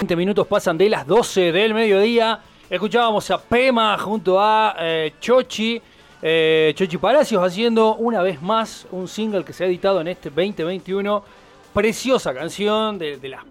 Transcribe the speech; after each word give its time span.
20 0.00 0.16
minutos 0.16 0.46
pasan 0.46 0.78
de 0.78 0.88
las 0.88 1.06
12 1.06 1.52
del 1.52 1.74
mediodía. 1.74 2.40
Escuchábamos 2.70 3.30
a 3.30 3.38
Pema 3.38 3.98
junto 3.98 4.40
a 4.40 4.74
eh, 4.80 5.12
Chochi, 5.20 5.78
eh, 6.22 6.72
Chochi 6.74 6.96
Palacios 6.96 7.44
haciendo 7.44 7.96
una 7.96 8.22
vez 8.22 8.40
más 8.40 8.86
un 8.92 9.06
single 9.06 9.44
que 9.44 9.52
se 9.52 9.64
ha 9.64 9.66
editado 9.66 10.00
en 10.00 10.08
este 10.08 10.30
2021. 10.30 11.22
Preciosa 11.74 12.32
canción 12.32 12.98
de, 12.98 13.18
la... 13.28 13.44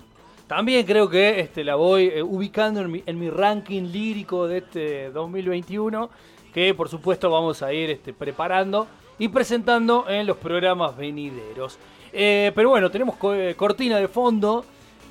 También 0.48 0.88
creo 0.88 1.08
que 1.08 1.40
este, 1.40 1.64
la 1.64 1.76
voy 1.76 2.06
eh, 2.08 2.24
ubicando 2.24 2.82
en 2.82 3.20
mi, 3.20 3.30
ranking 3.30 3.84
lírico 3.84 4.48
de 4.48 4.58
este 4.58 5.12
2021, 5.12 6.10
que 6.52 6.74
por 6.74 6.90
supuesto 6.90 7.30
vamos 7.30 7.62
a 7.62 7.72
ir 7.72 7.92
este, 7.92 8.12
preparando 8.12 8.88
y 9.20 9.28
presentando 9.28 10.10
en 10.10 10.26
los 10.26 10.38
programas 10.38 10.98
venideros. 10.98 11.78
Eh, 12.12 12.52
pero 12.56 12.70
bueno, 12.70 12.90
tenemos 12.90 13.18
co- 13.18 13.36
cortina 13.56 13.98
de 13.98 14.08
fondo 14.08 14.66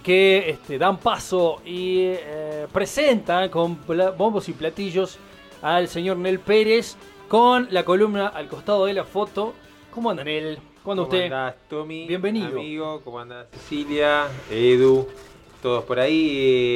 que 0.09 0.49
este, 0.49 0.79
dan 0.79 0.97
paso 0.97 1.61
y 1.67 1.99
eh, 2.07 2.67
presentan 2.73 3.51
con 3.51 3.79
bombos 4.17 4.49
y 4.49 4.55
platillos 4.55 5.19
al 5.61 5.87
señor 5.87 6.17
Nel 6.17 6.39
Pérez 6.39 6.97
con 7.29 7.69
la 7.71 7.85
columna 7.85 8.29
al 8.29 8.49
costado 8.49 8.87
de 8.87 8.95
la 8.95 9.05
foto. 9.05 9.53
¿Cómo 9.95 10.09
anda 10.09 10.25
Nel? 10.25 10.57
¿Cómo 10.83 10.93
anda 10.93 11.03
¿Cómo 11.03 11.03
usted? 11.03 11.25
andás, 11.25 11.57
Tommy? 11.69 12.07
Bienvenido. 12.07 12.59
Amigo, 12.59 13.03
¿cómo 13.05 13.21
andás, 13.21 13.49
Cecilia? 13.53 14.29
Edu, 14.51 15.07
todos 15.61 15.85
por 15.85 16.01
ahí, 16.01 16.31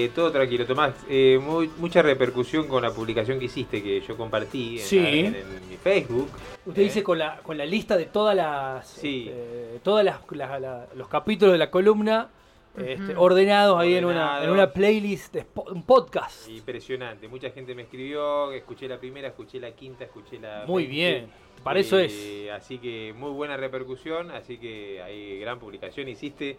eh, 0.05 0.11
todo 0.15 0.31
tranquilo. 0.31 0.67
Tomás, 0.67 0.93
eh, 1.09 1.41
muy- 1.43 1.71
mucha 1.79 2.03
repercusión 2.03 2.69
con 2.69 2.83
la 2.83 2.91
publicación 2.91 3.39
que 3.39 3.47
hiciste, 3.47 3.83
que 3.83 4.03
yo 4.03 4.15
compartí 4.15 4.79
en, 4.79 4.85
Sí. 4.85 5.01
la- 5.01 5.09
en- 5.09 5.27
en 5.37 5.69
mi 5.71 5.79
Facebook. 5.79 6.29
Usted 6.67 6.83
Eh, 6.83 6.85
dice 6.85 7.03
con 7.03 7.19
la, 7.19 7.39
con 7.39 7.57
la 7.57 7.65
lista 7.65 7.97
de 7.97 8.05
todas 8.05 8.37
las 8.37 8.87
Sí. 8.87 9.31
este, 9.31 9.81
todas 9.83 10.05
las, 10.05 10.17
la- 10.33 10.61
la- 10.61 10.87
los 10.95 11.09
capítulos 11.09 11.53
de 11.53 11.59
la 11.59 11.71
columna 11.71 12.29
este, 12.77 13.15
ordenados 13.17 13.79
ahí 13.79 13.95
en 13.95 14.05
una, 14.05 14.43
en 14.43 14.51
una 14.51 14.73
playlist 14.73 15.35
de 15.35 15.47
un 15.73 15.83
podcast. 15.83 16.49
Impresionante, 16.49 17.29
mucha 17.29 17.51
gente 17.51 17.75
me 17.75 17.83
escribió, 17.83 18.51
escuché 18.53 18.89
la 18.89 18.99
primera, 18.99 19.29
escuché 19.29 19.61
la 19.61 19.73
quinta, 19.73 20.05
escuché 20.05 20.39
la... 20.39 20.65
Muy 20.67 20.85
20. 20.87 20.95
bien, 20.97 21.31
para 21.63 21.81
eso 21.81 21.99
es. 21.99 22.13
Eh, 22.15 22.51
Así 22.51 22.79
que 22.79 23.13
muy 23.17 23.31
buena 23.31 23.57
repercusión, 23.57 24.31
así 24.31 24.59
que 24.59 25.03
hay 25.03 25.39
gran 25.41 25.59
publicación, 25.59 26.09
hiciste 26.09 26.57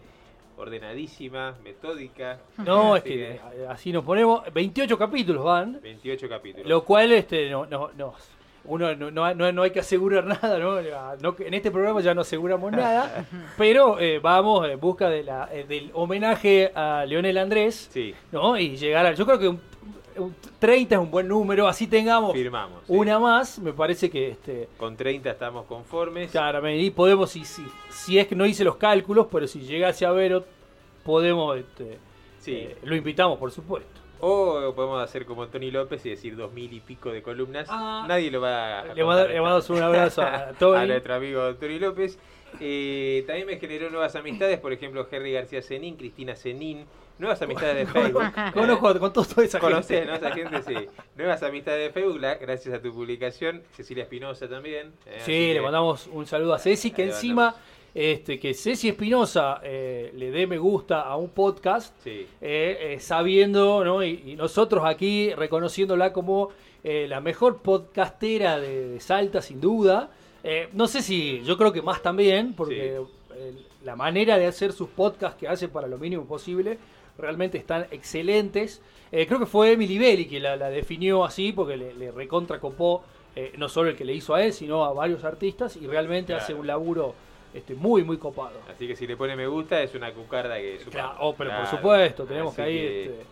ordenadísima, 0.56 1.56
metódica. 1.62 2.40
No, 2.58 2.96
es 2.96 3.02
que 3.02 3.40
así 3.68 3.92
nos 3.92 4.04
ponemos. 4.04 4.42
28 4.52 4.96
capítulos 4.98 5.44
van, 5.44 5.80
28 5.80 6.28
capítulos. 6.28 6.66
lo 6.68 6.84
cual 6.84 7.12
este 7.12 7.50
no, 7.50 7.66
no, 7.66 7.90
no- 7.96 8.14
uno 8.66 8.94
no, 8.96 9.10
no, 9.10 9.34
no- 9.34 9.52
no 9.52 9.62
hay 9.62 9.70
que 9.70 9.80
asegurar 9.80 10.24
nada, 10.42 10.58
¿no? 10.58 10.76
No 11.20 11.36
que- 11.36 11.46
en 11.46 11.54
este 11.54 11.70
programa 11.70 12.00
ya 12.00 12.14
no 12.14 12.22
aseguramos 12.22 12.72
nada, 12.72 13.26
pero 13.58 13.98
eh, 14.00 14.18
vamos 14.18 14.68
en 14.68 14.78
busca 14.80 15.08
de 15.10 15.22
la, 15.24 15.48
eh, 15.52 15.64
del 15.68 15.90
homenaje 15.94 16.72
a 16.74 17.04
Leonel 17.06 17.38
Andrés, 17.38 17.88
Sí, 17.92 18.14
¿no? 18.32 18.56
Y 18.58 18.76
llegar 18.76 19.06
a. 19.06 19.12
Yo 19.12 19.26
creo 19.26 19.38
que 19.38 19.48
un, 19.48 19.60
un 20.16 20.34
30 20.58 20.94
es 20.94 21.00
un 21.00 21.10
buen 21.10 21.26
número, 21.28 21.66
así 21.68 21.86
tengamos 21.86 22.32
firmamos. 22.32 22.82
sí. 22.86 22.92
una 22.92 23.18
más, 23.18 23.58
me 23.58 23.72
parece 23.72 24.08
que 24.10 24.30
este. 24.30 24.68
Con 24.76 24.96
30 24.96 25.30
estamos 25.30 25.66
conformes. 25.66 26.30
Claramente, 26.30 26.80
y 26.82 26.90
podemos, 26.90 27.30
si, 27.30 27.44
si, 27.44 27.64
si 27.90 28.18
es 28.18 28.26
que 28.26 28.34
no 28.34 28.46
hice 28.46 28.64
los 28.64 28.76
cálculos, 28.76 29.26
pero 29.30 29.46
si 29.46 29.60
llegase 29.60 30.06
a 30.06 30.10
ver, 30.12 30.44
podemos, 31.04 31.56
este, 31.58 31.98
Sí. 32.38 32.52
eh, 32.56 32.76
lo 32.84 32.94
invitamos, 32.96 33.38
por 33.38 33.50
supuesto. 33.50 34.00
O 34.26 34.72
podemos 34.74 35.02
hacer 35.02 35.26
como 35.26 35.48
Tony 35.48 35.70
López 35.70 36.04
y 36.06 36.10
decir 36.10 36.34
dos 36.34 36.50
mil 36.52 36.72
y 36.72 36.80
pico 36.80 37.10
de 37.12 37.20
columnas. 37.22 37.66
Ah. 37.70 38.06
Nadie 38.08 38.30
lo 38.30 38.40
va 38.40 38.80
a. 38.80 38.94
Le 38.94 39.04
mandamos 39.04 39.68
un 39.68 39.82
abrazo 39.82 40.22
a 40.22 40.52
Tony. 40.58 40.78
a 40.82 40.86
nuestro 40.86 41.14
amigo 41.14 41.54
Tony 41.56 41.78
López. 41.78 42.18
Eh, 42.60 43.24
también 43.26 43.46
me 43.48 43.58
generó 43.58 43.90
nuevas 43.90 44.14
amistades, 44.16 44.58
por 44.60 44.72
ejemplo, 44.72 45.06
Henry 45.10 45.32
García 45.32 45.60
Zenín, 45.60 45.96
Cristina 45.96 46.36
Zenín. 46.36 46.86
Nuevas 47.18 47.40
amistades 47.42 47.76
de 47.76 47.86
Facebook. 47.86 48.24
Conozco 48.54 48.98
con 48.98 49.12
toda 49.12 49.44
esa 49.44 49.60
Conocés, 49.60 50.04
gente. 50.04 50.06
¿no? 50.06 50.14
Esa 50.16 50.30
gente, 50.34 50.62
sí. 50.62 50.88
Nuevas 51.16 51.42
amistades 51.42 51.86
de 51.86 51.92
Facebook, 51.92 52.20
la- 52.20 52.34
gracias 52.36 52.74
a 52.74 52.80
tu 52.82 52.92
publicación. 52.92 53.62
Cecilia 53.72 54.04
Espinosa 54.04 54.48
también. 54.48 54.92
eh, 55.06 55.20
Sí, 55.24 55.48
le 55.48 55.54
que- 55.54 55.60
mandamos 55.60 56.08
un 56.08 56.26
saludo 56.26 56.54
a 56.54 56.58
Ceci, 56.58 56.90
que 56.92 57.04
encima, 57.04 57.54
este, 57.94 58.40
que 58.40 58.54
Ceci 58.54 58.88
Espinosa 58.88 59.60
eh, 59.62 60.12
le 60.16 60.30
dé 60.32 60.46
me 60.48 60.58
gusta 60.58 61.02
a 61.02 61.16
un 61.16 61.30
podcast, 61.30 61.94
Sí. 62.02 62.26
eh, 62.40 62.78
eh, 62.94 63.00
sabiendo, 63.00 63.84
¿no? 63.84 64.02
Y, 64.02 64.22
y 64.26 64.36
nosotros 64.36 64.82
aquí 64.84 65.32
reconociéndola 65.32 66.12
como 66.12 66.50
la 66.82 67.20
mejor 67.22 67.62
podcastera 67.62 68.60
de, 68.60 68.88
de 68.88 69.00
Salta, 69.00 69.40
sin 69.40 69.58
duda. 69.58 70.10
No 70.74 70.86
sé 70.86 71.00
si, 71.00 71.40
yo 71.42 71.56
creo 71.56 71.72
que 71.72 71.80
más 71.80 72.02
también, 72.02 72.52
porque 72.52 73.00
la 73.82 73.96
manera 73.96 74.36
de 74.36 74.46
hacer 74.46 74.72
sus 74.72 74.88
podcasts 74.90 75.38
que 75.40 75.48
hace 75.48 75.68
para 75.68 75.86
lo 75.86 75.96
mínimo 75.96 76.26
posible 76.26 76.76
realmente 77.16 77.56
están 77.56 77.86
excelentes. 77.90 78.82
Creo 79.10 79.38
que 79.38 79.46
fue 79.46 79.72
Emily 79.72 79.96
Belli 79.98 80.26
que 80.26 80.40
la, 80.40 80.56
la 80.56 80.68
definió 80.68 81.24
así, 81.24 81.52
porque 81.52 81.78
le, 81.78 81.94
le 81.94 82.10
recontra 82.10 82.60
copó 82.60 83.02
eh, 83.34 83.52
no 83.56 83.68
solo 83.70 83.88
el 83.90 83.96
que 83.96 84.04
le 84.04 84.12
hizo 84.12 84.34
a 84.34 84.42
él, 84.44 84.52
sino 84.52 84.84
a 84.84 84.92
varios 84.92 85.24
artistas, 85.24 85.76
y 85.76 85.86
realmente 85.86 86.32
Claro. 86.34 86.42
hace 86.42 86.52
un 86.54 86.66
laburo 86.66 87.14
este, 87.54 87.74
muy, 87.74 88.02
muy 88.04 88.18
copado. 88.18 88.58
Así 88.72 88.86
que 88.86 88.96
si 88.96 89.06
le 89.06 89.16
pone 89.16 89.36
me 89.36 89.46
gusta, 89.46 89.80
es 89.82 89.94
una 89.94 90.12
cucarda 90.12 90.56
que. 90.56 90.78
Claro, 90.90 91.08
sumamos. 91.10 91.16
oh, 91.20 91.34
pero 91.36 91.50
por 91.50 91.60
Claro. 91.60 91.76
supuesto, 91.76 92.24
tenemos 92.24 92.52
Así 92.52 92.56
que 92.56 92.62
ahí... 92.62 92.74
que- 92.78 93.04
este, 93.04 93.24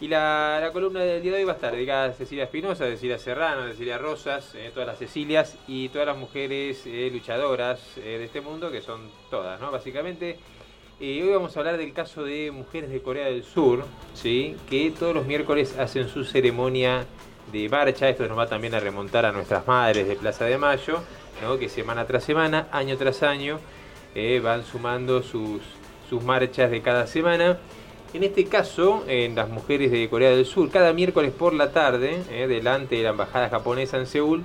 Y 0.00 0.08
la, 0.08 0.58
la 0.60 0.72
columna 0.72 1.00
del 1.00 1.22
día 1.22 1.32
de 1.32 1.38
hoy 1.38 1.44
va 1.44 1.52
a 1.52 1.54
estar 1.54 1.72
dedicada 1.72 2.06
a 2.06 2.12
Cecilia 2.12 2.44
Espinosa, 2.44 2.84
Cecilia 2.86 3.16
Serrano, 3.16 3.66
Cecilia 3.68 3.96
Rosas, 3.96 4.52
eh, 4.56 4.70
todas 4.74 4.88
las 4.88 4.98
Cecilias 4.98 5.56
y 5.68 5.88
todas 5.88 6.06
las 6.08 6.16
mujeres 6.16 6.82
eh, 6.84 7.08
luchadoras 7.12 7.80
eh, 7.98 8.18
de 8.18 8.24
este 8.24 8.40
mundo, 8.40 8.70
que 8.72 8.80
son 8.82 9.08
todas, 9.30 9.60
¿no? 9.60 9.70
Básicamente. 9.70 10.36
Y 11.00 11.22
hoy 11.22 11.30
vamos 11.32 11.56
a 11.56 11.60
hablar 11.60 11.76
del 11.76 11.92
caso 11.92 12.22
de 12.24 12.50
mujeres 12.50 12.90
de 12.90 13.02
Corea 13.02 13.26
del 13.26 13.44
Sur, 13.44 13.84
¿sí? 14.14 14.56
que 14.68 14.90
todos 14.90 15.14
los 15.14 15.26
miércoles 15.26 15.76
hacen 15.78 16.08
su 16.08 16.24
ceremonia 16.24 17.04
de 17.52 17.68
marcha. 17.68 18.08
Esto 18.08 18.26
nos 18.28 18.36
va 18.38 18.46
también 18.48 18.74
a 18.74 18.80
remontar 18.80 19.24
a 19.26 19.32
nuestras 19.32 19.66
madres 19.66 20.06
de 20.06 20.14
Plaza 20.16 20.44
de 20.44 20.56
Mayo, 20.58 21.02
que 21.58 21.68
semana 21.68 22.06
tras 22.06 22.24
semana, 22.24 22.68
año 22.72 22.96
tras 22.96 23.22
año, 23.22 23.58
eh, 24.14 24.40
van 24.42 24.64
sumando 24.64 25.22
sus, 25.22 25.60
sus 26.08 26.22
marchas 26.22 26.70
de 26.70 26.80
cada 26.80 27.06
semana. 27.06 27.58
En 28.14 28.22
este 28.22 28.46
caso, 28.46 29.04
en 29.08 29.34
las 29.34 29.48
mujeres 29.48 29.90
de 29.90 30.08
Corea 30.08 30.30
del 30.30 30.46
Sur, 30.46 30.70
cada 30.70 30.92
miércoles 30.92 31.32
por 31.32 31.52
la 31.52 31.70
tarde, 31.72 32.22
eh, 32.30 32.46
delante 32.46 32.96
de 32.96 33.02
la 33.02 33.10
embajada 33.10 33.50
japonesa 33.50 33.98
en 33.98 34.06
Seúl, 34.06 34.42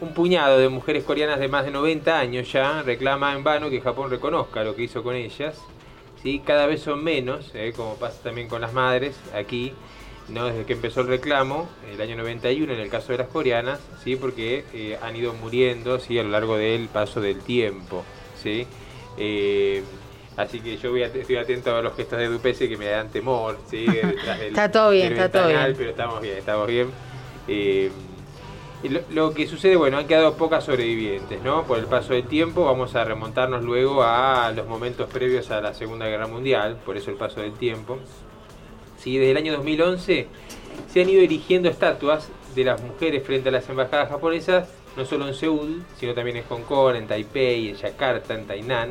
un 0.00 0.14
puñado 0.14 0.58
de 0.58 0.68
mujeres 0.68 1.04
coreanas 1.04 1.40
de 1.40 1.48
más 1.48 1.64
de 1.64 1.72
90 1.72 2.18
años 2.18 2.50
ya 2.50 2.82
reclama 2.82 3.34
en 3.34 3.44
vano 3.44 3.68
que 3.68 3.80
Japón 3.80 4.10
reconozca 4.10 4.64
lo 4.64 4.74
que 4.74 4.84
hizo 4.84 5.02
con 5.02 5.16
ellas. 5.16 5.60
¿sí? 6.22 6.40
Cada 6.44 6.66
vez 6.66 6.80
son 6.80 7.04
menos, 7.04 7.50
eh, 7.54 7.72
como 7.76 7.96
pasa 7.96 8.22
también 8.22 8.48
con 8.48 8.60
las 8.60 8.72
madres 8.72 9.18
aquí, 9.34 9.74
¿no? 10.28 10.46
desde 10.46 10.64
que 10.64 10.72
empezó 10.74 11.00
el 11.00 11.06
reclamo, 11.08 11.68
el 11.92 12.00
año 12.00 12.16
91 12.16 12.72
en 12.72 12.80
el 12.80 12.90
caso 12.90 13.12
de 13.12 13.18
las 13.18 13.28
coreanas, 13.28 13.80
¿sí? 14.04 14.16
porque 14.16 14.64
eh, 14.74 14.98
han 15.02 15.16
ido 15.16 15.32
muriendo 15.34 15.98
¿sí? 15.98 16.18
a 16.18 16.22
lo 16.22 16.30
largo 16.30 16.56
del 16.56 16.88
paso 16.88 17.20
del 17.20 17.40
tiempo. 17.40 18.04
¿sí? 18.42 18.66
Eh, 19.16 19.82
así 20.36 20.60
que 20.60 20.76
yo 20.76 20.90
voy 20.90 21.02
a- 21.02 21.06
estoy 21.06 21.36
atento 21.36 21.74
a 21.74 21.82
los 21.82 21.94
gestos 21.96 22.18
de 22.18 22.28
Dupese 22.28 22.68
que 22.68 22.76
me 22.76 22.86
dan 22.86 23.08
temor. 23.10 23.58
¿sí? 23.70 23.84
Detrás 23.86 24.38
del- 24.38 24.48
Está 24.48 24.70
todo 24.70 24.90
bien, 24.90 25.12
está 25.12 25.30
todo 25.30 25.48
bien. 25.48 25.74
Pero 25.76 25.90
estamos 25.90 26.20
bien, 26.20 26.36
estamos 26.38 26.66
bien. 26.66 26.90
Eh, 27.48 27.90
lo, 28.84 29.00
lo 29.10 29.34
que 29.34 29.48
sucede, 29.48 29.74
bueno, 29.74 29.98
han 29.98 30.06
quedado 30.06 30.34
pocas 30.36 30.62
sobrevivientes, 30.64 31.42
¿no? 31.42 31.64
Por 31.64 31.78
el 31.80 31.86
paso 31.86 32.12
del 32.12 32.24
tiempo, 32.28 32.64
vamos 32.64 32.94
a 32.94 33.02
remontarnos 33.02 33.64
luego 33.64 34.04
a 34.04 34.52
los 34.54 34.68
momentos 34.68 35.10
previos 35.10 35.50
a 35.50 35.60
la 35.60 35.74
Segunda 35.74 36.06
Guerra 36.06 36.28
Mundial, 36.28 36.78
por 36.86 36.96
eso 36.96 37.10
el 37.10 37.16
paso 37.16 37.40
del 37.40 37.54
tiempo. 37.54 37.98
Sí, 38.98 39.16
desde 39.16 39.30
el 39.30 39.36
año 39.36 39.52
2011 39.52 40.26
se 40.92 41.02
han 41.02 41.08
ido 41.08 41.22
erigiendo 41.22 41.68
estatuas 41.68 42.28
de 42.54 42.64
las 42.64 42.82
mujeres 42.82 43.22
frente 43.24 43.48
a 43.48 43.52
las 43.52 43.68
embajadas 43.68 44.08
japonesas, 44.08 44.68
no 44.96 45.04
solo 45.04 45.28
en 45.28 45.34
Seúl, 45.34 45.82
sino 45.98 46.14
también 46.14 46.38
en 46.38 46.44
Hong 46.44 46.62
Kong, 46.62 46.96
en 46.96 47.06
Taipei, 47.06 47.68
en 47.68 47.76
Yakarta, 47.76 48.34
en 48.34 48.46
Tainan, 48.46 48.90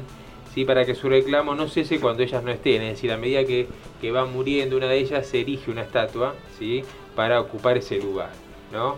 ¿sí? 0.54 0.64
para 0.64 0.86
que 0.86 0.96
su 0.96 1.10
reclamo 1.10 1.56
no 1.56 1.68
cese 1.68 2.00
cuando 2.00 2.24
ellas 2.24 2.44
no 2.44 2.52
estén, 2.52 2.82
es 2.82 2.94
decir, 2.94 3.12
a 3.12 3.18
medida 3.18 3.44
que, 3.44 3.68
que 4.00 4.12
va 4.12 4.26
muriendo 4.26 4.78
una 4.78 4.88
de 4.88 4.98
ellas, 4.98 5.28
se 5.28 5.42
erige 5.42 5.70
una 5.70 5.82
estatua 5.82 6.36
¿sí? 6.58 6.84
para 7.16 7.42
ocupar 7.42 7.78
ese 7.78 7.98
lugar. 7.98 8.32
¿no? 8.72 8.96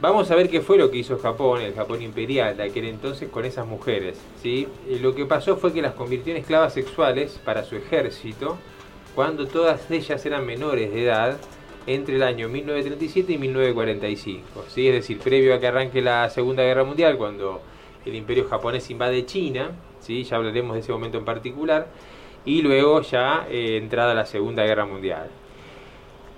Vamos 0.00 0.30
a 0.30 0.34
ver 0.34 0.48
qué 0.48 0.60
fue 0.60 0.78
lo 0.78 0.90
que 0.90 0.98
hizo 0.98 1.18
Japón, 1.18 1.60
el 1.60 1.74
Japón 1.74 2.00
imperial 2.00 2.56
de 2.56 2.62
aquel 2.62 2.86
entonces 2.86 3.28
con 3.28 3.44
esas 3.44 3.66
mujeres. 3.66 4.18
¿sí? 4.42 4.68
Eh, 4.88 4.98
Lo 5.02 5.14
que 5.14 5.26
pasó 5.26 5.56
fue 5.56 5.72
que 5.72 5.82
las 5.82 5.94
convirtió 5.94 6.32
en 6.32 6.40
esclavas 6.40 6.72
sexuales 6.72 7.40
para 7.44 7.64
su 7.64 7.76
ejército, 7.76 8.56
cuando 9.14 9.46
todas 9.46 9.90
ellas 9.90 10.24
eran 10.24 10.46
menores 10.46 10.92
de 10.92 11.04
edad, 11.04 11.38
entre 11.86 12.16
el 12.16 12.22
año 12.22 12.48
1937 12.48 13.32
y 13.32 13.38
1945. 13.38 14.64
¿sí? 14.68 14.88
Es 14.88 14.94
decir, 14.94 15.18
previo 15.18 15.54
a 15.54 15.60
que 15.60 15.66
arranque 15.66 16.02
la 16.02 16.28
Segunda 16.30 16.62
Guerra 16.62 16.84
Mundial, 16.84 17.16
cuando 17.16 17.62
el 18.04 18.14
imperio 18.14 18.48
japonés 18.48 18.90
invade 18.90 19.26
China, 19.26 19.72
¿sí? 20.00 20.22
ya 20.24 20.36
hablaremos 20.36 20.74
de 20.74 20.80
ese 20.80 20.92
momento 20.92 21.18
en 21.18 21.24
particular, 21.24 21.88
y 22.44 22.62
luego 22.62 23.02
ya 23.02 23.46
eh, 23.50 23.76
entrada 23.76 24.14
la 24.14 24.26
Segunda 24.26 24.64
Guerra 24.64 24.86
Mundial. 24.86 25.30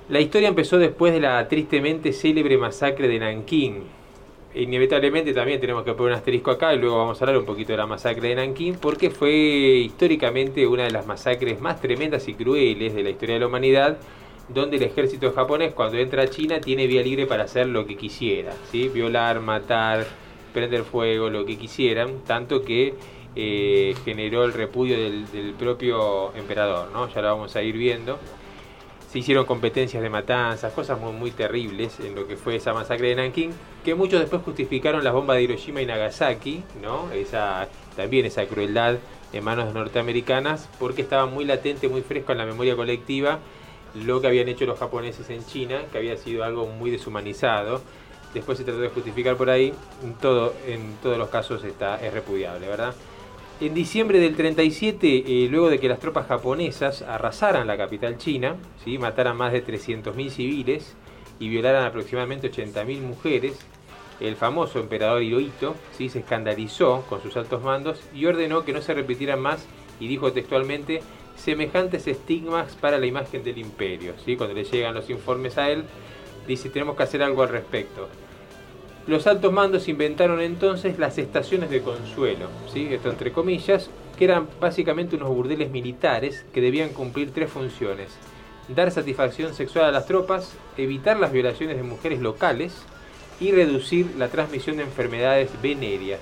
La 0.08 0.20
historia 0.20 0.48
empezó 0.48 0.78
después 0.78 1.12
de 1.12 1.20
la 1.20 1.46
tristemente 1.48 2.12
célebre 2.12 2.58
masacre 2.58 3.08
de 3.08 3.18
Nankín, 3.18 3.84
inevitablemente 4.54 5.32
también 5.32 5.60
tenemos 5.60 5.84
que 5.84 5.92
poner 5.94 6.12
un 6.12 6.18
asterisco 6.18 6.50
acá 6.50 6.74
y 6.74 6.78
luego 6.78 6.98
vamos 6.98 7.20
a 7.20 7.24
hablar 7.24 7.38
un 7.38 7.46
poquito 7.46 7.72
de 7.72 7.78
la 7.78 7.86
masacre 7.86 8.28
de 8.28 8.34
Nankín, 8.36 8.76
porque 8.80 9.10
fue 9.10 9.32
históricamente 9.32 10.66
una 10.66 10.84
de 10.84 10.90
las 10.90 11.06
masacres 11.06 11.60
más 11.60 11.80
tremendas 11.80 12.28
y 12.28 12.34
crueles 12.34 12.94
de 12.94 13.02
la 13.02 13.10
historia 13.10 13.34
de 13.34 13.40
la 13.40 13.46
humanidad, 13.46 13.98
donde 14.48 14.76
el 14.76 14.82
ejército 14.82 15.32
japonés 15.32 15.72
cuando 15.72 15.98
entra 15.98 16.22
a 16.22 16.28
China 16.28 16.60
tiene 16.60 16.86
vía 16.86 17.02
libre 17.02 17.26
para 17.26 17.44
hacer 17.44 17.68
lo 17.68 17.86
que 17.86 17.96
quisiera, 17.96 18.52
¿sí? 18.70 18.88
violar, 18.88 19.40
matar, 19.40 20.06
prender 20.52 20.82
fuego, 20.84 21.30
lo 21.30 21.46
que 21.46 21.56
quisieran, 21.56 22.20
tanto 22.26 22.62
que 22.62 22.94
eh, 23.34 23.94
generó 24.04 24.44
el 24.44 24.52
repudio 24.52 24.98
del, 24.98 25.30
del 25.30 25.54
propio 25.54 26.34
emperador, 26.34 26.90
¿no? 26.92 27.08
ya 27.08 27.22
lo 27.22 27.28
vamos 27.28 27.56
a 27.56 27.62
ir 27.62 27.76
viendo 27.76 28.18
se 29.12 29.18
hicieron 29.18 29.44
competencias 29.44 30.02
de 30.02 30.08
matanzas, 30.08 30.72
cosas 30.72 30.98
muy, 30.98 31.12
muy 31.12 31.30
terribles 31.32 32.00
en 32.00 32.14
lo 32.14 32.26
que 32.26 32.38
fue 32.38 32.56
esa 32.56 32.72
masacre 32.72 33.08
de 33.08 33.16
Nankín, 33.16 33.52
que 33.84 33.94
muchos 33.94 34.18
después 34.18 34.40
justificaron 34.42 35.04
las 35.04 35.12
bombas 35.12 35.36
de 35.36 35.42
Hiroshima 35.42 35.82
y 35.82 35.86
Nagasaki, 35.86 36.62
¿no? 36.80 37.12
Esa, 37.12 37.68
también 37.94 38.24
esa 38.24 38.46
crueldad 38.46 38.96
en 39.34 39.44
manos 39.44 39.74
norteamericanas, 39.74 40.66
porque 40.78 41.02
estaba 41.02 41.26
muy 41.26 41.44
latente, 41.44 41.90
muy 41.90 42.00
fresco 42.00 42.32
en 42.32 42.38
la 42.38 42.46
memoria 42.46 42.74
colectiva 42.74 43.40
lo 43.94 44.22
que 44.22 44.28
habían 44.28 44.48
hecho 44.48 44.64
los 44.64 44.78
japoneses 44.78 45.28
en 45.28 45.44
China, 45.44 45.82
que 45.92 45.98
había 45.98 46.16
sido 46.16 46.42
algo 46.42 46.66
muy 46.66 46.90
deshumanizado. 46.90 47.82
Después 48.32 48.56
se 48.56 48.64
trató 48.64 48.80
de 48.80 48.88
justificar 48.88 49.36
por 49.36 49.50
ahí, 49.50 49.74
todo, 50.22 50.54
en 50.66 50.96
todos 51.02 51.18
los 51.18 51.28
casos 51.28 51.62
está, 51.64 52.02
es 52.02 52.14
repudiable, 52.14 52.66
¿verdad? 52.66 52.94
En 53.62 53.74
diciembre 53.74 54.18
del 54.18 54.34
37, 54.34 55.22
eh, 55.24 55.48
luego 55.48 55.70
de 55.70 55.78
que 55.78 55.88
las 55.88 56.00
tropas 56.00 56.26
japonesas 56.26 57.02
arrasaran 57.02 57.68
la 57.68 57.76
capital 57.76 58.18
china, 58.18 58.56
mataran 58.98 59.36
más 59.36 59.52
de 59.52 59.64
300.000 59.64 60.30
civiles 60.30 60.96
y 61.38 61.48
violaran 61.48 61.84
aproximadamente 61.84 62.50
80.000 62.50 63.00
mujeres, 63.02 63.64
el 64.18 64.34
famoso 64.34 64.80
emperador 64.80 65.22
Hirohito 65.22 65.76
se 65.96 66.06
escandalizó 66.06 67.04
con 67.08 67.22
sus 67.22 67.36
altos 67.36 67.62
mandos 67.62 68.00
y 68.12 68.26
ordenó 68.26 68.64
que 68.64 68.72
no 68.72 68.82
se 68.82 68.94
repitieran 68.94 69.38
más 69.38 69.64
y 70.00 70.08
dijo 70.08 70.32
textualmente 70.32 71.00
semejantes 71.36 72.08
estigmas 72.08 72.74
para 72.74 72.98
la 72.98 73.06
imagen 73.06 73.44
del 73.44 73.58
imperio. 73.58 74.14
Cuando 74.36 74.56
le 74.56 74.64
llegan 74.64 74.92
los 74.92 75.08
informes 75.08 75.56
a 75.56 75.70
él, 75.70 75.84
dice 76.48 76.68
tenemos 76.68 76.96
que 76.96 77.04
hacer 77.04 77.22
algo 77.22 77.44
al 77.44 77.50
respecto. 77.50 78.08
Los 79.06 79.26
altos 79.26 79.52
mandos 79.52 79.88
inventaron 79.88 80.40
entonces 80.40 80.96
las 80.96 81.18
estaciones 81.18 81.70
de 81.70 81.82
consuelo, 81.82 82.48
¿sí? 82.72 82.86
esto 82.92 83.10
entre 83.10 83.32
comillas, 83.32 83.90
que 84.16 84.24
eran 84.24 84.46
básicamente 84.60 85.16
unos 85.16 85.30
burdeles 85.30 85.72
militares 85.72 86.46
que 86.54 86.60
debían 86.60 86.90
cumplir 86.90 87.32
tres 87.32 87.50
funciones. 87.50 88.16
Dar 88.68 88.92
satisfacción 88.92 89.54
sexual 89.54 89.86
a 89.86 89.90
las 89.90 90.06
tropas, 90.06 90.56
evitar 90.76 91.18
las 91.18 91.32
violaciones 91.32 91.76
de 91.76 91.82
mujeres 91.82 92.20
locales 92.20 92.80
y 93.40 93.50
reducir 93.50 94.06
la 94.18 94.28
transmisión 94.28 94.76
de 94.76 94.84
enfermedades 94.84 95.50
venéreas, 95.60 96.20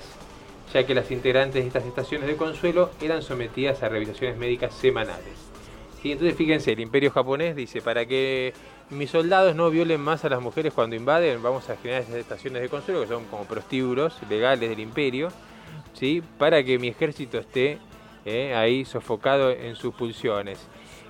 ya 0.73 0.83
que 0.83 0.95
las 0.95 1.11
integrantes 1.11 1.61
de 1.61 1.67
estas 1.67 1.85
estaciones 1.85 2.27
de 2.27 2.35
consuelo 2.35 2.89
eran 2.99 3.21
sometidas 3.21 3.83
a 3.83 3.89
revisaciones 3.89 4.37
médicas 4.37 4.73
semanales. 4.73 5.51
Entonces 6.03 6.35
fíjense, 6.35 6.71
el 6.71 6.79
imperio 6.79 7.11
japonés 7.11 7.55
dice, 7.55 7.79
para 7.79 8.07
que 8.07 8.53
mis 8.91 9.09
soldados 9.09 9.55
no 9.55 9.69
violen 9.69 10.01
más 10.01 10.25
a 10.25 10.29
las 10.29 10.41
mujeres 10.41 10.73
cuando 10.73 10.95
invaden, 10.95 11.41
vamos 11.41 11.69
a 11.69 11.77
generar 11.77 12.03
esas 12.03 12.15
estaciones 12.15 12.61
de 12.61 12.69
consuelo 12.69 13.01
que 13.01 13.07
son 13.07 13.25
como 13.25 13.45
prostíbulos 13.45 14.17
legales 14.29 14.69
del 14.69 14.79
imperio, 14.79 15.29
¿sí? 15.93 16.21
para 16.37 16.63
que 16.63 16.77
mi 16.77 16.89
ejército 16.89 17.39
esté 17.39 17.79
eh, 18.25 18.53
ahí 18.53 18.83
sofocado 18.83 19.49
en 19.51 19.75
sus 19.75 19.93
pulsiones. 19.95 20.67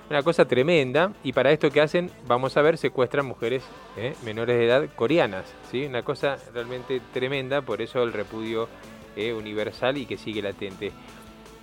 Una 0.08 0.22
cosa 0.22 0.44
tremenda, 0.44 1.12
y 1.24 1.32
para 1.32 1.50
esto 1.50 1.70
que 1.70 1.80
hacen, 1.80 2.10
vamos 2.26 2.56
a 2.56 2.62
ver, 2.62 2.78
secuestran 2.78 3.26
mujeres 3.26 3.64
eh, 3.96 4.14
menores 4.24 4.58
de 4.58 4.66
edad 4.66 4.88
coreanas. 4.94 5.44
¿sí? 5.70 5.84
Una 5.86 6.02
cosa 6.02 6.36
realmente 6.54 7.00
tremenda, 7.12 7.62
por 7.62 7.82
eso 7.82 8.02
el 8.02 8.12
repudio 8.12 8.68
eh, 9.16 9.32
universal 9.32 9.96
y 9.96 10.06
que 10.06 10.18
sigue 10.18 10.42
latente. 10.42 10.92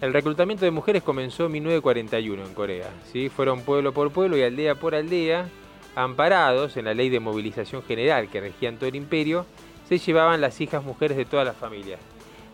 El 0.01 0.13
reclutamiento 0.13 0.65
de 0.65 0.71
mujeres 0.71 1.03
comenzó 1.03 1.45
en 1.45 1.51
1941 1.53 2.43
en 2.43 2.53
Corea. 2.53 2.89
¿sí? 3.11 3.29
Fueron 3.29 3.61
pueblo 3.61 3.93
por 3.93 4.11
pueblo 4.11 4.37
y 4.37 4.41
aldea 4.41 4.75
por 4.75 4.95
aldea, 4.95 5.47
amparados 5.95 6.77
en 6.77 6.85
la 6.85 6.93
ley 6.93 7.09
de 7.09 7.19
movilización 7.19 7.83
general 7.83 8.29
que 8.29 8.41
regía 8.41 8.73
todo 8.75 8.87
el 8.87 8.95
imperio, 8.95 9.45
se 9.87 9.97
llevaban 9.97 10.41
las 10.41 10.61
hijas 10.61 10.83
mujeres 10.83 11.17
de 11.17 11.25
todas 11.25 11.45
las 11.45 11.55
familias. 11.55 11.99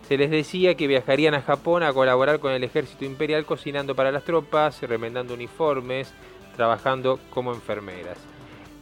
Se 0.08 0.18
les 0.18 0.30
decía 0.30 0.76
que 0.76 0.88
viajarían 0.88 1.34
a 1.34 1.42
Japón 1.42 1.84
a 1.84 1.92
colaborar 1.92 2.40
con 2.40 2.52
el 2.52 2.64
ejército 2.64 3.06
imperial 3.06 3.46
cocinando 3.46 3.96
para 3.96 4.12
las 4.12 4.24
tropas, 4.24 4.82
remendando 4.84 5.34
uniformes, 5.34 6.14
trabajando 6.56 7.20
como 7.32 7.54
enfermeras. 7.54 8.18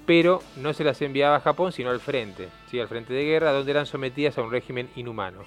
Pero 0.06 0.44
no 0.58 0.74
se 0.74 0.84
las 0.84 1.02
enviaba 1.02 1.38
a 1.38 1.42
Japón 1.42 1.72
sino 1.72 1.90
al 1.90 2.02
frente, 2.02 2.50
¿sí? 2.70 2.80
al 2.80 2.90
frente 2.90 3.14
de 3.14 3.24
guerra, 3.24 3.54
donde 3.54 3.72
eran 3.72 3.86
sometidas 3.86 4.38
a 4.38 4.42
un 4.42 4.52
régimen 4.52 4.90
inhumano. 4.96 5.40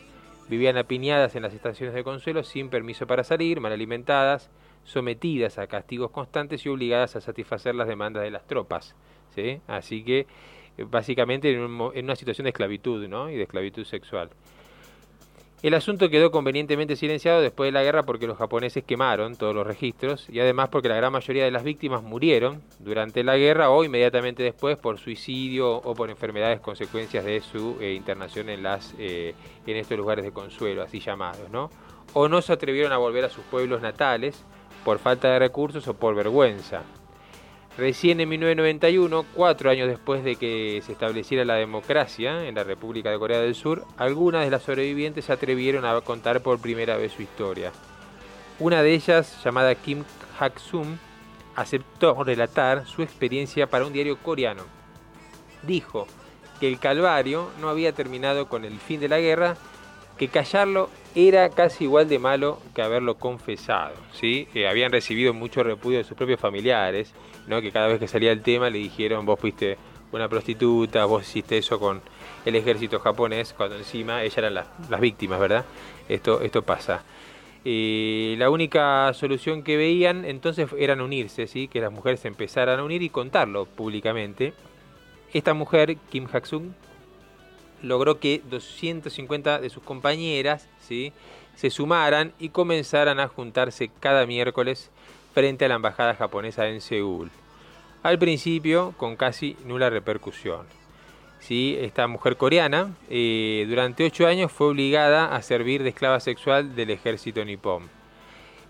Vivían 0.49 0.79
apiñadas 0.79 1.37
en 1.37 1.43
las 1.43 1.52
estaciones 1.52 1.94
de 1.94 2.05
consuelo 2.05 2.43
sin 2.43 2.70
permiso 2.70 3.06
para 3.06 3.25
salir, 3.25 3.61
mal 3.61 3.73
alimentadas, 3.73 4.49
sometidas 4.87 5.59
a 5.59 5.67
castigos 5.67 6.11
constantes 6.11 6.65
y 6.65 6.71
obligadas 6.71 7.17
a 7.17 7.21
satisfacer 7.21 7.75
las 7.75 7.88
demandas 7.88 8.23
de 8.23 8.31
las 8.31 8.47
tropas. 8.47 8.94
¿sí? 9.35 9.61
Así 9.67 10.03
que 10.03 10.27
eh, 10.79 10.87
básicamente 10.88 11.53
en, 11.53 11.61
una 11.61 12.17
situación 12.17 12.44
de 12.44 12.50
esclavitud 12.50 13.06
¿no? 13.09 13.29
y 13.29 13.37
de 13.37 13.43
esclavitud 13.43 13.85
sexual. 13.85 14.31
El 15.62 15.73
asunto 15.73 16.11
quedó 16.11 16.31
convenientemente 16.31 16.97
silenciado 16.97 17.41
después 17.41 17.69
de 17.69 17.73
la 17.73 17.83
guerra 17.83 18.03
porque 18.05 18.27
los 18.27 18.37
japoneses 18.37 18.85
quemaron 18.85 19.37
todos 19.37 19.55
los 19.55 19.67
registros 19.67 20.29
y 20.29 20.38
además 20.38 20.69
porque 20.69 20.88
la 20.88 20.97
gran 20.97 21.11
mayoría 21.11 21.44
de 21.44 21.50
las 21.50 21.65
víctimas 21.65 22.03
murieron 22.03 22.62
durante 22.79 23.25
la 23.25 23.37
guerra 23.37 23.71
o 23.71 23.83
inmediatamente 23.83 24.43
después 24.43 24.77
por 24.77 24.99
suicidio 24.99 25.77
o 25.77 25.94
por 25.94 26.11
enfermedades 26.11 26.61
consecuencias 26.61 27.25
de 27.25 27.41
su 27.41 27.79
eh, 27.81 27.94
internación 27.94 28.50
en, 28.50 28.62
las, 28.62 28.94
eh, 28.99 29.35
en 29.67 29.77
estos 29.77 29.97
lugares 29.97 30.27
de 30.27 30.31
consuelo, 30.31 30.83
así 30.83 31.00
llamados, 31.00 31.50
¿no? 31.50 31.71
O 32.12 32.29
no 32.29 32.43
se 32.43 32.53
atrevieron 32.53 32.93
a 32.93 32.99
volver 32.99 33.25
a 33.25 33.31
sus 33.31 33.43
pueblos 33.44 33.81
natales 33.81 34.44
por 34.87 35.00
falta 35.00 35.27
de 35.33 35.41
recursos 35.41 35.88
o 35.88 35.94
por 35.94 36.15
vergüenza. 36.15 36.83
Recién 37.77 38.21
en 38.21 38.29
1991, 38.29 39.27
cuatro 39.35 39.69
años 39.69 39.88
después 39.88 40.23
de 40.23 40.37
que 40.37 40.81
se 40.87 40.93
estableciera 40.93 41.44
la 41.44 41.56
democracia 41.56 42.47
en 42.47 42.55
la 42.55 42.62
República 42.62 43.11
de 43.11 43.19
Corea 43.19 43.41
del 43.41 43.56
Sur, 43.56 43.85
algunas 43.97 44.44
de 44.44 44.50
las 44.53 44.62
sobrevivientes 44.62 45.25
se 45.25 45.33
atrevieron 45.33 45.85
a 45.85 46.00
contar 46.03 46.41
por 46.41 46.61
primera 46.61 46.97
vez 46.97 47.11
su 47.11 47.23
historia. 47.23 47.73
Una 48.61 48.81
de 48.81 48.94
ellas, 48.94 49.43
llamada 49.44 49.75
Kim 49.75 50.05
Hak-sum, 50.38 50.99
aceptó 51.56 52.23
relatar 52.23 52.87
su 52.87 53.03
experiencia 53.03 53.67
para 53.67 53.87
un 53.87 53.93
diario 53.93 54.17
coreano. 54.19 54.62
Dijo 55.65 56.06
que 56.61 56.69
el 56.69 56.79
calvario 56.79 57.50
no 57.61 57.71
había 57.71 57.93
terminado 57.93 58.49
con 58.49 58.65
el 58.65 58.79
fin 58.79 59.00
de 59.00 59.09
la 59.09 59.19
guerra, 59.19 59.56
que 60.16 60.28
callarlo 60.28 60.88
era 61.14 61.48
casi 61.50 61.84
igual 61.84 62.08
de 62.08 62.18
malo 62.18 62.58
que 62.74 62.82
haberlo 62.82 63.16
confesado. 63.16 63.94
¿sí? 64.12 64.48
Que 64.52 64.68
habían 64.68 64.92
recibido 64.92 65.32
mucho 65.34 65.62
repudio 65.62 65.98
de 65.98 66.04
sus 66.04 66.16
propios 66.16 66.40
familiares, 66.40 67.12
¿no? 67.46 67.60
que 67.60 67.72
cada 67.72 67.88
vez 67.88 67.98
que 67.98 68.08
salía 68.08 68.32
el 68.32 68.42
tema 68.42 68.70
le 68.70 68.78
dijeron 68.78 69.24
vos 69.26 69.38
fuiste 69.38 69.76
una 70.12 70.28
prostituta, 70.28 71.04
vos 71.04 71.23
hiciste 71.23 71.58
eso 71.58 71.78
con 71.78 72.00
el 72.44 72.54
ejército 72.54 73.00
japonés, 73.00 73.52
cuando 73.52 73.76
encima 73.76 74.23
ellas 74.23 74.38
eran 74.38 74.54
las, 74.54 75.00
víctimas, 75.00 75.40
¿verdad? 75.40 75.64
Esto, 76.08 76.40
esto 76.42 76.62
pasa. 76.62 77.02
y 77.64 78.37
la 78.38 78.49
única 78.50 79.12
solución 79.14 79.62
que 79.62 79.76
veían 79.76 80.25
entonces 80.25 80.68
eran 80.78 81.00
unirse, 81.00 81.46
¿sí? 81.49 81.66
que 81.66 81.80
las 81.80 81.92
mujeres 81.92 82.20
se 82.20 82.28
empezaran 82.28 82.78
a 82.78 82.85
unir 82.85 83.02
y 83.02 83.08
contarlo 83.08 83.66
públicamente. 83.66 84.54
Esta 85.32 85.54
mujer, 85.54 85.96
Kim 86.11 86.28
Hak-sung, 86.28 86.73
logró 87.83 88.21
que 88.21 88.42
250 88.49 89.61
de 89.61 89.71
sus 89.71 89.83
compañeras 89.83 90.68
¿sí? 90.80 91.12
se 91.54 91.71
sumaran 91.71 92.33
y 92.38 92.50
comenzaran 92.50 93.21
a 93.21 93.28
juntarse 93.28 93.90
cada 94.00 94.26
miércoles 94.26 94.90
frente 95.35 95.64
a 95.64 95.68
la 95.68 95.75
embajada 95.76 96.14
japonesa 96.14 96.68
en 96.68 96.80
Seúl. 96.80 97.30
Al 98.02 98.18
principio 98.18 98.95
con 98.97 99.16
casi 99.16 99.56
nula 99.64 99.90
repercusión. 99.90 100.66
¿Sí? 101.40 101.76
Esta 101.80 102.06
mujer 102.06 102.37
coreana 102.37 102.95
eh, 103.11 103.66
durante 103.68 104.04
ocho 104.04 104.26
años 104.26 104.50
fue 104.50 104.68
obligada 104.68 105.35
a 105.35 105.42
servir 105.42 105.83
de 105.83 105.90
esclava 105.90 106.21
sexual 106.21 106.75
del 106.75 106.90
ejército 106.90 107.45
nipón. 107.45 107.90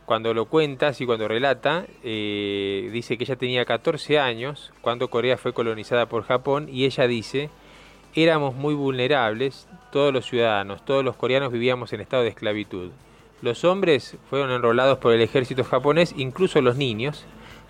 Cuando 0.06 0.32
lo 0.34 0.44
cuenta, 0.44 0.92
y 0.96 1.04
cuando 1.04 1.26
relata, 1.26 1.84
eh, 2.04 2.88
dice 2.92 3.18
que 3.18 3.24
ella 3.24 3.34
tenía 3.34 3.64
14 3.64 4.20
años 4.20 4.72
cuando 4.80 5.10
Corea 5.10 5.36
fue 5.36 5.52
colonizada 5.52 6.06
por 6.06 6.22
Japón 6.22 6.68
y 6.70 6.84
ella 6.84 7.08
dice 7.08 7.50
éramos 8.16 8.54
muy 8.54 8.74
vulnerables, 8.74 9.68
todos 9.92 10.12
los 10.12 10.24
ciudadanos, 10.26 10.84
todos 10.84 11.04
los 11.04 11.16
coreanos 11.16 11.52
vivíamos 11.52 11.92
en 11.92 12.00
estado 12.00 12.22
de 12.22 12.30
esclavitud. 12.30 12.90
Los 13.42 13.64
hombres 13.64 14.16
fueron 14.30 14.50
enrolados 14.50 14.98
por 14.98 15.12
el 15.12 15.20
ejército 15.20 15.64
japonés, 15.64 16.14
incluso 16.16 16.62
los 16.62 16.76
niños. 16.76 17.26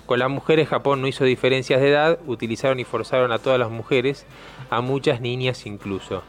Con 0.06 0.20
las 0.20 0.30
mujeres 0.30 0.68
Japón 0.68 1.00
no 1.00 1.08
hizo 1.08 1.24
diferencias 1.24 1.80
de 1.80 1.90
edad, 1.90 2.20
utilizaron 2.28 2.78
y 2.78 2.84
forzaron 2.84 3.32
a 3.32 3.40
todas 3.40 3.58
las 3.58 3.70
mujeres, 3.70 4.24
a 4.70 4.80
muchas 4.80 5.20
niñas 5.20 5.66
incluso. 5.66 6.22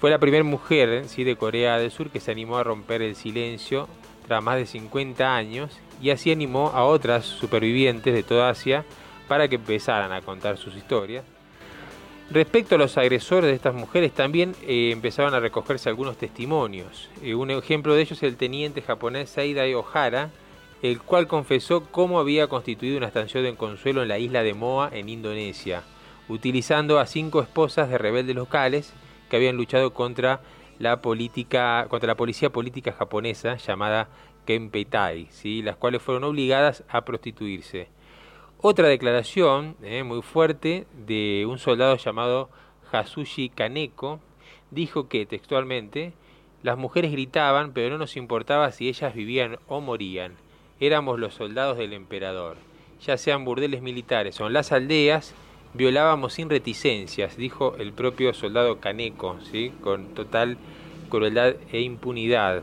Fue 0.00 0.10
la 0.10 0.18
primera 0.18 0.42
mujer 0.42 1.06
de 1.06 1.36
Corea 1.36 1.78
del 1.78 1.90
Sur 1.90 2.08
que 2.08 2.20
se 2.20 2.30
animó 2.30 2.56
a 2.56 2.64
romper 2.64 3.02
el 3.02 3.14
silencio 3.14 3.88
tras 4.26 4.42
más 4.42 4.56
de 4.56 4.64
50 4.64 5.36
años 5.36 5.78
y 6.00 6.10
así 6.10 6.32
animó 6.32 6.68
a 6.74 6.84
otras 6.84 7.26
supervivientes 7.26 8.14
de 8.14 8.22
toda 8.22 8.48
Asia 8.48 8.86
para 9.28 9.48
que 9.48 9.56
empezaran 9.56 10.12
a 10.12 10.22
contar 10.22 10.56
sus 10.56 10.74
historias 10.74 11.24
Respecto 12.30 12.74
a 12.74 12.78
los 12.78 12.96
agresores 12.96 13.50
de 13.50 13.54
estas 13.54 13.74
mujeres, 13.74 14.12
también 14.12 14.54
eh, 14.62 14.90
empezaron 14.92 15.34
a 15.34 15.40
recogerse 15.40 15.90
algunos 15.90 16.16
testimonios. 16.16 17.10
Eh, 17.22 17.34
un 17.34 17.50
ejemplo 17.50 17.94
de 17.94 18.00
ellos 18.00 18.18
es 18.18 18.22
el 18.22 18.36
teniente 18.36 18.80
japonés 18.80 19.28
Seidai 19.28 19.74
Ohara, 19.74 20.30
el 20.82 21.00
cual 21.00 21.26
confesó 21.26 21.84
cómo 21.90 22.18
había 22.18 22.46
constituido 22.46 22.96
una 22.96 23.08
estación 23.08 23.44
de 23.44 23.54
consuelo 23.54 24.02
en 24.02 24.08
la 24.08 24.18
isla 24.18 24.42
de 24.42 24.54
Moa, 24.54 24.88
en 24.92 25.10
Indonesia, 25.10 25.82
utilizando 26.28 26.98
a 26.98 27.06
cinco 27.06 27.42
esposas 27.42 27.90
de 27.90 27.98
rebeldes 27.98 28.34
locales 28.34 28.94
que 29.28 29.36
habían 29.36 29.56
luchado 29.56 29.92
contra 29.92 30.40
la 30.78 31.02
política, 31.02 31.86
contra 31.90 32.06
la 32.06 32.16
policía 32.16 32.50
política 32.50 32.92
japonesa 32.92 33.56
llamada 33.56 34.08
Kempeitai, 34.46 35.28
¿sí? 35.30 35.62
las 35.62 35.76
cuales 35.76 36.02
fueron 36.02 36.24
obligadas 36.24 36.84
a 36.88 37.04
prostituirse. 37.04 37.88
Otra 38.66 38.88
declaración 38.88 39.76
eh, 39.82 40.04
muy 40.04 40.22
fuerte 40.22 40.86
de 41.06 41.44
un 41.46 41.58
soldado 41.58 41.98
llamado 41.98 42.48
Hasushi 42.90 43.50
Kaneko 43.50 44.20
dijo 44.70 45.06
que 45.06 45.26
textualmente 45.26 46.14
las 46.62 46.78
mujeres 46.78 47.12
gritaban, 47.12 47.74
pero 47.74 47.90
no 47.90 47.98
nos 47.98 48.16
importaba 48.16 48.72
si 48.72 48.88
ellas 48.88 49.14
vivían 49.14 49.58
o 49.68 49.82
morían. 49.82 50.32
Éramos 50.80 51.20
los 51.20 51.34
soldados 51.34 51.76
del 51.76 51.92
emperador. 51.92 52.56
Ya 53.04 53.18
sean 53.18 53.44
burdeles 53.44 53.82
militares 53.82 54.40
o 54.40 54.46
en 54.46 54.54
las 54.54 54.72
aldeas, 54.72 55.34
violábamos 55.74 56.32
sin 56.32 56.48
reticencias, 56.48 57.36
dijo 57.36 57.76
el 57.76 57.92
propio 57.92 58.32
soldado 58.32 58.80
Kaneko, 58.80 59.40
¿sí? 59.42 59.74
con 59.82 60.14
total 60.14 60.56
crueldad 61.10 61.56
e 61.70 61.82
impunidad. 61.82 62.62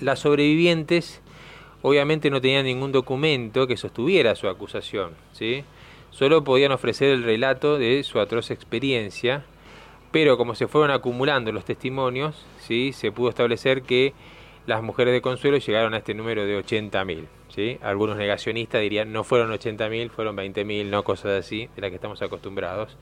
Las 0.00 0.18
sobrevivientes 0.18 1.21
obviamente 1.82 2.30
no 2.30 2.40
tenían 2.40 2.64
ningún 2.64 2.92
documento 2.92 3.66
que 3.66 3.76
sostuviera 3.76 4.34
su 4.34 4.48
acusación, 4.48 5.12
¿sí? 5.32 5.64
solo 6.10 6.44
podían 6.44 6.72
ofrecer 6.72 7.08
el 7.08 7.24
relato 7.24 7.78
de 7.78 8.02
su 8.04 8.20
atroz 8.20 8.50
experiencia, 8.50 9.44
pero 10.10 10.36
como 10.36 10.54
se 10.54 10.68
fueron 10.68 10.90
acumulando 10.90 11.52
los 11.52 11.64
testimonios, 11.64 12.46
¿sí? 12.58 12.92
se 12.92 13.12
pudo 13.12 13.30
establecer 13.30 13.82
que 13.82 14.12
las 14.66 14.82
mujeres 14.82 15.12
de 15.12 15.22
Consuelo 15.22 15.56
llegaron 15.56 15.94
a 15.94 15.98
este 15.98 16.14
número 16.14 16.44
de 16.44 16.58
80.000. 16.58 17.26
¿sí? 17.48 17.78
Algunos 17.82 18.16
negacionistas 18.16 18.80
dirían 18.80 19.12
no 19.12 19.24
fueron 19.24 19.50
80.000, 19.50 20.10
fueron 20.10 20.36
20.000, 20.36 20.86
no 20.86 21.02
cosas 21.02 21.40
así, 21.40 21.68
de 21.74 21.82
las 21.82 21.90
que 21.90 21.96
estamos 21.96 22.22
acostumbrados. 22.22 22.96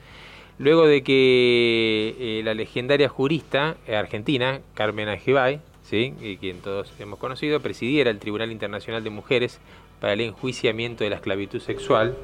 Luego 0.58 0.86
de 0.86 1.02
que 1.02 2.16
eh, 2.18 2.42
la 2.44 2.54
legendaria 2.54 3.08
jurista 3.08 3.76
argentina, 3.88 4.60
Carmen 4.74 5.08
Angibay, 5.08 5.60
y 5.92 6.36
quien 6.36 6.60
todos 6.60 6.92
hemos 6.98 7.18
conocido, 7.18 7.60
presidiera 7.60 8.10
el 8.10 8.18
Tribunal 8.18 8.52
Internacional 8.52 9.02
de 9.02 9.10
Mujeres 9.10 9.60
para 10.00 10.12
el 10.12 10.20
enjuiciamiento 10.20 11.04
de 11.04 11.10
la 11.10 11.16
esclavitud 11.16 11.60
sexual, 11.60 12.16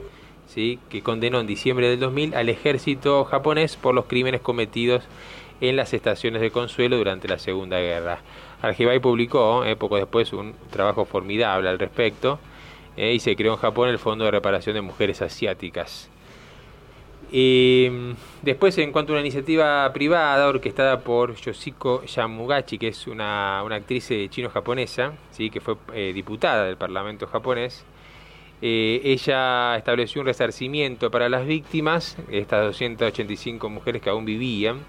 ¿sí? 0.46 0.78
que 0.88 1.02
condenó 1.02 1.40
en 1.40 1.46
diciembre 1.46 1.88
del 1.88 2.00
2000 2.00 2.34
al 2.34 2.48
ejército 2.48 3.24
japonés 3.24 3.76
por 3.76 3.94
los 3.94 4.06
crímenes 4.06 4.40
cometidos 4.40 5.04
en 5.60 5.76
las 5.76 5.94
estaciones 5.94 6.40
de 6.42 6.50
consuelo 6.50 6.96
durante 6.96 7.28
la 7.28 7.38
Segunda 7.38 7.80
Guerra. 7.80 8.20
Argibay 8.62 9.00
publicó 9.00 9.64
eh, 9.64 9.76
poco 9.76 9.96
después 9.96 10.32
un 10.32 10.54
trabajo 10.70 11.04
formidable 11.04 11.68
al 11.68 11.78
respecto 11.78 12.38
eh, 12.96 13.14
y 13.14 13.20
se 13.20 13.36
creó 13.36 13.52
en 13.52 13.58
Japón 13.58 13.88
el 13.88 13.98
Fondo 13.98 14.24
de 14.24 14.30
Reparación 14.30 14.74
de 14.74 14.82
Mujeres 14.82 15.22
Asiáticas. 15.22 16.10
Después, 17.30 18.78
en 18.78 18.92
cuanto 18.92 19.12
a 19.12 19.14
una 19.14 19.20
iniciativa 19.20 19.92
privada 19.92 20.48
orquestada 20.48 21.00
por 21.00 21.34
Yoshiko 21.34 22.04
Yamugachi, 22.04 22.78
que 22.78 22.88
es 22.88 23.06
una, 23.06 23.60
actriz 23.60 24.10
eh, 24.10 24.28
chino-japonesa, 24.30 25.12
¿sí? 25.30 25.50
que 25.50 25.60
fue 25.60 25.76
diputada 26.12 26.64
del 26.64 26.76
Parlamento 26.76 27.26
japonés, 27.26 27.84
ella 28.60 29.76
estableció 29.76 30.22
un 30.22 30.26
resarcimiento 30.26 31.10
para 31.10 31.28
las 31.28 31.46
víctimas, 31.46 32.16
estas 32.30 32.64
285 32.66 33.68
mujeres 33.68 34.00
que 34.00 34.10
aún 34.10 34.24
vivían, 34.24 34.80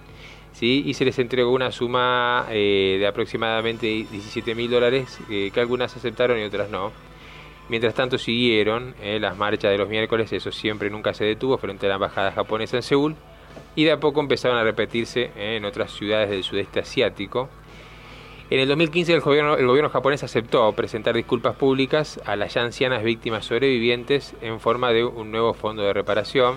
y 0.60 0.94
se 0.94 1.06
les 1.06 1.20
entregó 1.20 1.51
una 1.51 1.72
suma 1.72 2.48
eh, 2.50 2.98
de 3.00 3.08
aproximadamente 3.08 3.86
17 3.86 4.56
mil 4.56 4.72
dólares, 4.72 5.20
eh, 5.29 5.51
que 5.53 5.60
algunas 5.60 5.96
aceptaron 5.96 6.39
y 6.39 6.44
otras 6.44 6.70
no. 6.70 6.91
Mientras 7.69 7.93
tanto 7.93 8.17
siguieron 8.17 8.95
eh, 9.01 9.19
las 9.19 9.38
marchas 9.38 9.71
de 9.71 9.77
los 9.77 9.89
miércoles, 9.89 10.31
eso 10.31 10.51
siempre 10.51 10.89
nunca 10.89 11.13
se 11.13 11.25
detuvo 11.25 11.57
frente 11.57 11.86
a 11.86 11.89
la 11.89 11.95
embajada 11.95 12.31
japonesa 12.31 12.77
en 12.77 12.83
Seúl, 12.83 13.15
y 13.75 13.83
de 13.83 13.91
a 13.91 14.00
poco 14.00 14.21
empezaron 14.21 14.57
a 14.57 14.63
repetirse 14.63 15.31
en 15.36 15.65
otras 15.65 15.91
ciudades 15.91 16.29
del 16.29 16.43
sudeste 16.43 16.79
asiático. 16.79 17.50
En 18.50 18.59
el 18.59 18.67
2015 18.69 19.13
el 19.13 19.19
gobierno, 19.19 19.57
el 19.57 19.67
gobierno 19.67 19.89
japonés 19.89 20.24
aceptó 20.24 20.71
presentar 20.71 21.15
disculpas 21.15 21.57
públicas 21.57 22.21
a 22.25 22.38
las 22.38 22.53
ya 22.53 22.62
ancianas 22.62 23.03
víctimas 23.03 23.45
sobrevivientes 23.45 24.36
en 24.41 24.62
forma 24.62 24.93
de 24.93 25.03
un 25.03 25.31
nuevo 25.31 25.53
fondo 25.53 25.83
de 25.83 25.91
reparación 25.91 26.55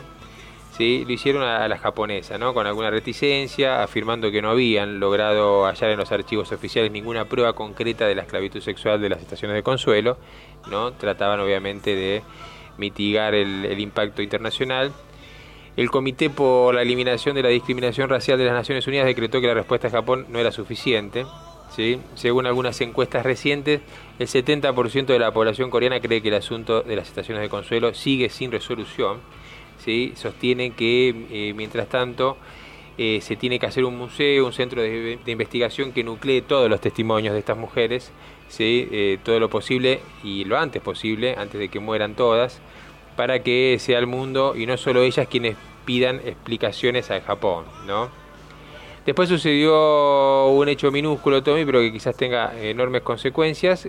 lo 0.81 1.13
hicieron 1.13 1.43
a, 1.43 1.69
la 1.69 1.79
japonesa, 1.79 2.39
¿no? 2.39 2.55
con 2.55 2.67
alguna 2.67 2.91
reticencia, 2.91 3.83
afirmando 3.83 4.31
que 4.31 4.41
no 4.41 4.51
habían 4.51 4.99
logrado 4.99 5.67
hallar 5.67 5.91
en 5.91 5.99
los 5.99 6.11
archivos 6.11 6.51
oficiales 6.53 6.91
ninguna 6.91 7.27
prueba 7.27 7.53
concreta 7.53 8.07
de 8.07 8.15
la 8.15 8.23
esclavitud 8.23 8.61
sexual 8.61 9.01
de 9.01 9.11
las 9.11 9.21
estaciones 9.21 9.55
de 9.55 9.63
consuelo. 9.63 10.17
¿no? 10.71 10.93
Trataban 10.93 11.41
obviamente 11.41 11.95
de 11.95 12.23
mitigar 12.79 13.35
el, 13.35 13.79
impacto 13.79 14.23
internacional. 14.23 14.93
El 15.77 15.91
Comité 15.91 16.31
por 16.31 16.75
la 16.75 16.83
Eliminación 16.83 17.35
de 17.37 17.43
la 17.43 17.49
Discriminación 17.51 18.09
Racial 18.09 18.39
de 18.39 18.47
las 18.47 18.55
Naciones 18.55 18.87
Unidas 18.87 19.07
decretó 19.07 19.41
que 19.41 19.47
la 19.47 19.55
respuesta 19.55 19.89
de 19.89 19.93
Japón 19.93 20.27
no 20.31 20.39
era 20.39 20.51
suficiente. 20.51 21.27
¿sí? 21.77 22.01
Según 22.15 22.47
algunas 22.47 22.81
encuestas 22.81 23.25
recientes, 23.25 23.81
el 24.19 24.27
70% 24.27 25.07
de 25.07 25.19
la 25.19 25.31
población 25.33 25.71
coreana 25.71 26.01
cree 26.01 26.23
que 26.23 26.29
el 26.29 26.35
asunto 26.35 26.83
de 26.83 26.97
las 26.97 27.09
estaciones 27.09 27.43
de 27.43 27.49
consuelo 27.49 27.95
sigue 27.95 28.31
sin 28.31 28.51
resolución. 28.51 29.21
¿Sí? 29.85 30.13
sostienen 30.15 30.73
que 30.73 31.09
eh, 31.31 31.53
mientras 31.55 31.89
tanto 31.89 32.37
eh, 32.99 33.21
se 33.23 33.37
tiene 33.37 33.59
que 33.59 33.67
hacer 33.67 33.85
un 33.85 33.97
museo, 33.97 34.47
un 34.47 34.53
centro 34.53 34.83
de, 34.83 35.19
investigación 35.27 35.93
que 35.93 36.05
nuclee 36.05 36.43
todos 36.43 36.69
los 36.69 36.81
testimonios 36.81 37.33
de 37.33 37.39
estas 37.39 37.57
mujeres, 37.57 38.13
¿sí? 38.49 38.89
Eh, 38.91 39.19
todo 39.23 39.41
lo 39.41 39.49
posible 39.49 40.01
y 40.23 40.45
lo 40.45 40.59
antes 40.59 40.83
posible, 40.83 41.35
antes 41.39 41.59
de 41.59 41.69
que 41.69 41.81
mueran 41.81 42.15
todas, 42.15 42.61
para 43.17 43.43
que 43.43 43.77
sea 43.79 43.99
el 43.99 44.07
mundo 44.07 44.55
y 44.57 44.67
no 44.67 44.77
solo 44.77 45.03
ellas 45.03 45.29
quienes 45.29 45.57
pidan 45.87 46.17
explicaciones 46.17 47.11
a 47.11 47.21
Japón. 47.21 47.65
¿no? 47.87 48.11
Después 49.07 49.29
sucedió 49.29 50.49
un 50.49 50.69
hecho 50.69 50.91
minúsculo, 50.91 51.43
Tommy, 51.43 51.65
pero 51.65 51.81
que 51.81 51.93
quizás 51.93 52.17
tenga 52.17 52.53
enormes 52.61 53.01
consecuencias. 53.03 53.87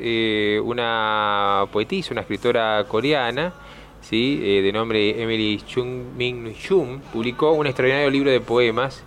una 0.64 1.66
poetisa, 1.72 2.14
una 2.14 2.22
escritora 2.22 2.86
coreana, 2.88 3.54
¿sí? 4.02 4.40
Eh, 4.44 4.62
de 4.62 4.72
nombre 4.72 5.22
Emily 5.22 5.62
Chung 5.66 6.16
Min 6.16 6.54
Shum, 6.54 7.00
publicó 7.14 7.52
un 7.52 7.68
extraordinario 7.68 8.10
libro 8.10 8.32
de 8.32 8.42
poemas 8.42 9.04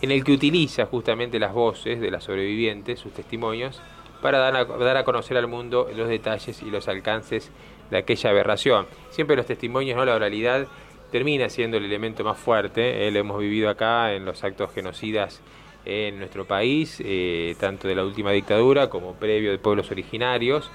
en 0.00 0.10
el 0.10 0.24
que 0.24 0.32
utiliza 0.32 0.86
justamente 0.86 1.38
las 1.38 1.52
voces 1.52 2.00
de 2.00 2.10
las 2.10 2.24
sobrevivientes, 2.24 3.00
sus 3.00 3.12
testimonios, 3.12 3.80
para 4.22 4.38
dar 4.38 4.56
a, 4.56 4.64
dar 4.64 4.96
a 4.96 5.04
conocer 5.04 5.36
al 5.36 5.46
mundo 5.46 5.88
los 5.96 6.08
detalles 6.08 6.62
y 6.62 6.70
los 6.70 6.88
alcances 6.88 7.50
de 7.90 7.98
aquella 7.98 8.30
aberración. 8.30 8.86
Siempre 9.10 9.36
los 9.36 9.46
testimonios, 9.46 9.96
¿no? 9.96 10.04
la 10.04 10.14
oralidad, 10.14 10.66
termina 11.10 11.48
siendo 11.48 11.76
el 11.76 11.84
elemento 11.84 12.24
más 12.24 12.38
fuerte. 12.38 13.06
¿eh? 13.06 13.10
lo 13.10 13.18
hemos 13.20 13.40
vivido 13.40 13.68
acá 13.68 14.12
en 14.14 14.24
los 14.24 14.44
actos 14.44 14.72
genocidas 14.72 15.40
en 15.84 16.18
nuestro 16.18 16.44
país, 16.44 17.00
eh, 17.04 17.54
tanto 17.58 17.88
de 17.88 17.94
la 17.94 18.04
última 18.04 18.30
dictadura 18.32 18.90
como 18.90 19.14
previo 19.14 19.50
de 19.50 19.58
pueblos 19.58 19.90
originarios. 19.90 20.70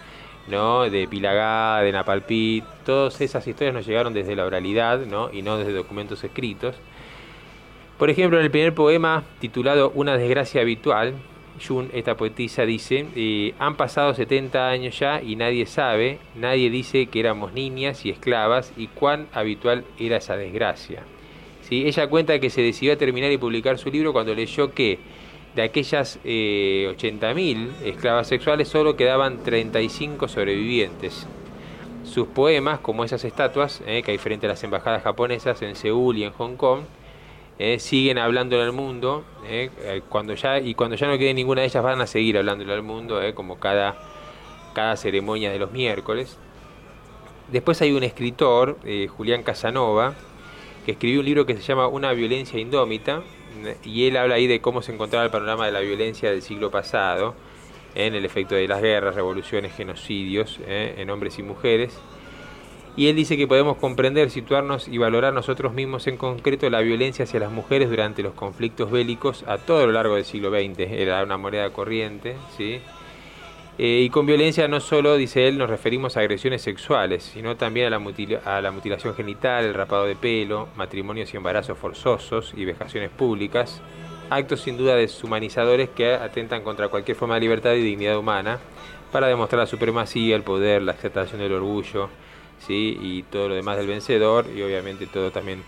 ¿No? 0.48 0.90
de 0.90 1.08
Pilagá, 1.08 1.82
de 1.82 1.92
Napalpí, 1.92 2.64
todas 2.86 3.20
esas 3.22 3.46
historias 3.48 3.74
nos 3.74 3.86
llegaron 3.86 4.14
desde 4.14 4.36
la 4.36 4.46
oralidad 4.46 5.06
¿no? 5.06 5.32
y 5.32 5.42
no 5.42 5.58
desde 5.58 5.74
documentos 5.74 6.24
escritos. 6.24 6.76
Por 7.98 8.10
ejemplo, 8.10 8.38
en 8.38 8.46
el 8.46 8.52
primer 8.52 8.74
poema 8.74 9.24
titulado 9.40 9.92
Una 9.96 10.18
desgracia 10.18 10.62
habitual, 10.62 11.14
Jun, 11.66 11.90
esta 11.94 12.18
poetisa, 12.18 12.66
dice, 12.66 13.06
eh, 13.16 13.54
han 13.60 13.76
pasado 13.76 14.14
70 14.14 14.68
años 14.68 14.98
ya 14.98 15.22
y 15.22 15.36
nadie 15.36 15.66
sabe, 15.66 16.18
nadie 16.36 16.70
dice 16.70 17.06
que 17.06 17.20
éramos 17.20 17.54
niñas 17.54 18.06
y 18.06 18.10
esclavas 18.10 18.74
y 18.76 18.88
cuán 18.88 19.28
habitual 19.34 19.86
era 20.00 20.18
esa 20.18 20.36
desgracia. 20.36 21.04
¿Sí? 21.62 21.88
Ella 21.88 22.08
cuenta 22.08 22.40
que 22.40 22.50
se 22.50 22.62
decidió 22.62 22.98
terminar 22.98 23.32
y 23.32 23.38
publicar 23.38 23.78
su 23.78 23.90
libro 23.90 24.12
cuando 24.12 24.34
leyó 24.34 24.74
que 24.74 25.00
de 25.56 25.62
aquellas 25.62 26.20
eh, 26.24 26.94
80.000 26.98 27.84
esclavas 27.86 28.28
sexuales 28.28 28.68
solo 28.68 28.96
quedaban 28.96 29.44
35 29.44 30.28
sobrevivientes. 30.28 31.28
Sus 32.04 32.28
poemas, 32.28 32.80
como 32.80 33.04
esas 33.04 33.24
estatuas, 33.24 33.82
eh, 33.86 34.04
que 34.04 34.12
hay 34.12 34.18
frente 34.18 34.46
a 34.46 34.50
las 34.50 34.64
embajadas 34.64 35.04
japonesas 35.04 35.62
en 35.62 35.76
Seúl 35.76 36.18
y 36.18 36.24
en 36.24 36.32
Hong 36.34 36.56
Kong, 36.58 36.82
eh, 37.60 37.80
siguen 37.80 38.18
hablando 38.18 38.58
en 38.58 38.64
el 38.64 38.72
mundo. 38.74 39.24
Eh, 39.48 40.02
cuando 40.10 40.34
ya, 40.34 40.60
y 40.60 40.74
cuando 40.76 40.96
ya 40.96 41.08
no 41.08 41.18
quede 41.18 41.34
ninguna 41.34 41.62
de 41.62 41.68
ellas 41.68 41.84
van 41.84 42.02
a 42.02 42.08
seguir 42.08 42.38
hablando 42.38 42.72
al 42.72 42.84
mundo, 42.84 43.22
como 43.36 43.60
cada, 43.60 43.96
cada 44.74 44.98
ceremonia 44.98 45.52
de 45.52 45.60
los 45.60 45.72
miércoles. 45.72 46.38
Después 47.52 47.82
hay 47.82 47.92
un 47.92 48.04
escritor, 48.04 48.78
Julián 49.16 49.44
Casanova, 49.44 50.16
que 50.86 50.94
escribió 50.94 51.20
un 51.20 51.26
libro 51.26 51.46
que 51.46 51.56
se 51.56 51.62
llama 51.62 51.88
Una 51.88 52.12
violencia 52.14 52.60
indómita, 52.60 53.22
y 53.84 54.08
él 54.08 54.18
habla 54.18 54.36
ahí 54.36 54.48
de 54.48 54.62
cómo 54.62 54.82
se 54.82 54.94
encontraba 54.94 55.26
el 55.26 55.32
panorama 55.32 55.66
de 55.66 55.72
la 55.72 55.80
violencia 55.80 56.30
del 56.30 56.42
siglo 56.42 56.72
pasado, 56.72 57.36
en 57.96 58.16
el 58.16 58.26
efecto 58.26 58.56
de 58.56 58.68
las 58.68 58.82
guerras, 58.82 59.16
revoluciones, 59.16 59.74
genocidios 59.76 60.60
¿eh? 60.66 60.96
en 60.98 61.10
hombres 61.10 61.38
y 61.40 61.44
mujeres. 61.44 62.00
Y 62.96 63.08
él 63.08 63.16
dice 63.16 63.38
que 63.38 63.48
podemos 63.48 63.78
comprender, 63.78 64.30
situarnos 64.30 64.88
y 64.88 65.00
valorar 65.00 65.34
nosotros 65.34 65.74
mismos 65.74 66.06
en 66.06 66.18
concreto 66.18 66.70
la 66.70 66.82
violencia 66.82 67.24
hacia 67.24 67.40
las 67.40 67.52
mujeres 67.52 67.90
durante 67.90 68.22
los 68.22 68.34
conflictos 68.34 68.92
bélicos 68.92 69.44
a 69.48 69.58
todo 69.58 69.88
lo 69.88 69.94
largo 69.94 70.16
del 70.16 70.26
siglo 70.26 70.52
XX. 70.52 70.92
Era 70.92 71.24
una 71.24 71.38
moneda 71.38 71.72
corriente, 71.72 72.36
¿sí? 72.56 72.82
Eh, 73.80 74.02
y 74.06 74.10
con 74.10 74.28
violencia 74.28 74.68
no 74.68 74.80
solo, 74.80 75.16
dice 75.16 75.48
él, 75.48 75.58
nos 75.58 75.68
referimos 75.70 76.16
a 76.16 76.20
agresiones 76.20 76.62
sexuales, 76.62 77.24
sino 77.24 77.58
también 77.58 77.92
a 77.92 77.98
la, 77.98 78.14
a 78.46 78.62
la 78.62 78.72
mutilación 78.72 79.16
genital, 79.16 79.66
el 79.66 79.74
rapado 79.74 80.06
de 80.06 80.16
pelo, 80.16 80.70
matrimonios 80.76 81.34
y 81.34 81.38
embarazos 81.38 81.78
forzosos 81.78 82.54
y 82.56 82.66
vejaciones 82.66 83.10
públicas, 83.10 83.82
actos 84.30 84.62
sin 84.62 84.78
duda 84.78 84.96
deshumanizadores 84.96 85.90
que 85.90 86.14
atentan 86.14 86.62
contra 86.62 86.90
cualquier 86.90 87.18
forma 87.18 87.36
de 87.36 87.42
libertad 87.42 87.74
y 87.74 87.82
dignidad 87.82 88.18
humana 88.18 88.60
para 89.12 89.28
demostrar 89.28 89.60
la 89.60 89.68
supremacía, 89.68 90.36
el 90.36 90.44
poder, 90.44 90.84
la 90.84 90.92
aceptación 90.92 91.42
del 91.42 91.54
orgullo, 91.54 92.10
¿sí? 92.60 92.98
y 93.02 93.24
todo 93.24 93.50
lo 93.50 93.56
demás 93.56 93.78
del 93.78 93.88
vencedor, 93.88 94.46
y 94.56 94.62
obviamente 94.62 95.08
todo 95.08 95.32
también 95.32 95.64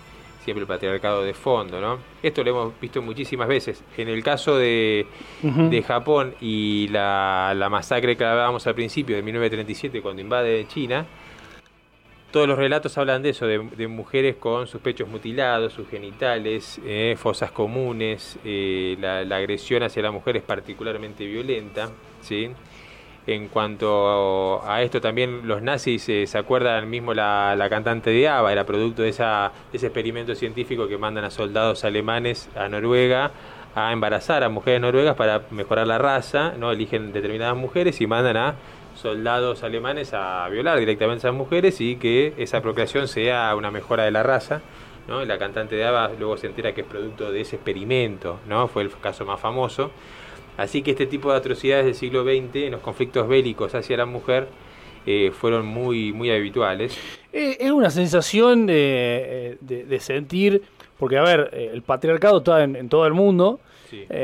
siempre 0.45 0.61
el 0.61 0.67
patriarcado 0.67 1.23
de 1.23 1.33
fondo, 1.33 1.81
¿no? 1.81 1.97
Esto 2.21 2.43
lo 2.43 2.51
hemos 2.51 2.79
visto 2.79 3.01
muchísimas 3.01 3.47
veces. 3.47 3.83
En 3.97 4.07
el 4.07 4.23
caso 4.23 4.55
de, 4.57 5.07
Japón 5.85 6.35
y 6.39 6.87
la, 6.89 7.67
masacre 7.69 8.15
que 8.15 8.23
hablábamos 8.23 8.65
al 8.67 8.75
principio 8.75 9.15
de 9.15 9.23
1937 9.23 10.01
cuando 10.03 10.21
invade 10.21 10.67
China, 10.67 11.05
todos 12.29 12.47
los 12.47 12.57
relatos 12.57 12.95
hablan 12.97 13.23
de 13.23 13.29
eso, 13.29 13.47
de, 13.47 13.87
mujeres 13.87 14.35
con 14.35 14.67
sus 14.67 14.81
pechos 14.81 15.09
mutilados, 15.09 15.73
sus 15.73 15.89
genitales, 15.89 16.79
eh, 16.85 17.15
fosas 17.17 17.51
comunes, 17.51 18.37
eh, 18.45 18.97
la, 18.99 19.23
la, 19.23 19.37
agresión 19.37 19.81
hacia 19.81 20.03
la 20.03 20.11
mujer 20.11 20.37
es 20.37 20.43
particularmente 20.43 21.25
violenta, 21.25 21.89
¿sí? 22.21 22.51
En 23.27 23.47
cuanto 23.47 24.61
a 24.63 24.83
esto 24.83 25.01
también 25.01 25.47
los 25.47 25.61
nazis 25.61 26.07
eh, 26.09 26.27
se 26.27 26.37
acuerdan 26.37 26.87
mismo 26.89 27.13
la, 27.13 27.67
cantante 27.69 28.11
de 28.11 28.27
ABBA, 28.27 28.51
era 28.51 28.65
producto 28.65 29.01
de, 29.01 29.09
esa, 29.09 29.51
ese 29.73 29.87
experimento 29.87 30.35
científico 30.35 30.87
que 30.87 30.97
mandan 30.99 31.23
a 31.25 31.31
soldados 31.31 31.83
alemanes 31.85 32.49
a 32.55 32.69
Noruega 32.69 33.31
a 33.75 33.91
embarazar 33.91 34.43
a 34.43 34.49
mujeres 34.49 34.79
noruegas 34.79 35.15
para 35.15 35.41
mejorar 35.51 35.85
la 35.85 35.97
raza, 35.97 36.53
no 36.57 36.71
eligen 36.71 37.11
determinadas 37.11 37.57
mujeres 37.57 37.99
y 37.99 38.07
mandan 38.07 38.37
a 38.37 38.55
soldados 38.95 39.63
alemanes 39.63 40.13
a 40.13 40.47
violar 40.47 40.79
directamente 40.79 41.27
a 41.27 41.29
esas 41.29 41.37
mujeres 41.37 41.81
y 41.81 41.97
que 41.97 42.33
esa 42.37 42.61
procreación 42.61 43.09
sea 43.09 43.53
una 43.55 43.71
mejora 43.71 44.05
de 44.05 44.11
la 44.11 44.23
raza. 44.23 44.61
¿no? 45.07 45.23
la 45.23 45.37
cantante 45.37 45.75
de 45.75 45.85
ABBA 45.85 46.13
luego 46.17 46.37
se 46.37 46.47
entera 46.47 46.73
que 46.73 46.81
es 46.81 46.87
producto 46.87 47.31
de 47.31 47.41
ese 47.41 47.57
experimento, 47.57 48.39
¿no? 48.47 48.67
fue 48.67 48.83
el 48.83 48.91
caso 48.91 49.25
más 49.25 49.39
famoso. 49.39 49.91
Así 50.57 50.81
que 50.81 50.91
este 50.91 51.05
tipo 51.05 51.31
de 51.31 51.37
atrocidades 51.37 51.85
del 51.85 51.95
siglo 51.95 52.23
XX, 52.23 52.55
en 52.55 52.71
los 52.71 52.81
conflictos 52.81 53.27
bélicos 53.27 53.75
hacia 53.75 53.97
la 53.97 54.05
mujer, 54.05 54.47
eh, 55.05 55.31
fueron 55.31 55.65
muy, 55.65 56.13
muy 56.13 56.31
habituales. 56.31 56.97
Eh, 57.31 57.57
es 57.59 57.71
una 57.71 57.89
sensación 57.89 58.65
de, 58.65 59.57
sentir, 59.99 60.63
porque 60.97 61.17
a 61.17 61.21
ver, 61.21 61.49
eh, 61.53 61.69
el 61.73 61.81
patriarcado 61.83 62.39
está 62.39 62.63
en, 62.63 62.89
todo 62.89 63.05
el 63.05 63.13
mundo, 63.13 63.59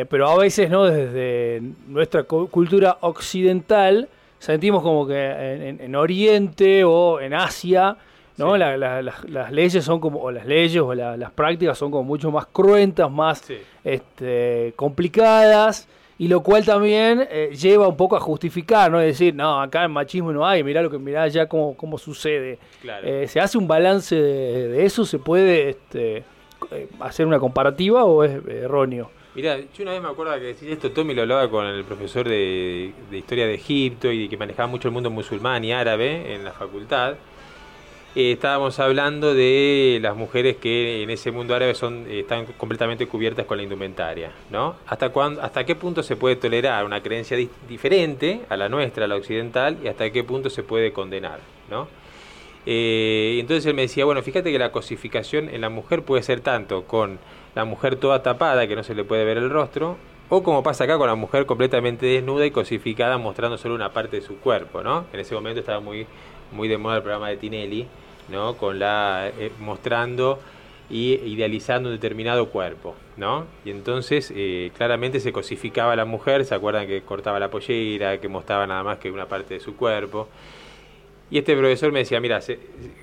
pero 0.10 0.30
a 0.30 0.38
veces 0.38 0.70
no 0.70 0.84
desde 0.86 1.62
nuestra 1.88 2.24
cultura 2.24 2.98
occidental 3.02 4.10
sentimos 4.38 4.82
como 4.82 5.08
que 5.08 5.78
en, 5.80 5.96
Oriente 5.96 6.84
o 6.84 7.22
en 7.22 7.34
Asia 7.34 7.96
¿no? 8.36 8.58
las 8.58 9.52
leyes 9.52 9.86
son 9.86 10.02
como, 10.02 10.20
o 10.20 10.30
las 10.30 10.46
leyes 10.46 10.82
o 10.82 10.94
las 10.94 11.32
prácticas 11.32 11.78
son 11.78 11.90
como 11.90 12.04
mucho 12.04 12.32
más 12.32 12.48
cruentas, 12.48 13.10
más 13.10 13.44
este, 13.86 14.74
complicadas 14.76 15.88
y 16.22 16.28
lo 16.28 16.44
cual 16.44 16.64
también 16.64 17.28
eh, 17.32 17.50
lleva 17.60 17.88
un 17.88 17.98
poco 17.98 18.16
a 18.16 18.20
justificar, 18.20 18.92
¿no? 18.92 19.02
Es 19.02 19.18
decir, 19.18 19.34
no, 19.34 19.60
acá 19.60 19.82
el 19.82 19.90
machismo 19.90 20.32
no 20.32 20.46
hay, 20.46 20.64
mirá 20.64 20.84
lo 20.84 20.92
que 20.92 21.00
mirá 21.00 21.28
ya 21.28 21.48
cómo, 21.48 21.76
cómo 21.76 21.98
sucede. 21.98 22.60
Eh, 23.04 23.26
¿Se 23.28 23.40
hace 23.40 23.58
un 23.58 23.68
balance 23.68 24.16
de, 24.16 24.86
eso? 24.86 25.04
¿Se 25.04 25.18
puede 25.18 25.70
este, 25.72 26.18
eh, 26.70 26.88
hacer 27.00 27.26
una 27.26 27.40
comparativa 27.40 28.04
o 28.04 28.24
es 28.24 28.34
erróneo? 28.46 29.10
Mirá, 29.34 29.58
yo 29.58 29.82
una 29.82 29.94
vez 29.94 30.02
me 30.04 30.10
acuerdo 30.10 30.36
que 30.36 30.42
decís 30.42 30.70
esto, 30.70 30.92
Tommy 30.92 31.16
lo 31.16 31.24
hablaba 31.24 31.50
con 31.50 31.66
el 31.66 31.84
profesor 31.86 32.30
de, 32.30 32.94
de 33.10 33.18
historia 33.18 33.48
de 33.48 33.56
Egipto 33.56 34.12
y 34.12 34.30
que 34.30 34.38
manejaba 34.38 34.68
mucho 34.68 34.90
el 34.90 34.94
mundo 34.94 35.10
musulmán 35.10 35.64
y 35.64 35.74
árabe 35.74 36.36
en 36.36 36.44
la 36.44 36.52
facultad. 36.52 37.16
Eh, 38.14 38.34
estábamos 38.34 38.78
hablando 38.80 39.34
de 39.34 40.00
las 40.02 40.18
mujeres 40.18 40.58
que 40.58 41.02
en 41.02 41.10
ese 41.10 41.32
mundo 41.32 41.56
árabe 41.56 41.74
son 41.76 42.06
están 42.12 42.46
completamente 42.58 43.08
cubiertas 43.08 43.46
con 43.46 43.56
la 43.56 43.64
indumentaria, 43.64 44.34
¿no? 44.50 44.76
¿Hasta 44.86 45.10
cuándo, 45.10 45.42
hasta 45.42 45.64
qué 45.66 45.76
punto 45.76 46.04
se 46.04 46.18
puede 46.18 46.36
tolerar 46.36 46.84
una 46.84 47.02
creencia 47.02 47.38
diferente 47.70 48.42
a 48.50 48.58
la 48.58 48.68
nuestra, 48.68 49.06
a 49.06 49.08
la 49.08 49.16
occidental, 49.16 49.78
y 49.82 49.88
hasta 49.88 50.10
qué 50.10 50.26
punto 50.26 50.50
se 50.50 50.62
puede 50.62 50.92
condenar, 50.92 51.40
¿no? 51.70 51.88
Eh, 52.66 53.38
entonces 53.40 53.66
él 53.66 53.76
me 53.76 53.84
decía, 53.84 54.04
bueno, 54.04 54.22
fíjate 54.22 54.52
que 54.52 54.60
la 54.60 54.74
cosificación 54.74 55.48
en 55.48 55.62
la 55.62 55.70
mujer 55.70 56.04
puede 56.04 56.22
ser 56.22 56.42
tanto 56.42 56.84
con 56.84 57.18
la 57.56 57.64
mujer 57.64 57.96
toda 57.96 58.22
tapada, 58.22 58.68
que 58.68 58.76
no 58.76 58.84
se 58.84 58.94
le 58.94 59.06
puede 59.06 59.24
ver 59.24 59.38
el 59.38 59.50
rostro, 59.50 59.96
o 60.28 60.44
como 60.44 60.64
pasa 60.64 60.84
acá 60.84 60.98
con 60.98 61.08
la 61.08 61.16
mujer 61.16 61.46
completamente 61.46 62.06
desnuda 62.08 62.46
y 62.46 62.52
cosificada 62.52 63.18
mostrando 63.18 63.58
solo 63.58 63.74
una 63.74 63.94
parte 63.94 64.18
de 64.18 64.22
su 64.22 64.38
cuerpo, 64.38 64.84
¿no? 64.84 65.06
En 65.14 65.22
ese 65.22 65.34
momento 65.34 65.62
estaba 65.62 65.80
muy, 65.80 66.08
muy 66.52 66.68
de 66.68 66.78
moda 66.78 66.98
el 66.98 67.04
programa 67.04 67.30
de 67.30 67.38
Tinelli, 67.38 67.88
¿no? 68.30 68.58
Con 68.58 68.80
la, 68.80 69.32
eh, 69.38 69.52
mostrando 69.60 70.40
y 70.92 71.14
idealizando 71.14 71.90
un 71.90 71.96
determinado 71.96 72.50
cuerpo, 72.50 72.96
¿no? 73.16 73.46
Y 73.64 73.72
entonces 73.72 74.32
eh, 74.36 74.72
claramente 74.76 75.22
se 75.22 75.32
cosificaba 75.32 75.96
la 75.96 76.04
mujer, 76.04 76.44
se 76.44 76.54
acuerdan 76.54 76.86
que 76.86 77.02
cortaba 77.02 77.40
la 77.40 77.50
pollera, 77.50 78.20
que 78.20 78.28
mostraba 78.28 78.68
nada 78.68 78.84
más 78.84 78.98
que 78.98 79.10
una 79.10 79.26
parte 79.26 79.54
de 79.54 79.60
su 79.62 79.76
cuerpo. 79.78 80.28
Y 81.30 81.38
este 81.38 81.56
profesor 81.56 81.94
me 81.94 82.00
decía, 82.00 82.20
mira, 82.20 82.42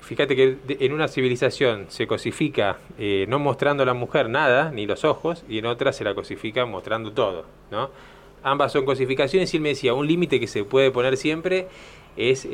fíjate 0.01 0.35
que 0.35 0.57
en 0.67 0.93
una 0.93 1.07
civilización 1.07 1.87
se 1.89 2.05
cosifica 2.05 2.77
eh, 2.99 3.25
no 3.27 3.39
mostrando 3.39 3.81
a 3.81 3.87
la 3.87 3.95
mujer 3.95 4.29
nada, 4.29 4.69
ni 4.71 4.85
los 4.85 5.03
ojos, 5.03 5.43
y 5.49 5.57
en 5.57 5.65
otra 5.65 5.91
se 5.91 6.03
la 6.03 6.13
cosifica 6.13 6.63
mostrando 6.67 7.11
todo, 7.11 7.45
¿no? 7.71 7.89
Ambas 8.43 8.71
son 8.71 8.85
cosificaciones 8.85 9.51
y 9.53 9.57
él 9.57 9.63
me 9.63 9.69
decía, 9.69 9.95
un 9.95 10.07
límite 10.07 10.39
que 10.39 10.45
se 10.45 10.63
puede 10.63 10.91
poner 10.91 11.17
siempre 11.17 11.67
es 12.15 12.47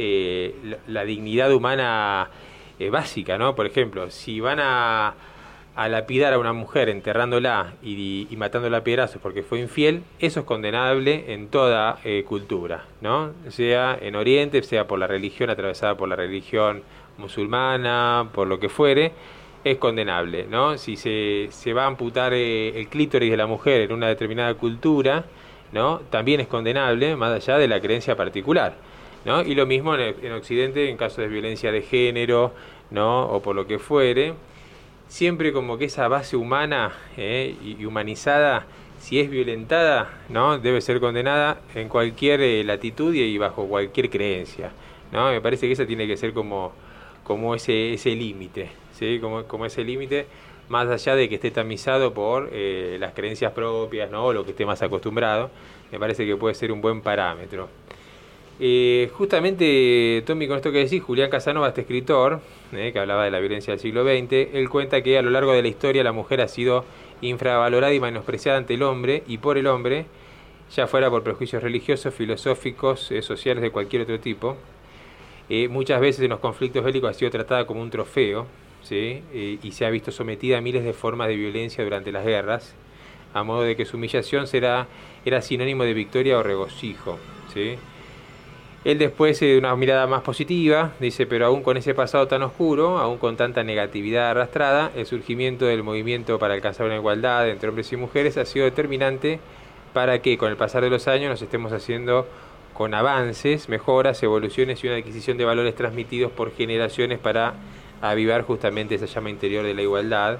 la, 0.87 1.03
dignidad 1.03 1.53
humana 1.53 2.29
eh, 2.79 2.89
básica, 2.89 3.37
¿no? 3.37 3.55
Por 3.55 3.65
ejemplo, 3.65 4.09
si 4.09 4.39
van 4.39 4.59
a, 4.61 5.15
lapidar 5.89 6.33
a 6.33 6.39
una 6.39 6.53
mujer 6.53 6.89
enterrándola 6.89 7.73
y, 7.83 8.27
y, 8.29 8.37
matándola 8.37 8.77
a 8.77 8.83
piedrazos 8.83 9.21
porque 9.21 9.43
fue 9.43 9.59
infiel, 9.59 10.03
eso 10.19 10.41
es 10.41 10.45
condenable 10.45 11.33
en 11.33 11.49
toda 11.49 11.99
eh, 12.03 12.23
cultura, 12.27 12.85
¿no? 13.01 13.31
Sea 13.49 13.97
en 14.01 14.15
Oriente, 14.15 14.63
sea 14.63 14.87
por 14.87 14.99
la 14.99 15.07
religión, 15.07 15.49
atravesada 15.49 15.95
por 15.95 16.07
la 16.07 16.15
religión 16.15 16.83
musulmana, 17.17 18.29
por 18.33 18.47
lo 18.47 18.59
que 18.59 18.69
fuere, 18.69 19.11
es 19.65 19.77
condenable, 19.77 20.45
¿no? 20.49 20.77
Si 20.77 20.95
se, 20.95 21.47
se 21.49 21.73
va 21.73 21.83
a 21.83 21.87
amputar 21.87 22.33
eh, 22.33 22.79
el 22.79 22.87
clítoris 22.87 23.31
de 23.31 23.37
la 23.37 23.47
mujer 23.47 23.81
en 23.81 23.93
una 23.93 24.07
determinada 24.07 24.53
cultura, 24.53 25.25
¿no? 25.71 26.01
También 26.11 26.39
es 26.39 26.47
condenable, 26.47 27.15
más 27.15 27.33
allá 27.33 27.57
de 27.57 27.67
la 27.67 27.81
creencia 27.81 28.15
particular, 28.15 28.75
¿no? 29.25 29.41
Y 29.41 29.55
lo 29.55 29.65
mismo 29.65 29.95
en, 29.95 30.15
en 30.23 30.31
Occidente 30.31 30.89
en 30.89 30.97
caso 30.97 31.21
de 31.21 31.27
violencia 31.27 31.71
de 31.71 31.81
género, 31.81 32.53
¿no? 32.91 33.25
O 33.27 33.41
por 33.41 33.55
lo 33.55 33.67
que 33.67 33.79
fuere, 33.79 34.33
siempre 35.07 35.51
como 35.53 35.77
que 35.77 35.85
esa 35.85 36.07
base 36.07 36.35
humana 36.35 36.93
eh, 37.17 37.55
y 37.63 37.85
humanizada, 37.85 38.65
si 38.99 39.19
es 39.19 39.29
violentada, 39.29 40.09
¿no? 40.29 40.57
debe 40.57 40.81
ser 40.81 40.99
condenada 40.99 41.61
en 41.75 41.89
cualquier 41.89 42.41
eh, 42.41 42.63
latitud 42.63 43.13
y 43.13 43.37
bajo 43.37 43.67
cualquier 43.67 44.09
creencia. 44.09 44.71
¿no? 45.11 45.29
Me 45.29 45.41
parece 45.41 45.67
que 45.67 45.73
esa 45.73 45.85
tiene 45.85 46.07
que 46.07 46.17
ser 46.17 46.33
como, 46.33 46.71
como 47.23 47.53
ese, 47.55 47.93
ese 47.93 48.15
límite, 48.15 48.69
¿sí? 48.93 49.19
como, 49.19 49.43
como 49.43 49.65
ese 49.65 49.83
límite, 49.83 50.25
más 50.69 50.87
allá 50.87 51.15
de 51.15 51.29
que 51.29 51.35
esté 51.35 51.51
tamizado 51.51 52.13
por 52.13 52.49
eh, 52.51 52.97
las 52.99 53.13
creencias 53.13 53.51
propias 53.51 54.09
¿no? 54.09 54.25
o 54.25 54.33
lo 54.33 54.43
que 54.43 54.51
esté 54.51 54.65
más 54.65 54.81
acostumbrado, 54.81 55.51
me 55.91 55.99
parece 55.99 56.25
que 56.25 56.35
puede 56.35 56.55
ser 56.55 56.71
un 56.71 56.81
buen 56.81 57.01
parámetro. 57.01 57.69
Eh, 58.59 59.09
justamente, 59.13 60.23
Tommy, 60.25 60.47
con 60.47 60.57
esto 60.57 60.71
que 60.71 60.79
decís, 60.79 61.03
Julián 61.03 61.29
Casanova, 61.29 61.67
este 61.67 61.81
escritor, 61.81 62.39
eh, 62.71 62.91
que 62.93 62.99
hablaba 62.99 63.25
de 63.25 63.31
la 63.31 63.39
violencia 63.39 63.71
del 63.71 63.81
siglo 63.81 64.03
XX, 64.03 64.53
él 64.53 64.69
cuenta 64.69 65.01
que 65.01 65.17
a 65.17 65.21
lo 65.21 65.29
largo 65.29 65.51
de 65.51 65.61
la 65.61 65.67
historia 65.67 66.03
la 66.03 66.13
mujer 66.13 66.39
ha 66.39 66.47
sido 66.47 66.85
infravalorada 67.21 67.93
y 67.93 67.99
menospreciada 67.99 68.57
ante 68.57 68.75
el 68.75 68.83
hombre 68.83 69.23
y 69.27 69.39
por 69.39 69.57
el 69.57 69.67
hombre, 69.67 70.05
ya 70.73 70.87
fuera 70.87 71.09
por 71.09 71.23
prejuicios 71.23 71.61
religiosos, 71.61 72.13
filosóficos, 72.13 73.11
eh, 73.11 73.21
sociales 73.21 73.61
de 73.61 73.71
cualquier 73.71 74.03
otro 74.03 74.19
tipo. 74.19 74.57
muchas 75.69 76.01
veces 76.01 76.23
en 76.23 76.29
los 76.29 76.39
conflictos 76.39 76.83
bélicos 76.83 77.11
ha 77.11 77.13
sido 77.13 77.29
tratada 77.29 77.67
como 77.67 77.81
un 77.81 77.91
trofeo 77.91 78.47
¿sí? 78.81 79.21
y 79.61 79.71
se 79.73 79.85
ha 79.85 79.91
visto 79.91 80.11
sometida 80.11 80.57
a 80.57 80.61
miles 80.61 80.83
de 80.83 80.93
formas 80.93 81.27
de 81.27 81.35
violencia 81.35 81.83
durante 81.83 82.11
las 82.11 82.25
guerras, 82.25 82.73
a 83.33 83.43
modo 83.43 83.61
de 83.61 83.75
que 83.75 83.85
su 83.85 83.97
humillación 83.97 84.47
será, 84.47 84.87
era 85.23 85.41
sinónimo 85.43 85.83
de 85.83 85.93
victoria 85.93 86.39
o 86.39 86.43
regocijo. 86.43 87.19
¿sí? 87.53 87.77
Él 88.85 88.99
después, 88.99 89.39
de 89.39 89.57
una 89.57 89.75
mirada 89.75 90.05
más 90.05 90.21
positiva, 90.21 90.91
dice, 90.99 91.25
pero 91.25 91.47
aún 91.47 91.63
con 91.63 91.75
ese 91.75 91.95
pasado 91.95 92.27
tan 92.27 92.43
oscuro, 92.43 92.99
aún 92.99 93.17
con 93.17 93.35
tanta 93.35 93.63
negatividad 93.63 94.29
arrastrada, 94.29 94.91
el 94.95 95.07
surgimiento 95.07 95.65
del 95.65 95.81
movimiento 95.81 96.37
para 96.37 96.53
alcanzar 96.53 96.85
una 96.85 96.95
igualdad 96.95 97.49
entre 97.49 97.69
hombres 97.69 97.91
y 97.91 97.97
mujeres 97.97 98.37
ha 98.37 98.45
sido 98.45 98.65
determinante 98.65 99.39
para 99.91 100.21
que 100.21 100.37
con 100.37 100.51
el 100.51 100.55
pasar 100.55 100.83
de 100.83 100.91
los 100.91 101.07
años 101.07 101.31
nos 101.31 101.41
estemos 101.41 101.73
haciendo 101.73 102.27
con 102.75 102.93
avances, 102.93 103.69
mejoras, 103.69 104.21
evoluciones 104.21 104.83
y 104.83 104.87
una 104.87 104.97
adquisición 104.97 105.39
de 105.39 105.45
valores 105.45 105.73
transmitidos 105.73 106.31
por 106.31 106.53
generaciones 106.53 107.17
para 107.17 107.55
avivar 108.03 108.43
justamente 108.43 108.93
esa 108.93 109.07
llama 109.07 109.31
interior 109.31 109.65
de 109.65 109.73
la 109.73 109.81
igualdad. 109.81 110.37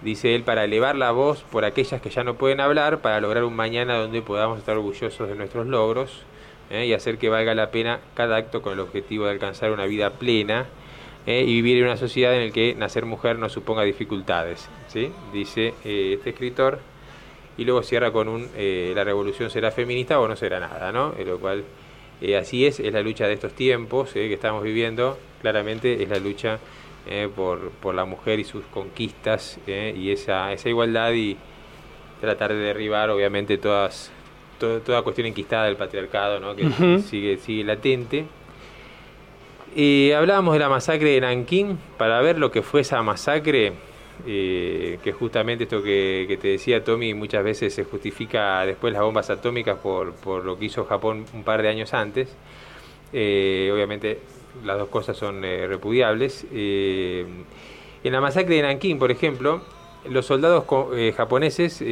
Dice 0.00 0.34
él, 0.34 0.42
para 0.42 0.64
elevar 0.64 0.96
la 0.96 1.10
voz 1.10 1.42
por 1.42 1.66
aquellas 1.66 2.00
que 2.00 2.08
ya 2.08 2.24
no 2.24 2.36
pueden 2.36 2.60
hablar, 2.60 3.00
para 3.00 3.20
lograr 3.20 3.44
un 3.44 3.54
mañana 3.54 3.98
donde 3.98 4.22
podamos 4.22 4.58
estar 4.58 4.74
orgullosos 4.74 5.28
de 5.28 5.34
nuestros 5.34 5.66
logros 5.66 6.24
¿eh? 6.70 6.86
y 6.86 6.92
hacer 6.92 7.18
que 7.18 7.28
valga 7.28 7.54
la 7.54 7.70
pena 7.70 8.00
cada 8.14 8.36
acto 8.36 8.62
con 8.62 8.74
el 8.74 8.80
objetivo 8.80 9.24
de 9.24 9.32
alcanzar 9.32 9.70
una 9.70 9.86
vida 9.86 10.10
plena 10.10 10.66
¿eh? 11.26 11.42
y 11.42 11.54
vivir 11.54 11.78
en 11.78 11.84
una 11.84 11.96
sociedad 11.96 12.34
en 12.34 12.48
la 12.48 12.52
que 12.52 12.74
nacer 12.74 13.06
mujer 13.06 13.38
no 13.38 13.48
suponga 13.48 13.82
dificultades. 13.82 14.68
¿sí? 14.88 15.10
Dice 15.32 15.74
eh, 15.84 16.14
este 16.14 16.30
escritor 16.30 16.80
y 17.56 17.64
luego 17.64 17.82
cierra 17.82 18.12
con 18.12 18.28
un 18.28 18.48
la 18.94 19.02
revolución 19.02 19.50
será 19.50 19.72
feminista 19.72 20.20
o 20.20 20.28
no 20.28 20.36
será 20.36 20.60
nada, 20.60 20.92
¿no? 20.92 21.12
lo 21.26 21.40
cual 21.40 21.64
así 22.38 22.64
es, 22.64 22.78
es 22.78 22.92
la 22.92 23.02
lucha 23.02 23.26
de 23.26 23.32
estos 23.32 23.52
tiempos 23.52 24.12
que 24.12 24.32
estamos 24.32 24.62
viviendo, 24.62 25.18
claramente 25.40 26.00
es 26.00 26.08
la 26.08 26.20
lucha 26.20 26.60
por, 27.34 27.70
por, 27.70 27.96
la 27.96 28.04
mujer 28.04 28.38
y 28.38 28.44
sus 28.44 28.64
conquistas 28.66 29.58
y 29.66 30.12
esa, 30.12 30.52
esa 30.52 30.68
igualdad 30.68 31.12
y 31.14 31.36
tratar 32.20 32.52
de 32.52 32.60
derribar 32.60 33.10
obviamente 33.10 33.58
todas 33.58 34.12
toda 34.58 35.02
cuestión 35.02 35.26
enquistada 35.26 35.66
del 35.66 35.76
patriarcado, 35.76 36.40
¿no? 36.40 36.54
que 36.54 37.00
sigue, 37.00 37.38
sigue 37.38 37.64
latente. 37.64 38.26
Y 39.74 40.12
hablábamos 40.12 40.54
de 40.54 40.60
la 40.60 40.68
masacre 40.68 41.10
de 41.10 41.20
Nankín, 41.20 41.78
para 41.98 42.20
ver 42.20 42.38
lo 42.38 42.50
que 42.50 42.62
fue 42.62 42.80
esa 42.80 43.02
masacre, 43.02 43.74
eh, 44.26 44.98
que 45.04 45.12
justamente 45.12 45.64
esto 45.64 45.82
que, 45.82 46.38
te 46.40 46.48
decía 46.48 46.82
Tommy, 46.82 47.14
muchas 47.14 47.44
veces 47.44 47.74
se 47.74 47.84
justifica 47.84 48.64
después 48.66 48.92
las 48.92 49.02
bombas 49.02 49.30
atómicas 49.30 49.78
por, 49.78 50.14
por 50.14 50.44
lo 50.44 50.58
que 50.58 50.64
hizo 50.64 50.84
Japón 50.84 51.24
un 51.34 51.44
par 51.44 51.62
de 51.62 51.68
años 51.68 51.94
antes. 51.94 52.28
Eh, 53.12 53.70
obviamente 53.72 54.18
las 54.64 54.78
dos 54.78 54.88
cosas 54.88 55.16
son 55.16 55.44
eh, 55.44 55.66
repudiables. 55.66 56.46
en 56.50 57.44
la 58.02 58.20
masacre 58.20 58.56
de 58.56 58.62
Nankín, 58.62 58.98
por 58.98 59.10
ejemplo, 59.10 59.60
los 60.08 60.26
soldados 60.26 60.64
japoneses 61.16 61.84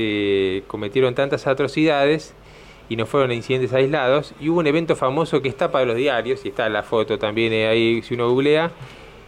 cometieron 0.67 1.15
tantas 1.15 1.47
atrocidades 1.47 2.35
y 2.89 2.97
no 2.97 3.07
fueron 3.07 3.33
incidentes 3.33 3.73
aislados. 3.73 4.35
Y 4.41 4.49
hubo 4.49 4.61
un 4.61 4.67
evento 4.67 4.97
famoso 4.97 5.43
que 5.43 5.49
está 5.49 5.71
para 5.71 5.85
los 5.85 5.97
diarios, 5.97 6.45
y 6.45 6.49
está 6.49 6.69
la 6.69 6.83
foto 6.83 7.19
también 7.19 7.53
ahí 7.69 8.03
si 8.03 8.15
uno 8.15 8.29
googlea, 8.31 8.71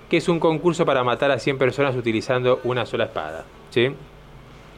que 0.09 0.16
es 0.16 0.29
un 0.29 0.40
concurso 0.40 0.87
para 0.87 1.05
matar 1.05 1.31
a 1.31 1.38
100 1.38 1.59
personas 1.59 1.97
utilizando 1.97 2.61
una 2.64 2.87
sola 2.87 3.05
espada. 3.05 3.44
¿sí? 3.71 3.90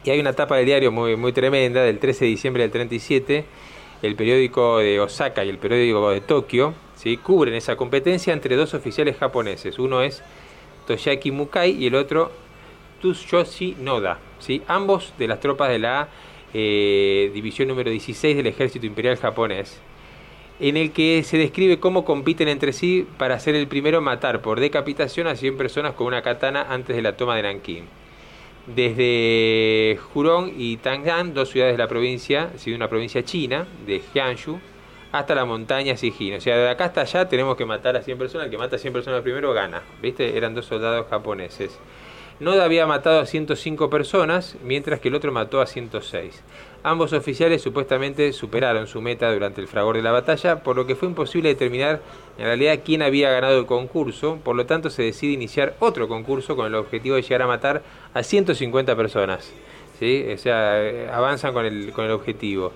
Y 0.03 0.09
hay 0.09 0.19
una 0.19 0.33
tapa 0.33 0.57
del 0.57 0.65
diario 0.65 0.91
muy, 0.91 1.15
muy 1.15 1.31
tremenda, 1.31 1.83
del 1.83 1.99
13 1.99 2.25
de 2.25 2.31
diciembre 2.31 2.63
del 2.63 2.71
37, 2.71 3.45
el 4.01 4.15
periódico 4.15 4.79
de 4.79 4.99
Osaka 4.99 5.45
y 5.45 5.49
el 5.49 5.57
periódico 5.57 6.09
de 6.09 6.21
Tokio, 6.21 6.73
¿sí? 6.95 7.17
cubren 7.17 7.53
esa 7.53 7.75
competencia 7.75 8.33
entre 8.33 8.55
dos 8.55 8.73
oficiales 8.73 9.17
japoneses. 9.17 9.77
Uno 9.79 10.01
es 10.01 10.23
Toshaki 10.87 11.31
Mukai 11.31 11.71
y 11.71 11.87
el 11.87 11.95
otro 11.95 12.31
Tsuyoshi 13.01 13.77
Noda, 13.79 14.19
¿sí? 14.39 14.63
ambos 14.67 15.13
de 15.17 15.27
las 15.27 15.39
tropas 15.39 15.69
de 15.69 15.79
la 15.79 16.09
eh, 16.53 17.31
división 17.33 17.67
número 17.67 17.89
16 17.89 18.37
del 18.37 18.47
ejército 18.47 18.85
imperial 18.85 19.17
japonés, 19.17 19.79
en 20.59 20.77
el 20.77 20.91
que 20.91 21.23
se 21.23 21.37
describe 21.37 21.79
cómo 21.79 22.05
compiten 22.05 22.47
entre 22.47 22.73
sí 22.73 23.07
para 23.17 23.39
ser 23.39 23.55
el 23.55 23.67
primero 23.67 23.99
a 23.99 24.01
matar 24.01 24.41
por 24.41 24.59
decapitación 24.59 25.27
a 25.27 25.35
100 25.35 25.57
personas 25.57 25.93
con 25.93 26.07
una 26.07 26.21
katana 26.21 26.67
antes 26.69 26.95
de 26.95 27.01
la 27.01 27.17
toma 27.17 27.35
de 27.35 27.43
Nankín. 27.43 27.85
Desde 28.67 29.99
Hurong 30.13 30.51
y 30.55 30.77
Tang'an, 30.77 31.33
dos 31.33 31.49
ciudades 31.49 31.73
de 31.73 31.79
la 31.79 31.87
provincia, 31.87 32.51
de 32.63 32.75
una 32.75 32.87
provincia 32.87 33.23
china, 33.23 33.67
de 33.87 34.01
Jiangsu, 34.13 34.59
hasta 35.11 35.35
la 35.35 35.45
montaña 35.45 35.97
Sijin. 35.97 36.35
O 36.35 36.41
sea, 36.41 36.57
de 36.57 36.69
acá 36.69 36.85
hasta 36.85 37.01
allá 37.01 37.27
tenemos 37.27 37.55
que 37.57 37.65
matar 37.65 37.95
a 37.97 38.01
100 38.01 38.17
personas. 38.17 38.45
El 38.45 38.51
que 38.51 38.57
mata 38.57 38.75
a 38.75 38.79
100 38.79 38.93
personas 38.93 39.21
primero 39.21 39.53
gana. 39.53 39.81
¿Viste? 40.01 40.37
Eran 40.37 40.55
dos 40.55 40.65
soldados 40.65 41.07
japoneses. 41.09 41.77
Noda 42.41 42.65
había 42.65 42.87
matado 42.87 43.19
a 43.19 43.27
105 43.27 43.91
personas, 43.91 44.55
mientras 44.63 44.99
que 44.99 45.09
el 45.09 45.13
otro 45.13 45.31
mató 45.31 45.61
a 45.61 45.67
106. 45.67 46.41
Ambos 46.81 47.13
oficiales 47.13 47.61
supuestamente 47.61 48.33
superaron 48.33 48.87
su 48.87 48.99
meta 48.99 49.31
durante 49.31 49.61
el 49.61 49.67
fragor 49.67 49.95
de 49.95 50.01
la 50.01 50.11
batalla, 50.11 50.63
por 50.63 50.75
lo 50.75 50.87
que 50.87 50.95
fue 50.95 51.07
imposible 51.07 51.49
determinar 51.49 52.01
en 52.39 52.45
realidad 52.45 52.79
quién 52.83 53.03
había 53.03 53.29
ganado 53.29 53.59
el 53.59 53.67
concurso, 53.67 54.39
por 54.43 54.55
lo 54.55 54.65
tanto 54.65 54.89
se 54.89 55.03
decide 55.03 55.33
iniciar 55.33 55.75
otro 55.77 56.07
concurso 56.07 56.55
con 56.55 56.65
el 56.65 56.73
objetivo 56.73 57.15
de 57.15 57.21
llegar 57.21 57.43
a 57.43 57.47
matar 57.47 57.83
a 58.11 58.23
150 58.23 58.95
personas. 58.95 59.53
¿sí? 59.99 60.25
O 60.33 60.37
sea, 60.39 60.83
eh, 60.83 61.11
avanzan 61.13 61.53
con 61.53 61.63
el, 61.67 61.91
con 61.91 62.05
el 62.05 62.11
objetivo. 62.11 62.73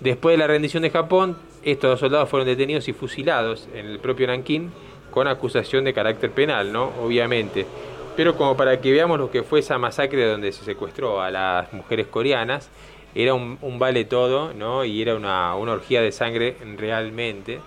Después 0.00 0.32
de 0.32 0.38
la 0.38 0.46
rendición 0.46 0.82
de 0.82 0.88
Japón, 0.88 1.36
estos 1.62 1.90
dos 1.90 2.00
soldados 2.00 2.30
fueron 2.30 2.48
detenidos 2.48 2.88
y 2.88 2.94
fusilados 2.94 3.68
en 3.74 3.84
el 3.84 3.98
propio 3.98 4.26
Nankín 4.26 4.72
con 5.10 5.28
acusación 5.28 5.84
de 5.84 5.92
carácter 5.92 6.30
penal, 6.30 6.72
¿no? 6.72 6.92
Obviamente. 7.02 7.66
Pero 8.16 8.34
como 8.34 8.56
para 8.56 8.80
que 8.80 8.90
veamos 8.90 9.18
lo 9.18 9.30
que 9.30 9.42
fue 9.42 9.60
esa 9.60 9.76
masacre 9.76 10.26
donde 10.26 10.50
se 10.50 10.64
secuestró 10.64 11.20
a 11.20 11.30
las 11.30 11.70
mujeres 11.74 12.06
coreanas, 12.06 12.70
era 13.14 13.34
un, 13.34 13.78
vale 13.78 14.06
todo, 14.06 14.54
¿no? 14.54 14.84
Y 14.84 15.02
era 15.02 15.14
una, 15.14 15.54
orgía 15.54 16.00
de 16.00 16.12
sangre 16.12 16.56
realmente. 16.76 17.60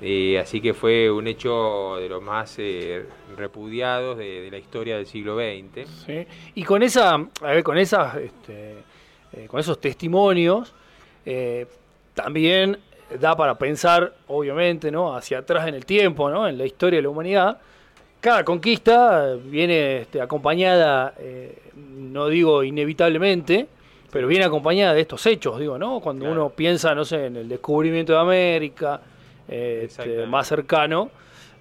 Eh, 0.00 0.38
así 0.40 0.60
que 0.60 0.74
fue 0.74 1.08
un 1.08 1.28
hecho 1.28 1.96
de 2.00 2.08
los 2.08 2.20
más 2.20 2.56
eh, 2.58 3.06
repudiados 3.36 4.18
de, 4.18 4.48
la 4.50 4.58
historia 4.58 4.96
del 4.96 5.06
siglo 5.06 5.36
XX. 5.36 5.88
Y 6.56 6.64
con 6.64 6.82
esa, 6.82 7.14
a 7.14 7.46
ver, 7.46 7.62
con 7.62 7.78
esas, 7.78 8.16
este, 8.16 8.74
eh, 9.32 9.46
con 9.46 9.60
esos 9.60 9.80
testimonios, 9.80 10.74
también 12.14 12.78
da 13.20 13.36
para 13.36 13.56
pensar, 13.56 14.14
obviamente, 14.26 14.90
¿no? 14.90 15.14
Hacia 15.14 15.38
atrás 15.38 15.68
en 15.68 15.74
el 15.74 15.86
tiempo, 15.86 16.28
¿no? 16.28 16.48
En 16.48 16.58
la 16.58 16.66
historia 16.66 16.98
de 16.98 17.02
la 17.02 17.08
humanidad 17.08 17.60
cada 18.22 18.44
conquista 18.44 19.34
viene 19.34 20.02
este, 20.02 20.20
acompañada, 20.20 21.12
eh, 21.18 21.58
no 21.74 22.28
digo 22.28 22.62
inevitablemente, 22.62 23.66
pero 24.12 24.28
viene 24.28 24.44
acompañada 24.44 24.94
de 24.94 25.00
estos 25.00 25.26
hechos, 25.26 25.58
digo, 25.58 25.76
¿no? 25.76 25.98
Cuando 25.98 26.30
uno 26.30 26.50
piensa, 26.50 26.94
no 26.94 27.04
sé, 27.04 27.26
en 27.26 27.36
el 27.36 27.48
descubrimiento 27.48 28.12
de 28.12 28.20
América, 28.20 29.00
eh, 29.48 29.86
este, 29.88 30.24
más 30.26 30.46
cercano, 30.46 31.10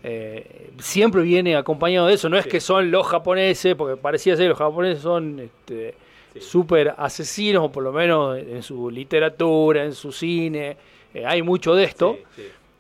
eh, 0.04 0.70
siempre 0.78 1.24
viene 1.24 1.56
acompañado 1.56 2.06
de 2.06 2.14
eso. 2.14 2.30
No 2.30 2.38
es 2.38 2.46
que 2.46 2.60
son 2.60 2.92
los 2.92 3.08
japoneses, 3.08 3.74
porque 3.74 3.98
parecía 3.98 4.36
ser 4.36 4.46
que 4.46 4.50
los 4.50 4.60
japoneses 4.60 5.02
son 5.02 5.40
este, 5.40 5.96
súper 6.40 6.94
asesinos, 6.96 7.64
o 7.64 7.72
por 7.72 7.82
lo 7.82 7.92
menos 7.92 8.38
en 8.38 8.62
su 8.62 8.92
literatura, 8.92 9.84
en 9.84 9.96
su 9.96 10.12
cine, 10.12 10.78
hay 11.26 11.42
mucho 11.42 11.74
de 11.74 11.86
esto. 11.86 12.20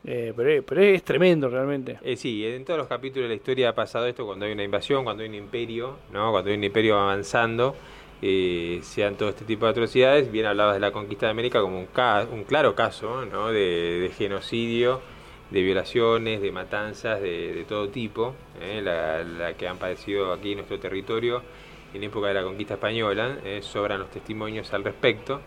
Eh, 0.04 0.34
pero, 0.36 0.82
es 0.82 1.04
tremendo 1.04 1.50
realmente. 1.50 2.00
Eh, 2.02 2.16
sí, 2.16 2.46
en 2.46 2.66
todos 2.66 2.80
los 2.80 2.88
capítulos 2.88 3.26
de 3.26 3.30
la 3.30 3.36
historia 3.36 3.70
ha 3.70 3.76
pasado 3.76 4.08
esto 4.08 4.26
cuando 4.26 4.46
hay 4.46 4.52
una 4.52 4.64
invasión, 4.64 5.04
cuando 5.04 5.24
hay 5.24 5.30
un 5.30 5.36
imperio, 5.36 5.98
¿no? 6.12 6.32
cuando 6.32 6.50
hay 6.50 6.58
un 6.58 6.64
imperio 6.64 6.98
avanzando, 7.00 7.76
eh, 8.22 8.80
sean 8.82 9.16
todo 9.16 9.30
este 9.30 9.46
tipo 9.46 9.66
de 9.66 9.72
atrocidades. 9.72 10.32
Bien 10.32 10.48
hablabas 10.48 10.76
de 10.76 10.80
la 10.80 10.92
conquista 10.92 11.28
de 11.28 11.32
América 11.32 11.62
como 11.62 11.80
un, 11.80 11.88
un 12.32 12.44
claro 12.46 12.74
caso 12.74 13.26
¿no? 13.26 13.52
de, 13.52 14.12
genocidio, 14.18 15.02
de 15.52 15.62
violaciones, 15.62 16.42
de 16.42 16.52
matanzas 16.52 17.22
de, 17.22 17.64
todo 17.68 17.90
tipo, 17.90 18.34
la, 18.82 19.24
la, 19.24 19.54
que 19.54 19.68
han 19.68 19.78
padecido 19.78 20.34
aquí 20.34 20.52
en 20.52 20.58
nuestro 20.58 20.80
territorio 20.80 21.44
en 21.94 22.04
época 22.04 22.30
de 22.30 22.34
la 22.36 22.44
conquista 22.44 22.76
española. 22.76 23.38
sobran 23.62 24.00
los 24.00 24.10
testimonios 24.10 24.74
al 24.74 24.84
respecto. 24.84 25.42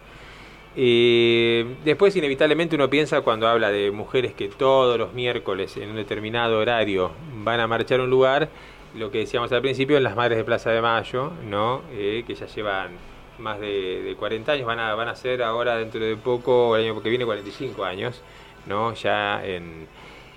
Eh, 0.76 1.76
después, 1.84 2.16
inevitablemente, 2.16 2.74
uno 2.76 2.90
piensa 2.90 3.20
cuando 3.20 3.46
habla 3.48 3.70
de 3.70 3.90
mujeres 3.90 4.34
que 4.34 4.48
todos 4.48 4.98
los 4.98 5.12
miércoles 5.14 5.76
en 5.76 5.90
un 5.90 5.96
determinado 5.96 6.58
horario 6.58 7.12
van 7.44 7.60
a 7.60 7.66
marchar 7.66 8.00
a 8.00 8.04
un 8.04 8.10
lugar, 8.10 8.48
lo 8.94 9.10
que 9.10 9.18
decíamos 9.18 9.52
al 9.52 9.62
principio, 9.62 9.96
en 9.96 10.02
las 10.02 10.16
Madres 10.16 10.38
de 10.38 10.44
Plaza 10.44 10.70
de 10.70 10.80
Mayo, 10.80 11.32
¿no? 11.48 11.82
Eh, 11.92 12.24
que 12.26 12.34
ya 12.34 12.46
llevan 12.46 12.90
más 13.38 13.60
de, 13.60 14.14
40 14.18 14.52
años, 14.52 14.66
van 14.66 14.78
a, 14.80 14.94
van 14.94 15.08
a 15.08 15.14
ser 15.14 15.42
ahora 15.42 15.76
dentro 15.76 16.00
de 16.00 16.16
poco, 16.16 16.76
el 16.76 16.84
año 16.84 17.02
que 17.02 17.08
viene, 17.08 17.24
45 17.24 17.84
años, 17.84 18.22
¿no? 18.66 18.94
ya 18.94 19.44
en, 19.44 19.86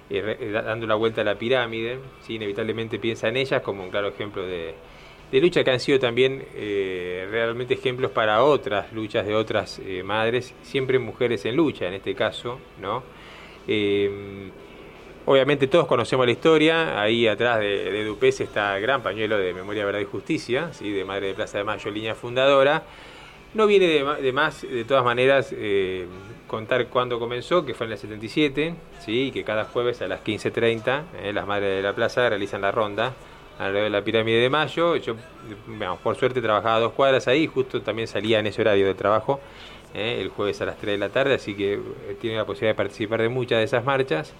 eh, 0.09 0.51
dando 0.51 0.87
la 0.87 0.95
vuelta 0.95 1.21
a 1.21 1.23
la 1.23 1.35
pirámide, 1.35 1.99
¿sí? 2.21 2.35
inevitablemente 2.35 2.99
piensa 2.99 3.27
en 3.27 3.37
ellas 3.37 3.61
como 3.61 3.83
un 3.83 3.89
claro 3.89 4.07
ejemplo 4.07 4.43
de, 4.43 4.73
de 5.31 5.41
lucha 5.41 5.63
que 5.63 5.71
han 5.71 5.79
sido 5.79 5.99
también 5.99 6.45
eh, 6.55 7.27
realmente 7.29 7.73
ejemplos 7.73 8.11
para 8.11 8.43
otras 8.43 8.93
luchas 8.93 9.25
de 9.25 9.35
otras 9.35 9.79
eh, 9.79 10.01
madres, 10.03 10.53
siempre 10.61 10.99
mujeres 10.99 11.45
en 11.45 11.55
lucha 11.55 11.87
en 11.87 11.95
este 11.95 12.15
caso, 12.15 12.59
¿no? 12.81 13.03
Eh, 13.67 14.49
obviamente 15.25 15.67
todos 15.67 15.87
conocemos 15.87 16.25
la 16.25 16.31
historia, 16.31 17.01
ahí 17.01 17.27
atrás 17.27 17.59
de, 17.59 17.91
de 17.91 18.05
Dupes 18.05 18.39
está 18.39 18.77
el 18.77 18.81
gran 18.81 19.03
pañuelo 19.03 19.37
de 19.37 19.53
Memoria, 19.53 19.85
Verdad 19.85 19.99
y 19.99 20.05
Justicia, 20.05 20.71
¿sí? 20.71 20.91
de 20.91 21.03
Madre 21.03 21.27
de 21.27 21.33
Plaza 21.33 21.57
de 21.57 21.65
Mayo, 21.65 21.91
línea 21.91 22.15
fundadora. 22.15 22.83
No 23.53 23.65
viene 23.65 23.87
de, 23.87 24.31
más, 24.33 24.61
de 24.61 24.83
todas 24.83 25.03
maneras, 25.03 25.55
contar 26.47 26.87
cuándo 26.87 27.17
comenzó, 27.17 27.65
que 27.65 27.73
fue 27.73 27.87
en 27.87 27.93
el 27.93 27.97
77, 27.97 28.75
¿sí? 28.99 29.31
que 29.31 29.43
cada 29.43 29.63
jueves 29.63 30.01
a 30.01 30.07
las 30.07 30.23
15.30 30.23 31.31
las 31.33 31.47
Madres 31.47 31.77
de 31.77 31.81
la 31.81 31.95
Plaza 31.95 32.29
realizan 32.29 32.61
la 32.61 32.71
ronda 32.71 33.13
alrededor 33.59 33.83
de 33.85 33.89
la 33.89 34.03
pirámide 34.03 34.39
de 34.39 34.49
Mayo. 34.49 34.95
Yo, 34.97 35.15
por 36.03 36.15
suerte, 36.15 36.41
trabajaba 36.41 36.75
a 36.75 36.79
dos 36.79 36.93
cuadras 36.93 37.27
ahí, 37.27 37.47
justo 37.47 37.81
también 37.81 38.07
salía 38.07 38.39
en 38.39 38.47
ese 38.47 38.61
horario 38.61 38.87
de 38.87 38.93
trabajo, 38.93 39.39
eh, 39.93 40.19
el 40.21 40.29
jueves 40.29 40.61
a 40.61 40.65
las 40.65 40.77
3 40.77 40.93
de 40.93 40.97
la 40.97 41.09
tarde, 41.09 41.35
así 41.35 41.55
que 41.55 41.73
eh, 41.73 42.17
tiene 42.19 42.37
la 42.37 42.45
posibilidad 42.45 42.71
de 42.71 42.77
participar 42.77 43.21
de 43.21 43.29
muchas 43.29 43.59
de 43.59 43.63
esas 43.63 43.83
marchas, 43.83 44.33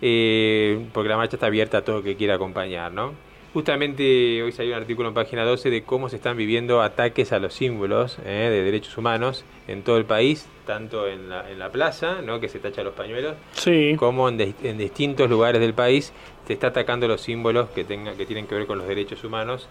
eh, 0.00 0.86
porque 0.92 1.08
la 1.08 1.16
marcha 1.16 1.36
está 1.36 1.46
abierta 1.46 1.78
a 1.78 1.82
todo 1.82 1.98
el 1.98 2.04
que 2.04 2.16
quiera 2.16 2.34
acompañar, 2.34 2.92
¿no? 2.92 3.14
Justamente 3.52 4.42
hoy 4.42 4.50
salió 4.52 4.74
un 4.74 4.80
artículo 4.80 5.08
en 5.08 5.14
página 5.14 5.44
12 5.44 5.68
de 5.68 5.82
cómo 5.82 6.08
se 6.08 6.16
están 6.16 6.38
viviendo 6.38 6.80
ataques 6.80 7.32
a 7.32 7.38
los 7.38 7.52
símbolos 7.52 8.16
de 8.24 8.62
derechos 8.62 8.96
humanos 8.96 9.44
en 9.68 9.82
todo 9.82 9.98
el 9.98 10.06
país, 10.06 10.48
tanto 10.66 11.06
en 11.06 11.28
la, 11.28 11.50
en 11.50 11.58
la 11.58 11.70
plaza, 11.70 12.22
¿no? 12.22 12.40
que 12.40 12.48
se 12.48 12.58
tacha 12.60 12.82
los 12.82 12.94
pañuelos, 12.94 13.34
sí. 13.52 13.94
como 13.98 14.28
en, 14.30 14.54
en, 14.62 14.78
distintos 14.78 15.28
lugares 15.28 15.60
del 15.60 15.74
país 15.74 16.12
se 16.46 16.54
está 16.54 16.68
atacando 16.68 17.06
los 17.06 17.20
símbolos 17.20 17.68
que, 17.70 17.84
tenga, 17.84 18.14
que 18.14 18.24
tienen 18.24 18.46
que 18.46 18.54
ver 18.54 18.66
con 18.66 18.78
los 18.78 18.88
derechos 18.88 19.22
humanos. 19.22 19.68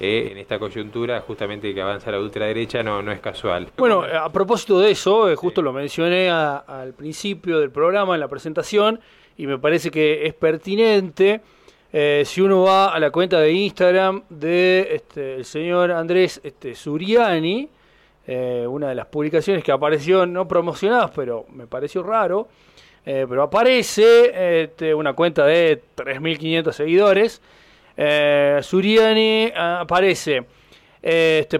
Eh, 0.00 0.30
en 0.32 0.38
esta 0.38 0.58
coyuntura, 0.58 1.20
justamente 1.20 1.72
que 1.72 1.80
avanza 1.80 2.10
la 2.10 2.18
ultraderecha, 2.18 2.82
no, 2.82 3.02
no 3.02 3.12
es 3.12 3.20
casual. 3.20 3.68
Bueno, 3.76 4.02
a 4.02 4.32
propósito 4.32 4.80
de 4.80 4.90
eso, 4.90 5.30
eh, 5.30 5.36
justo 5.36 5.62
lo 5.62 5.72
mencioné 5.72 6.28
a, 6.28 6.56
al 6.56 6.92
principio 6.92 7.60
del 7.60 7.70
programa, 7.70 8.14
en 8.14 8.20
la 8.20 8.26
presentación, 8.26 9.00
y 9.36 9.46
me 9.46 9.58
parece 9.58 9.90
que 9.90 10.26
es 10.26 10.34
pertinente. 10.34 11.40
Eh, 11.94 12.22
si 12.24 12.40
uno 12.40 12.62
va 12.62 12.86
a 12.86 12.98
la 12.98 13.10
cuenta 13.10 13.38
de 13.38 13.52
Instagram 13.52 14.22
de 14.30 14.88
este, 14.92 15.34
el 15.34 15.44
señor 15.44 15.90
Andrés 15.90 16.40
este, 16.42 16.74
Suriani, 16.74 17.68
eh, 18.26 18.66
una 18.66 18.88
de 18.88 18.94
las 18.94 19.06
publicaciones 19.06 19.62
que 19.62 19.72
apareció 19.72 20.24
no 20.24 20.48
promocionadas, 20.48 21.10
pero 21.14 21.44
me 21.52 21.66
pareció 21.66 22.02
raro, 22.02 22.48
eh, 23.04 23.26
pero 23.28 23.42
aparece 23.42 24.62
este, 24.62 24.94
una 24.94 25.12
cuenta 25.12 25.44
de 25.44 25.82
3.500 25.96 26.72
seguidores. 26.72 27.42
Suriani 28.62 29.52
ah, 29.54 29.80
aparece 29.82 30.44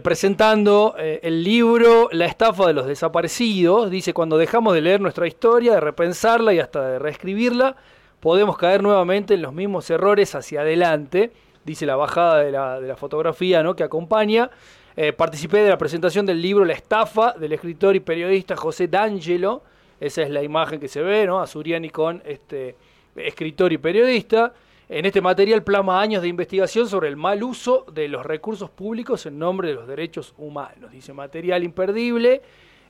presentando 0.03 0.95
el 0.97 1.45
libro 1.45 2.09
La 2.11 2.25
estafa 2.25 2.69
de 2.69 2.73
los 2.73 2.87
desaparecidos. 2.87 3.91
Dice, 3.91 4.15
cuando 4.15 4.39
dejamos 4.39 4.73
de 4.73 4.81
leer 4.81 5.01
nuestra 5.03 5.27
historia, 5.27 5.75
de 5.75 5.81
repensarla 5.81 6.55
y 6.55 6.59
hasta 6.59 6.89
de 6.89 6.99
reescribirla, 6.99 7.77
podemos 8.23 8.57
caer 8.57 8.85
nuevamente 8.85 9.35
en 9.35 9.43
los 9.43 9.53
mismos 9.53 9.91
errores 9.91 10.37
hacia 10.37 10.61
adelante. 10.61 11.33
Dice 11.65 11.87
la 11.87 11.97
bajada 11.97 12.39
de 12.39 12.53
la, 12.53 12.81
de 12.81 12.87
la 12.87 12.95
fotografía 12.95 13.65
¿no? 13.65 13.75
que 13.75 13.83
acompaña. 13.83 14.49
Eh, 14.95 15.13
participé 15.13 15.59
de 15.59 15.71
la 15.71 15.77
presentación 15.77 16.25
del 16.25 16.41
libro 16.41 16.65
La 16.65 16.73
estafa 16.73 17.33
del 17.33 17.53
escritor 17.53 17.97
y 17.97 18.01
periodista 18.01 18.55
José 18.57 18.87
D'Angelo. 18.87 19.65
Esa 19.99 20.23
es 20.23 20.31
la 20.31 20.41
imagen 20.41 20.79
que 20.79 20.87
se 20.87 21.03
ve, 21.03 21.27
¿no? 21.27 21.41
Azuriani 21.41 21.91
con 21.91 22.23
este 22.25 22.77
escritor 23.17 23.73
y 23.73 23.79
periodista. 23.79 24.55
En 24.89 25.05
este 25.05 25.21
material 25.21 25.65
plasma 25.65 26.01
años 26.01 26.23
de 26.23 26.29
investigación 26.29 26.87
sobre 26.87 27.09
el 27.09 27.17
mal 27.17 27.43
uso 27.43 27.87
de 27.93 28.07
los 28.07 28.25
recursos 28.25 28.71
públicos 28.71 29.27
en 29.27 29.37
nombre 29.37 29.69
de 29.69 29.75
los 29.75 29.89
derechos 29.89 30.33
humanos. 30.39 30.93
Dice 30.93 31.13
material 31.13 31.65
imperdible, 31.65 32.41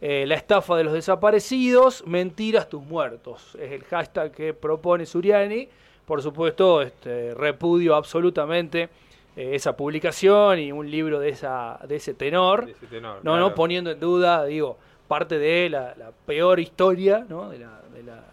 eh, 0.05 0.27
la 0.27 0.35
estafa 0.35 0.77
de 0.77 0.83
los 0.83 0.95
desaparecidos, 0.95 2.05
mentiras 2.09 2.69
tus 2.69 2.83
muertos. 2.83 3.57
Es 3.61 3.71
el 3.71 3.85
hashtag 3.85 4.33
que 4.33 4.53
propone 4.53 5.07
Suriani. 5.07 5.69
Por 6.05 6.21
supuesto, 6.21 6.83
este, 6.83 7.33
repudio 7.35 7.95
absolutamente 7.95 8.89
eh, 9.37 9.53
esa 9.55 9.77
publicación 9.77 10.59
y 10.59 10.73
un 10.73 10.91
libro 10.91 11.21
de 11.21 11.29
esa 11.29 11.79
de 11.87 11.95
ese 11.97 12.15
tenor, 12.15 12.69
no 13.23 13.39
no 13.39 13.55
poniendo 13.55 13.93
en 13.93 14.01
duda 14.01 14.45
digo 14.45 14.77
parte 15.07 15.39
de 15.39 15.71
la, 15.71 15.95
peor 16.27 16.59
historia 16.59 17.25
¿no? 17.29 17.49
de, 17.49 17.61
la, 17.61 17.81
de, 17.95 18.03
la, 18.03 18.25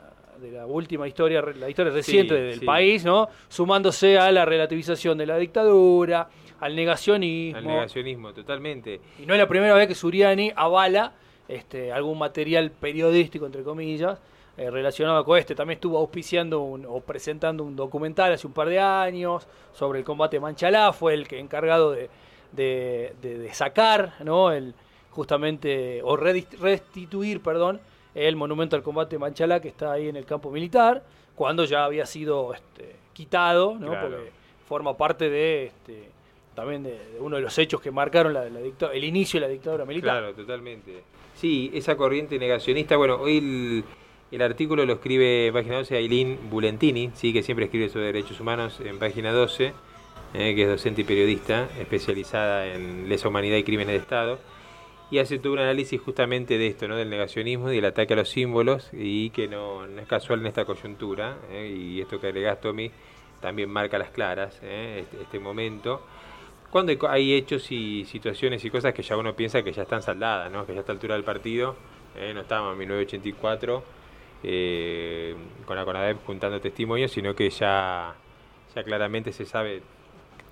de 0.42 0.52
la 0.52 0.66
última 0.66 1.08
historia 1.08 1.42
la 1.42 1.70
historia 1.70 1.94
reciente 1.94 2.34
del 2.34 2.62
país 2.62 3.06
no 3.06 3.30
sumándose 3.48 4.18
a 4.18 4.32
la 4.32 4.44
relativización 4.44 5.18
de 5.20 5.28
la 5.28 5.38
dictadura 5.38 6.28
al 6.60 6.76
negacionismo 6.76 7.60
al 7.60 7.66
negacionismo 7.66 8.34
totalmente 8.34 9.00
y 9.20 9.26
no 9.26 9.34
es 9.36 9.40
la 9.40 9.48
primera 9.48 9.76
vez 9.76 9.88
que 9.88 9.96
Suriani 9.96 10.52
avala 10.56 11.14
este 11.50 11.92
algún 11.92 12.18
material 12.18 12.72
periodístico 12.72 13.46
entre 13.46 13.64
comillas 13.64 14.20
eh, 14.60 14.70
relacionado 14.70 15.24
con 15.24 15.38
este. 15.38 15.56
También 15.56 15.78
estuvo 15.78 15.98
auspiciando 15.98 16.62
o 16.62 17.00
presentando 17.02 17.64
un 17.64 17.78
documental 17.78 18.34
hace 18.34 18.46
un 18.46 18.52
par 18.52 18.68
de 18.68 18.78
años 18.78 19.48
sobre 19.74 20.00
el 20.00 20.06
combate 20.06 20.38
Manchalá, 20.40 20.92
fue 20.92 21.14
el 21.14 21.30
que 21.30 21.40
encargado 21.40 21.92
de, 21.92 22.10
de, 22.52 23.50
sacar, 23.54 24.16
¿no? 24.24 24.52
El, 24.52 24.74
justamente, 25.12 26.02
o 26.04 26.18
restituir, 26.18 27.42
perdón, 27.42 27.80
el 28.14 28.36
monumento 28.36 28.76
al 28.76 28.84
combate 28.84 29.18
Manchalá 29.18 29.62
que 29.62 29.70
está 29.70 29.94
ahí 29.94 30.10
en 30.10 30.18
el 30.18 30.26
campo 30.26 30.52
militar, 30.52 31.04
cuando 31.36 31.64
ya 31.64 31.86
había 31.86 32.06
sido 32.06 32.54
este, 32.54 32.98
quitado, 33.14 33.76
¿no? 33.80 33.92
Porque 33.92 34.32
forma 34.68 34.98
parte 34.98 35.30
de 35.30 35.68
este, 35.68 36.12
también 36.60 36.84
de, 36.84 37.00
uno 37.20 37.38
de 37.38 37.42
los 37.42 37.58
hechos 37.58 37.82
que 37.82 37.92
marcaron 37.92 38.34
la, 38.34 38.46
el 38.46 39.04
inicio 39.04 39.40
de 39.40 39.48
la 39.48 39.52
dictadura 39.52 39.86
militar. 39.86 40.20
Claro, 40.20 40.34
totalmente. 40.34 41.04
Sí, 41.36 41.72
esa 41.74 41.96
corriente 41.96 42.38
negacionista, 42.38 42.98
bueno, 42.98 43.16
hoy 43.16 43.38
el, 43.38 43.84
el 44.32 44.42
artículo 44.42 44.86
lo 44.86 44.94
escribe 44.94 45.50
página 45.54 45.78
12 45.78 45.96
Aileen 45.96 46.38
Bulentini, 46.50 47.12
¿sí? 47.16 47.34
que 47.34 47.42
siempre 47.42 47.66
escribe 47.66 47.90
sobre 47.90 48.08
derechos 48.08 48.40
humanos 48.40 48.80
en 48.80 49.00
página 49.00 49.32
12, 49.32 49.74
eh, 50.34 50.56
que 50.56 50.64
es 50.64 50.70
docente 50.70 51.02
y 51.02 51.04
periodista, 51.06 51.68
especializada 51.80 52.68
en 52.68 53.10
lesa 53.10 53.30
humanidad 53.30 53.58
y 53.58 53.64
crímenes 53.64 53.94
de 53.94 54.00
Estado, 54.00 54.40
y 55.10 55.18
hace 55.18 55.40
todo 55.40 55.54
un 55.54 55.60
análisis 55.60 56.00
justamente 56.00 56.58
de 56.60 56.68
esto, 56.68 56.88
¿no? 56.88 56.96
del 56.96 57.10
negacionismo 57.10 57.72
y 57.72 57.76
del 57.78 57.86
ataque 57.86 58.14
a 58.14 58.18
los 58.18 58.30
símbolos, 58.30 58.90
y 58.94 59.32
que 59.32 59.48
no, 59.48 59.86
es 59.86 60.08
casual 60.08 60.42
en 60.42 60.48
esta 60.48 60.66
coyuntura, 60.66 61.38
eh, 61.50 61.76
y 61.76 62.02
esto 62.02 62.20
que 62.20 62.28
agregás, 62.28 62.62
Tommy, 62.62 62.92
también 63.40 63.70
marca 63.70 63.98
las 63.98 64.12
claras, 64.12 64.60
eh, 64.62 65.00
este, 65.04 65.24
este, 65.24 65.40
momento 65.40 66.02
cuando 66.72 66.94
hay 67.10 67.34
hechos 67.34 67.72
y 67.72 68.06
situaciones 68.06 68.64
y 68.64 68.70
cosas 68.70 68.94
que 68.94 69.02
ya 69.02 69.18
uno 69.18 69.36
piensa 69.36 69.64
que 69.64 69.72
ya 69.72 69.84
están 69.84 70.02
saldadas, 70.02 70.52
¿no? 70.52 70.66
que 70.66 70.74
ya 70.74 70.80
a 70.80 70.82
esta 70.82 70.92
altura 70.92 71.16
del 71.16 71.24
partido, 71.24 71.76
no 72.34 72.42
estábamos 72.42 72.74
en 72.74 72.80
1984, 72.80 73.84
eh, 74.44 75.36
con 75.66 75.76
la 75.76 75.84
CONADEP 75.84 76.26
juntando 76.26 76.62
testimonios, 76.62 77.12
sino 77.12 77.36
que 77.36 77.50
ya, 77.50 78.14
ya 78.74 78.84
claramente 78.84 79.34
se 79.34 79.46
sabe 79.46 79.82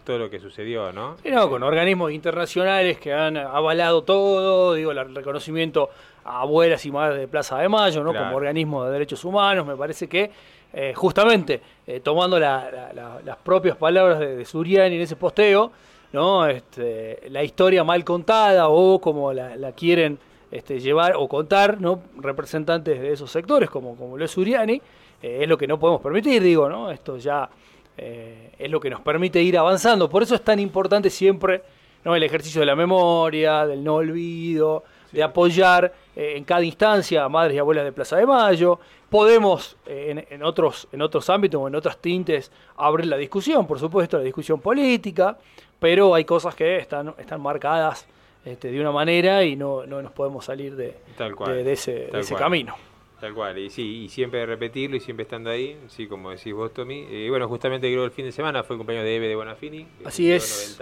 todo 0.03 0.17
lo 0.17 0.29
que 0.29 0.39
sucedió, 0.39 0.91
¿no? 0.91 1.17
Sí, 1.23 1.29
no, 1.29 1.49
con 1.49 1.63
organismos 1.63 2.11
internacionales 2.11 2.97
que 2.97 3.13
han 3.13 3.37
avalado 3.37 4.03
todo, 4.03 4.73
digo, 4.73 4.91
el 4.91 5.15
reconocimiento 5.15 5.89
a 6.23 6.41
abuelas 6.41 6.85
y 6.85 6.91
madres 6.91 7.19
de 7.19 7.27
Plaza 7.27 7.57
de 7.59 7.69
Mayo, 7.69 8.03
¿no? 8.03 8.13
Como 8.13 8.35
organismo 8.35 8.85
de 8.85 8.91
derechos 8.91 9.23
humanos, 9.25 9.65
me 9.65 9.75
parece 9.75 10.07
que 10.07 10.31
eh, 10.73 10.93
justamente 10.93 11.61
eh, 11.85 12.01
tomando 12.01 12.39
las 12.39 13.37
propias 13.43 13.77
palabras 13.77 14.19
de, 14.19 14.35
de, 14.35 14.45
Suriani 14.45 14.95
en 14.95 15.01
ese 15.01 15.15
posteo, 15.15 15.71
¿no? 16.17 16.47
Este, 16.47 17.21
la 17.29 17.43
historia 17.43 17.83
mal 17.83 18.03
contada 18.03 18.69
o 18.69 18.99
como 18.99 19.31
la 19.31 19.71
quieren 19.73 20.17
este, 20.51 20.79
llevar 20.79 21.13
o 21.15 21.27
contar 21.27 21.81
¿no? 21.81 22.01
representantes 22.17 22.99
de 23.01 23.11
esos 23.11 23.29
sectores, 23.31 23.69
como, 23.69 23.95
como 23.95 24.17
lo 24.17 24.25
es 24.25 24.37
Uriani, 24.37 24.81
eh, 25.21 25.39
es 25.41 25.47
lo 25.47 25.57
que 25.57 25.67
no 25.67 25.79
podemos 25.79 26.01
permitir, 26.01 26.41
digo, 26.41 26.69
¿no? 26.69 26.91
Esto 26.91 27.17
ya 27.17 27.49
eh, 27.97 28.51
es 28.57 28.71
lo 28.71 28.79
que 28.79 28.89
nos 28.89 29.01
permite 29.01 29.41
ir 29.41 29.57
avanzando. 29.57 30.09
Por 30.09 30.23
eso 30.23 30.35
es 30.35 30.41
tan 30.41 30.59
importante 30.59 31.09
siempre 31.09 31.63
¿no? 32.05 32.15
el 32.15 32.23
ejercicio 32.23 32.61
de 32.61 32.65
la 32.65 32.75
memoria, 32.75 33.65
del 33.65 33.83
no 33.83 33.95
olvido, 33.95 34.83
de 35.11 35.23
apoyar 35.23 35.93
eh, 36.15 36.33
en 36.35 36.43
cada 36.43 36.63
instancia 36.63 37.23
a 37.23 37.29
madres 37.29 37.55
y 37.55 37.59
abuelas 37.59 37.85
de 37.85 37.91
Plaza 37.91 38.17
de 38.17 38.25
Mayo. 38.25 38.79
Podemos 39.09 39.77
en, 39.85 40.25
en, 40.29 40.43
otros, 40.43 40.87
en 40.91 41.01
otros 41.01 41.29
ámbitos 41.29 41.61
o 41.61 41.67
en 41.67 41.75
otras 41.75 41.97
tintes 41.97 42.51
abrir 42.75 43.07
la 43.07 43.17
discusión, 43.17 43.65
por 43.65 43.79
supuesto, 43.79 44.17
la 44.17 44.23
discusión 44.23 44.59
política, 44.59 45.37
pero 45.79 46.13
hay 46.13 46.25
cosas 46.25 46.55
que 46.55 46.77
están, 46.77 47.13
están 47.17 47.41
marcadas 47.41 48.07
este, 48.47 48.71
de 48.71 48.79
una 48.79 48.91
manera 48.91 49.43
y 49.43 49.55
no, 49.55 49.85
no 49.85 50.01
nos 50.01 50.11
podemos 50.11 50.45
salir 50.45 50.75
de, 50.75 50.95
de, 51.17 51.71
ese, 51.71 52.09
camino. 52.37 52.75
Tal 53.19 53.33
cual, 53.33 53.57
y 53.57 53.69
sí, 53.69 54.03
y 54.03 54.09
siempre 54.09 54.45
repetirlo 54.45 54.95
y 54.95 54.99
siempre 54.99 55.23
estando 55.23 55.49
ahí, 55.49 55.77
sí, 55.87 56.07
como 56.07 56.29
decís 56.29 56.53
vos, 56.53 56.73
Tommy. 56.73 57.07
Y 57.09 57.29
bueno, 57.29 57.47
justamente 57.47 57.91
creo 57.91 58.05
el 58.05 58.11
fin 58.11 58.25
de 58.25 58.31
semana 58.31 58.63
fue 58.63 58.75
el 58.75 58.77
cumpleaños 58.77 59.05
de 59.05 59.15
Eve 59.15 59.27
de 59.27 59.35
Bonafini. 59.35 59.87
Así 60.05 60.31
es. 60.31 60.79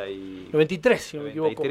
93, 0.52 1.02
si 1.02 1.18
no 1.18 1.24
me 1.24 1.30
equivoco. 1.30 1.64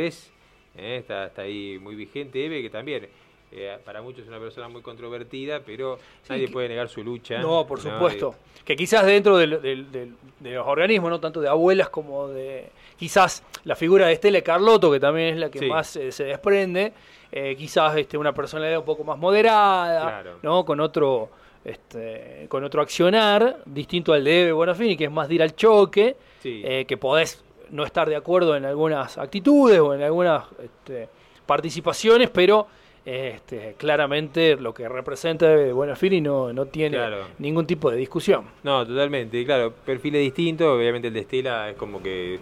93, 0.74 0.76
eh, 0.76 0.96
está, 0.98 1.26
está 1.26 1.42
ahí 1.42 1.78
muy 1.80 1.94
vigente 1.94 2.44
Eve, 2.44 2.62
que 2.62 2.70
también 2.70 3.08
eh, 3.56 3.78
para 3.84 4.02
muchos 4.02 4.22
es 4.22 4.28
una 4.28 4.40
persona 4.40 4.68
muy 4.68 4.82
controvertida, 4.82 5.60
pero 5.64 5.96
nadie 6.28 6.48
puede 6.48 6.68
negar 6.68 6.88
su 6.88 7.04
lucha. 7.04 7.38
No, 7.38 7.64
por 7.64 7.80
supuesto. 7.80 8.34
Que 8.64 8.74
quizás 8.74 9.06
dentro 9.06 9.36
de 9.36 9.46
los 9.46 10.66
organismos, 10.66 11.08
no 11.08 11.20
tanto 11.20 11.40
de 11.40 11.48
abuelas 11.48 11.88
como 11.88 12.26
de. 12.26 12.70
Quizás 12.96 13.44
la 13.62 13.76
figura 13.76 14.08
de 14.08 14.14
Estela 14.14 14.40
Carlotto, 14.40 14.90
que 14.90 14.98
también 14.98 15.34
es 15.34 15.36
la 15.36 15.50
que 15.50 15.68
más 15.68 15.94
eh, 15.94 16.10
se 16.10 16.24
desprende, 16.24 16.92
eh, 17.30 17.54
quizás 17.56 17.96
este, 17.96 18.18
una 18.18 18.34
personalidad 18.34 18.80
un 18.80 18.84
poco 18.84 19.04
más 19.04 19.18
moderada, 19.18 20.24
¿no? 20.42 20.64
Con 20.64 20.80
otro. 20.80 21.30
Este, 21.64 22.44
con 22.50 22.62
otro 22.62 22.82
accionar 22.82 23.62
distinto 23.64 24.12
al 24.12 24.22
de 24.22 24.42
Eve 24.42 24.52
Bonafini, 24.52 24.98
que 24.98 25.04
es 25.04 25.10
más 25.10 25.28
de 25.28 25.36
ir 25.36 25.42
al 25.42 25.56
choque, 25.56 26.14
que 26.42 26.96
podés 27.00 27.42
no 27.74 27.84
estar 27.84 28.08
de 28.08 28.14
acuerdo 28.14 28.56
en 28.56 28.64
algunas 28.64 29.18
actitudes 29.18 29.80
o 29.80 29.94
en 29.94 30.02
algunas 30.02 30.44
este, 30.62 31.08
participaciones, 31.44 32.30
pero 32.30 32.68
este, 33.04 33.74
claramente 33.76 34.56
lo 34.56 34.72
que 34.72 34.88
representa 34.88 35.54
Buenafini 35.72 36.20
no, 36.20 36.52
no 36.52 36.66
tiene 36.66 36.98
ningún 37.38 37.66
tipo 37.66 37.90
de 37.90 37.96
discusión. 37.96 38.44
No, 38.62 38.86
totalmente, 38.86 39.44
claro, 39.44 39.72
perfiles 39.84 40.22
distintos, 40.22 40.68
obviamente 40.68 41.08
el 41.08 41.14
de 41.14 41.20
Estela 41.20 41.70
es 41.70 41.76
como 41.76 42.00
que 42.00 42.38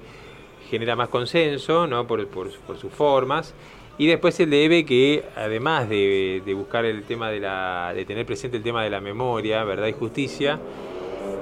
genera 0.69 0.95
más 0.97 1.09
consenso, 1.09 1.87
¿no? 1.87 2.07
Por, 2.07 2.27
por, 2.29 2.51
sus 2.79 2.93
formas. 2.93 3.55
Y 3.97 4.07
después 4.07 4.39
el 4.39 4.51
de 4.51 4.65
Eve 4.67 4.85
que 4.85 5.25
además 5.35 5.89
de, 5.89 6.43
buscar 6.55 6.85
el 6.85 7.05
tema 7.05 7.31
de 7.31 7.41
la, 7.41 7.93
de 7.95 8.05
tener 8.05 8.27
presente 8.27 8.59
el 8.59 8.63
tema 8.63 8.85
de 8.85 8.91
la 8.91 9.01
memoria, 9.01 9.65
verdad 9.65 9.87
y 9.87 9.93
justicia, 9.93 10.61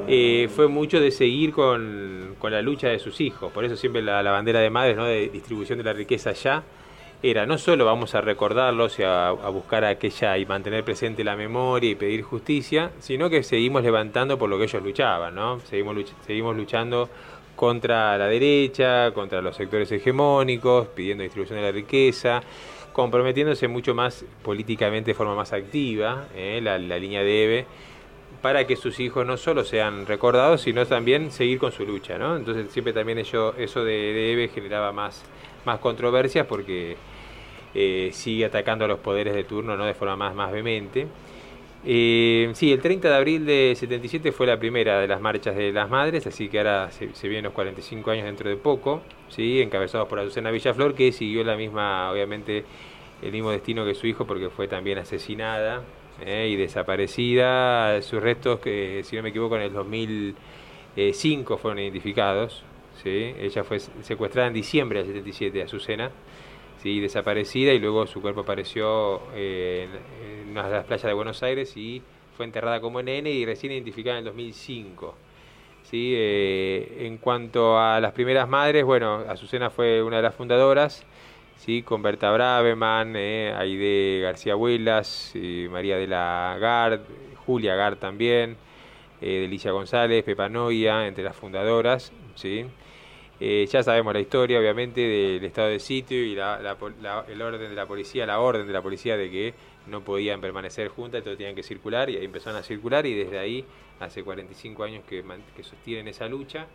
eh, 0.08 0.48
fue 0.54 0.68
mucho 0.68 1.00
de 1.00 1.10
seguir 1.10 1.52
con, 1.52 2.36
la 2.42 2.62
lucha 2.62 2.88
de 2.88 2.98
sus 2.98 3.20
hijos. 3.20 3.52
Por 3.52 3.64
eso 3.64 3.76
siempre 3.76 4.02
la, 4.02 4.22
bandera 4.22 4.60
de 4.60 4.70
madres, 4.70 4.96
¿no? 4.96 5.04
de 5.04 5.28
distribución 5.28 5.78
de 5.78 5.84
la 5.84 5.92
riqueza 5.92 6.32
ya, 6.32 6.62
era 7.22 7.44
no 7.44 7.58
solo 7.58 7.84
vamos 7.84 8.14
a 8.14 8.22
recordarlos 8.22 8.98
y 8.98 9.02
a, 9.02 9.32
buscar 9.32 9.84
aquella 9.84 10.38
y 10.38 10.46
mantener 10.46 10.84
presente 10.84 11.22
la 11.22 11.36
memoria 11.36 11.90
y 11.90 11.94
pedir 11.94 12.22
justicia, 12.22 12.92
sino 12.98 13.28
que 13.28 13.42
seguimos 13.42 13.82
levantando 13.82 14.38
por 14.38 14.48
lo 14.48 14.56
que 14.58 14.64
ellos 14.64 14.82
luchaban, 14.82 15.34
¿no? 15.34 15.60
Seguimos, 15.60 15.96
seguimos 16.26 16.56
luchando 16.56 17.10
contra 17.56 18.16
la 18.16 18.26
derecha, 18.26 19.12
contra 19.12 19.42
los 19.42 19.54
sectores 19.54 19.92
hegemónicos, 19.92 20.88
pidiendo 20.88 21.22
distribución 21.22 21.58
de 21.58 21.66
la 21.66 21.72
riqueza, 21.72 22.42
comprometiéndose 22.92 23.68
mucho 23.68 23.94
más 23.94 24.24
políticamente 24.42 25.10
de 25.10 25.14
forma 25.14 25.34
más 25.34 25.52
activa, 25.52 26.26
¿eh? 26.34 26.60
la, 26.62 26.78
línea 26.78 27.22
de 27.22 27.44
EVE, 27.44 27.66
para 28.42 28.66
que 28.66 28.76
sus 28.76 29.00
hijos 29.00 29.26
no 29.26 29.36
solo 29.36 29.64
sean 29.64 30.06
recordados, 30.06 30.62
sino 30.62 30.86
también 30.86 31.30
seguir 31.30 31.58
con 31.58 31.72
su 31.72 31.84
lucha, 31.84 32.18
¿no? 32.18 32.36
Entonces 32.36 32.70
siempre 32.72 32.92
también 32.92 33.18
eso 33.18 33.52
de, 33.52 33.82
de 33.84 34.32
EVE 34.32 34.48
generaba 34.48 34.92
más, 34.92 35.24
más 35.64 35.78
controversias 35.78 36.46
porque 36.46 36.96
eh, 37.74 38.10
sigue 38.12 38.44
atacando 38.44 38.84
a 38.84 38.88
los 38.88 38.98
poderes 38.98 39.32
de 39.34 39.44
turno 39.44 39.76
¿no? 39.76 39.84
de 39.84 39.94
forma 39.94 40.16
más, 40.16 40.34
más 40.34 40.52
vehemente. 40.52 41.06
Eh, 41.84 42.50
sí, 42.54 42.72
el 42.72 42.80
30 42.80 43.08
de 43.08 43.14
abril 43.14 43.46
de 43.46 43.74
77 43.76 44.32
fue 44.32 44.46
la 44.46 44.58
primera 44.58 45.00
de 45.00 45.08
las 45.08 45.20
marchas 45.20 45.56
de 45.56 45.72
las 45.72 45.88
madres, 45.88 46.26
así 46.26 46.48
que 46.48 46.58
ahora 46.58 46.90
se, 46.90 47.06
vienen 47.22 47.44
los 47.44 47.54
45 47.54 48.10
años 48.10 48.24
dentro 48.26 48.50
de 48.50 48.56
poco, 48.56 49.02
¿sí? 49.28 49.62
encabezados 49.62 50.06
por 50.08 50.18
Azucena 50.18 50.50
Villaflor, 50.50 50.94
que 50.94 51.12
siguió 51.12 51.42
la 51.42 51.56
misma, 51.56 52.10
obviamente, 52.10 52.64
el 53.22 53.32
mismo 53.32 53.50
destino 53.50 53.84
que 53.86 53.94
su 53.94 54.06
hijo, 54.06 54.26
porque 54.26 54.50
fue 54.50 54.68
también 54.68 54.98
asesinada 54.98 55.82
y 56.26 56.56
desaparecida. 56.56 58.00
Sus 58.02 58.22
restos, 58.22 58.60
que 58.60 59.02
si 59.04 59.16
no 59.16 59.22
me 59.22 59.30
equivoco, 59.30 59.56
en 59.56 59.62
el 59.62 59.72
2005 59.72 61.58
fueron 61.58 61.78
identificados. 61.78 62.64
¿sí? 63.02 63.34
Ella 63.38 63.64
fue 63.64 63.80
secuestrada 63.80 64.48
en 64.48 64.54
diciembre 64.54 64.98
del 65.00 65.08
77, 65.08 65.62
Azucena. 65.62 66.10
¿sí? 66.82 67.00
desaparecida 67.00 67.72
y 67.72 67.78
luego 67.78 68.06
su 68.06 68.20
cuerpo 68.20 68.40
apareció 68.40 69.22
eh, 69.34 69.88
en, 70.42 70.50
una 70.50 70.66
de 70.66 70.72
las 70.72 70.84
playas 70.86 71.04
de 71.04 71.12
Buenos 71.12 71.42
Aires 71.42 71.76
y 71.76 72.02
fue 72.36 72.46
enterrada 72.46 72.80
como 72.80 73.02
nene 73.02 73.30
y 73.30 73.44
recién 73.44 73.72
identificada 73.72 74.18
en 74.18 74.20
el 74.20 74.24
2005. 74.26 75.14
¿sí? 75.84 76.12
Eh, 76.16 77.06
en 77.06 77.18
cuanto 77.18 77.78
a 77.78 78.00
las 78.00 78.12
primeras 78.12 78.48
madres, 78.48 78.84
bueno, 78.84 79.24
Azucena 79.28 79.70
fue 79.70 80.02
una 80.02 80.16
de 80.16 80.22
las 80.22 80.34
fundadoras, 80.34 81.04
¿sí? 81.64 81.82
con 81.82 82.02
Berta 82.02 82.30
Braveman, 82.32 83.14
eh, 83.16 83.54
Aide 83.56 84.20
García 84.22 84.56
Huelas, 84.56 85.32
María 85.70 85.96
de 85.96 86.06
la 86.06 86.56
Gard, 86.60 87.00
Julia 87.46 87.74
Gard 87.76 87.98
también, 87.98 88.56
Delicia 89.20 89.70
González, 89.70 90.24
Pepa 90.24 90.48
Noia, 90.48 91.06
entre 91.06 91.24
las 91.24 91.36
fundadoras. 91.36 92.12
¿sí? 92.34 92.66
Eh, 93.42 93.66
ya 93.70 93.82
sabemos 93.82 94.12
la 94.12 94.20
historia, 94.20 94.58
obviamente, 94.58 95.00
del 95.00 95.42
estado 95.44 95.68
de 95.68 95.78
sitio 95.78 96.22
y 96.22 96.32
el 96.32 97.42
orden 97.42 97.70
de 97.70 97.74
la 97.74 97.86
policía, 97.86 98.26
la 98.26 98.38
orden 98.38 98.66
de 98.66 98.72
la 98.74 98.82
policía 98.82 99.16
de 99.16 99.30
que 99.30 99.54
no 99.86 100.02
podían 100.02 100.42
permanecer 100.42 100.88
juntas, 100.88 101.24
todos 101.24 101.38
tenían 101.38 101.54
que 101.54 101.62
circular 101.62 102.10
y 102.10 102.18
ahí 102.18 102.24
empezaron 102.26 102.60
a 102.60 102.62
circular 102.62 103.06
y 103.06 103.14
desde 103.14 103.38
ahí, 103.38 103.64
hace 103.98 104.22
45 104.22 104.84
años 104.84 105.04
que, 105.08 105.24
sostienen 105.62 106.08
esa 106.08 106.28
lucha. 106.28 106.66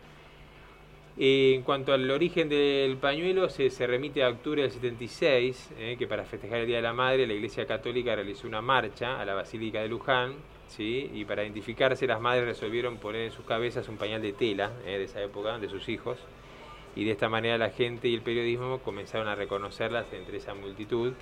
Eh, 1.18 1.54
en 1.54 1.62
cuanto 1.62 1.94
al 1.94 2.10
origen 2.10 2.50
del 2.50 2.98
pañuelo, 2.98 3.48
se, 3.48 3.70
remite 3.86 4.22
a 4.22 4.28
octubre 4.28 4.60
del 4.60 4.70
76, 4.70 5.70
eh, 5.78 5.96
que 5.98 6.06
para 6.06 6.24
festejar 6.24 6.58
el 6.58 6.66
Día 6.66 6.76
de 6.76 6.82
la 6.82 6.92
Madre 6.92 7.26
la 7.26 7.32
Iglesia 7.32 7.64
Católica 7.64 8.14
realizó 8.14 8.46
una 8.46 8.60
marcha 8.60 9.18
a 9.18 9.24
la 9.24 9.32
Basílica 9.32 9.80
de 9.80 9.88
Luján, 9.88 10.34
¿sí? 10.68 11.10
y 11.14 11.24
para 11.24 11.42
identificarse 11.42 12.06
las 12.06 12.20
madres 12.20 12.44
resolvieron 12.44 12.98
poner 12.98 13.22
en 13.22 13.30
sus 13.30 13.46
cabezas 13.46 13.88
un 13.88 13.96
pañal 13.96 14.20
de 14.20 14.34
tela 14.34 14.72
de 14.84 15.04
esa 15.04 15.22
época, 15.22 15.58
de 15.58 15.70
sus 15.70 15.88
hijos, 15.88 16.18
y 16.94 17.04
de 17.04 17.12
esta 17.12 17.30
manera 17.30 17.56
la 17.56 17.70
gente 17.70 18.08
y 18.08 18.14
el 18.14 18.20
periodismo 18.20 18.80
comenzaron 18.80 19.26
a 19.26 19.34
reconocerlas 19.34 20.12
entre 20.12 20.36
esa 20.36 20.52
multitud, 20.54 21.14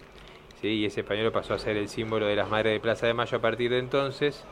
¿sí? 0.61 0.69
y 0.69 0.87
ese 0.87 1.05
pañuelo 1.05 1.31
pasó 1.31 1.55
a 1.55 1.59
ser 1.61 1.77
el 1.77 1.89
símbolo 1.89 2.27
de 2.27 2.35
las 2.35 2.51
Madres 2.51 2.73
de 2.73 2.81
Plaza 2.81 3.07
de 3.07 3.15
Mayo 3.15 3.39
a 3.39 3.41
partir 3.41 3.71
de 3.71 3.79
entonces, 3.79 4.45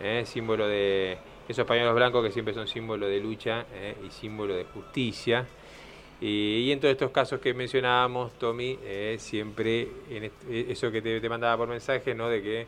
¿eh? 0.00 0.22
símbolo 0.24 0.66
de 0.66 1.18
esos 1.52 1.66
pañuelos 1.66 1.94
blancos 1.94 2.24
que 2.24 2.32
siempre 2.32 2.54
son 2.54 2.66
símbolo 2.66 3.06
de 3.06 3.20
lucha 3.20 3.66
¿eh? 3.74 3.96
y 4.06 4.10
símbolo 4.10 4.54
de 4.54 4.64
justicia. 4.64 5.46
Y, 6.20 6.70
en 6.70 6.80
todos 6.80 6.92
estos 6.92 7.10
casos 7.10 7.40
que 7.40 7.52
mencionábamos, 7.52 8.32
Tommy, 8.38 8.78
eh, 8.82 9.16
siempre 9.18 9.88
en 10.10 10.30
eso 10.48 10.90
que 10.90 11.02
te, 11.02 11.28
mandaba 11.28 11.58
por 11.58 11.68
mensaje, 11.68 12.14
¿no? 12.14 12.28
de 12.28 12.42
que 12.42 12.66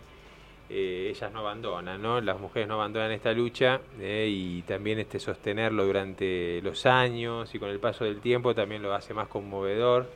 eh, 0.70 1.08
ellas 1.10 1.32
no 1.32 1.38
abandonan, 1.38 2.02
¿no? 2.02 2.20
Las 2.20 2.38
mujeres 2.38 2.68
no 2.68 2.74
abandonan 2.74 3.10
esta 3.10 3.32
lucha 3.32 3.80
eh, 4.00 4.28
y 4.30 4.62
también 4.62 4.98
este 4.98 5.18
sostenerlo 5.18 5.86
durante 5.86 6.60
los 6.62 6.84
años 6.84 7.54
y 7.54 7.58
con 7.58 7.70
el 7.70 7.78
paso 7.80 8.04
del 8.04 8.20
tiempo 8.20 8.54
también 8.54 8.82
lo 8.82 8.92
hace 8.92 9.14
más 9.14 9.28
conmovedor, 9.28 10.10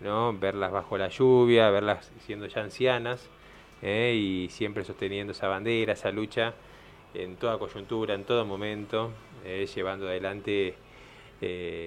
¿no? 0.00 0.32
Verlas 0.32 0.70
bajo 0.70 0.96
la 0.96 1.08
lluvia, 1.08 1.70
verlas 1.70 2.12
siendo 2.24 2.46
ya 2.46 2.62
ancianas 2.62 3.28
eh, 3.82 4.14
y 4.16 4.48
siempre 4.50 4.84
sosteniendo 4.84 5.32
esa 5.32 5.48
bandera, 5.48 5.94
esa 5.94 6.12
lucha 6.12 6.54
en 7.22 7.36
toda 7.36 7.58
coyuntura, 7.58 8.14
en 8.14 8.24
todo 8.24 8.44
momento, 8.44 9.12
llevando 9.74 10.08
adelante 10.08 10.74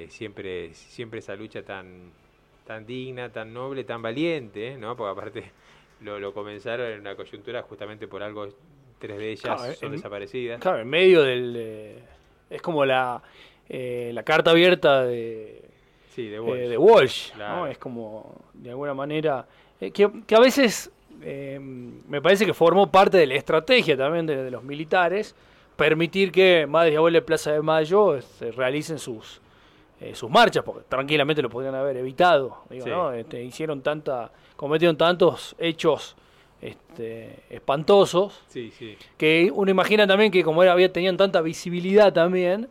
siempre, 0.10 0.74
siempre 0.74 1.20
esa 1.20 1.36
lucha 1.36 1.63
tan, 1.63 2.12
tan 2.70 2.86
digna, 2.86 3.32
tan 3.32 3.52
noble, 3.52 3.84
tan 3.84 4.00
valiente, 4.00 4.78
¿no? 4.78 4.96
Porque 4.96 5.12
aparte 5.20 5.52
lo, 6.02 6.32
comenzaron 6.32 6.92
en 6.92 7.00
una 7.00 7.15
coyuntura 7.15 7.63
justamente 7.63 8.08
por 8.08 8.22
algo, 8.22 8.48
tres 9.00 9.18
de 9.18 9.32
ellas 9.32 9.78
son 9.80 9.92
desaparecidas. 9.92 10.62
Claro, 10.62 10.80
en 10.80 10.88
medio 10.88 11.24
del... 11.24 11.56
Eh, 11.58 12.04
es 12.52 12.62
como 12.62 12.86
la, 12.86 13.24
eh, 13.68 14.12
la 14.13 14.22
carta 14.22 14.52
abierta 14.52 15.04
de, 15.04 15.63
de 16.15 16.78
Walsh, 16.78 17.32
eh, 17.39 17.72
Es 17.72 17.80
como, 17.80 18.39
de 18.54 18.70
alguna 18.70 18.94
manera, 18.94 19.48
que, 19.80 20.04
a 20.04 20.39
veces 20.39 20.92
me 21.21 22.21
parece 22.21 22.45
que 22.45 22.53
formó 22.53 22.91
parte 22.91 23.17
de 23.17 23.27
la 23.27 23.36
estrategia 23.36 23.97
también 23.97 24.25
de, 24.25 24.49
los 24.49 24.63
militares, 24.63 25.36
permitir 25.75 26.32
que 26.32 26.65
Madres 26.67 26.93
y 26.93 26.95
Abuelas 26.97 27.21
de 27.21 27.25
Plaza 27.25 27.51
de 27.51 27.62
Mayo 27.62 28.15
este, 28.15 28.51
realicen 28.51 28.99
sus, 28.99 29.41
sus 30.13 30.29
marchas, 30.29 30.63
porque 30.63 30.86
tranquilamente 30.88 31.41
lo 31.41 31.49
podrían 31.49 31.75
haber 31.75 31.97
evitado. 31.97 32.63
Este, 32.69 33.43
hicieron 33.43 33.82
tanta 33.82 34.32
cometieron 34.60 34.97
tantos 34.97 35.55
hechos 35.58 36.17
este, 36.62 37.39
espantosos 37.49 38.41
que 39.17 39.49
uno 39.55 39.71
imagina 39.71 40.05
también 40.05 40.32
que 40.32 40.43
como 40.43 40.62
era, 40.62 40.73
había, 40.73 40.91
tenían 40.91 41.15
tanta 41.15 41.39
visibilidad 41.39 42.12
también, 42.12 42.67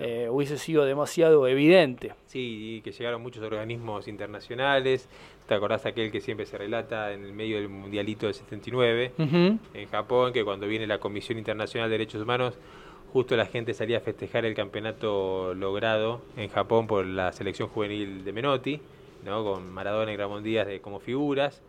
eh, 0.00 0.28
hubiese 0.30 0.56
sido 0.56 0.84
demasiado 0.84 1.48
evidente. 1.48 2.14
Sí, 2.26 2.76
y 2.76 2.80
que 2.82 2.92
llegaron 2.92 3.20
muchos 3.20 3.42
organismos 3.42 4.06
internacionales. 4.06 5.08
¿Te 5.46 5.54
acordás 5.54 5.86
aquel 5.86 6.10
que 6.10 6.20
siempre 6.20 6.46
se 6.46 6.56
relata 6.56 7.12
en 7.12 7.24
el 7.24 7.32
medio 7.32 7.56
del 7.56 7.68
Mundialito 7.68 8.26
del 8.26 8.34
79 8.34 9.12
en 9.18 9.88
Japón, 9.90 10.32
que 10.32 10.44
cuando 10.44 10.66
viene 10.66 10.86
la 10.86 10.98
Comisión 10.98 11.38
Internacional 11.38 11.90
de 11.90 11.98
Derechos 11.98 12.22
Humanos, 12.22 12.54
justo 13.12 13.36
la 13.36 13.46
gente 13.46 13.74
salía 13.74 13.98
a 13.98 14.00
festejar 14.00 14.44
el 14.44 14.54
campeonato 14.54 15.54
logrado 15.54 16.22
en 16.36 16.48
Japón 16.48 16.86
por 16.86 17.04
la 17.04 17.32
selección 17.32 17.68
juvenil 17.68 18.24
de 18.24 18.32
Menotti? 18.32 18.80
¿no? 19.24 19.44
con 19.44 19.70
Maradona 19.72 20.12
y 20.12 20.16
Ramón 20.16 20.42
Díaz 20.42 20.66
de, 20.66 20.80
como 20.80 21.00
figuras, 21.00 21.62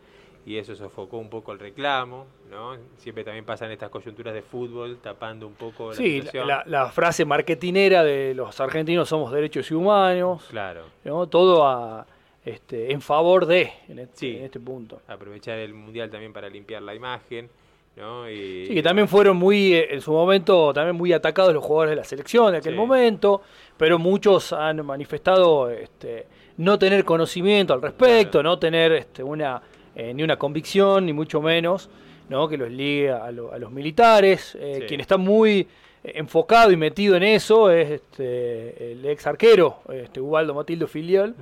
y 0.45 0.57
eso 0.57 0.75
sofocó 0.75 1.17
un 1.17 1.29
poco 1.29 1.53
el 1.53 1.59
reclamo, 1.59 2.25
¿no? 2.51 2.75
Siempre 2.97 3.23
también 3.23 3.45
pasan 3.45 3.71
estas 3.71 3.89
coyunturas 3.89 4.33
de 4.33 4.41
fútbol 4.41 4.97
tapando 5.01 5.47
un 5.47 5.53
poco 5.53 5.91
la 5.91 5.95
sí, 5.95 6.21
la, 6.65 6.89
frase 6.89 7.23
marketinera 7.23 8.03
de 8.03 8.33
los 8.33 8.59
argentinos 8.59 9.07
somos 9.07 9.31
derechos 9.31 9.71
y 9.71 9.73
humanos, 9.73 10.45
claro. 10.49 10.83
¿no? 11.05 11.27
Todo 11.27 11.65
a, 11.65 12.05
este, 12.45 12.91
en 12.91 13.01
favor 13.01 13.45
de, 13.45 13.71
en 13.87 13.99
este, 13.99 14.37
en 14.37 14.45
este 14.45 14.59
punto. 14.59 15.01
Aprovechar 15.07 15.59
el 15.59 15.73
Mundial 15.73 16.09
también 16.09 16.33
para 16.33 16.49
limpiar 16.49 16.81
la 16.81 16.93
imagen. 16.93 17.49
¿no? 17.95 18.25
sí, 18.25 18.69
que 18.73 18.81
también 18.81 19.07
fueron 19.07 19.37
muy, 19.37 19.75
eh, 19.75 19.93
en 19.93 20.01
su 20.01 20.11
momento, 20.11 20.73
también 20.73 20.95
muy 20.95 21.13
atacados 21.13 21.53
los 21.53 21.63
jugadores 21.63 21.91
de 21.91 21.95
la 21.97 22.03
selección 22.03 22.49
en 22.49 22.55
aquel 22.55 22.75
momento, 22.75 23.43
pero 23.77 23.99
muchos 23.99 24.51
han 24.51 24.83
manifestado 24.83 25.69
este, 25.69 26.25
no 26.57 26.79
tener 26.79 27.05
conocimiento 27.05 27.73
al 27.73 27.81
respecto, 27.81 28.41
no 28.41 28.57
tener 28.57 28.93
este, 28.93 29.23
una, 29.23 29.61
eh, 29.95 30.11
ni 30.13 30.23
una 30.23 30.37
convicción, 30.37 31.05
ni 31.05 31.13
mucho 31.13 31.39
menos, 31.41 31.89
¿no? 32.29 32.47
que 32.47 32.57
los 32.57 32.71
ligue 32.71 33.11
a, 33.11 33.31
los 33.31 33.71
militares. 33.71 34.57
Eh, 34.59 34.85
quien 34.87 34.99
está 34.99 35.17
muy 35.17 35.67
enfocado 36.03 36.71
y 36.71 36.77
metido 36.77 37.15
en 37.15 37.23
eso 37.23 37.71
es 37.71 37.91
este, 37.91 38.91
el 38.91 39.05
ex 39.05 39.25
arquero, 39.25 39.79
este, 39.89 40.19
Ubaldo 40.19 40.53
Matildo 40.53 40.87
Filial, 40.87 41.35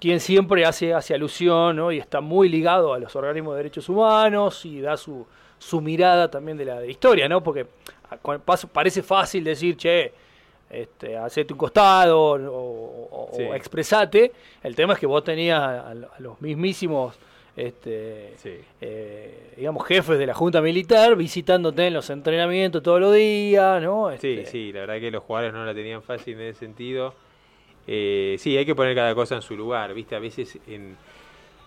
quien 0.00 0.20
siempre 0.20 0.64
hace, 0.64 0.94
hace 0.94 1.14
alusión 1.14 1.76
¿no? 1.76 1.90
y 1.90 1.98
está 1.98 2.20
muy 2.20 2.48
ligado 2.48 2.94
a 2.94 2.98
los 2.98 3.16
organismos 3.16 3.54
de 3.54 3.58
derechos 3.58 3.88
humanos 3.88 4.64
y 4.64 4.80
da 4.80 4.96
su, 4.96 5.26
su 5.58 5.80
mirada 5.80 6.30
también 6.30 6.56
de 6.56 6.64
la 6.64 6.86
historia, 6.86 7.28
¿no? 7.28 7.42
porque 7.42 7.66
parece 8.72 9.02
fácil 9.02 9.42
decir, 9.42 9.76
che, 9.76 10.12
este, 10.70 11.16
hacete 11.16 11.52
un 11.52 11.58
costado 11.58 12.20
o, 12.20 13.54
expresate. 13.54 14.32
El 14.62 14.74
tema 14.74 14.94
es 14.94 14.98
que 14.98 15.06
vos 15.06 15.22
tenías 15.22 15.60
a, 15.60 15.94
los 16.18 16.40
mismísimos 16.40 17.16
este, 17.56 18.34
eh, 18.80 19.52
digamos, 19.56 19.86
jefes 19.86 20.18
de 20.18 20.26
la 20.26 20.34
Junta 20.34 20.60
Militar 20.60 21.14
visitándote 21.16 21.86
en 21.86 21.94
los 21.94 22.10
entrenamientos 22.10 22.82
todos 22.82 23.00
los 23.00 23.14
días, 23.14 23.80
¿no? 23.82 24.10
Sí, 24.10 24.14
Este, 24.14 24.46
sí, 24.46 24.72
la 24.72 24.80
verdad 24.80 24.98
que 25.00 25.10
los 25.10 25.22
jugadores 25.22 25.52
no 25.54 25.64
la 25.64 25.74
tenían 25.74 26.02
fácil 26.02 26.34
en 26.34 26.48
ese 26.48 26.58
sentido. 26.60 27.14
Eh, 27.86 28.36
sí, 28.38 28.56
hay 28.56 28.64
que 28.66 28.74
poner 28.74 28.94
cada 28.94 29.14
cosa 29.14 29.36
en 29.36 29.42
su 29.42 29.56
lugar, 29.56 29.92
¿viste? 29.94 30.16
A 30.16 30.18
veces 30.18 30.58
en, 30.66 30.96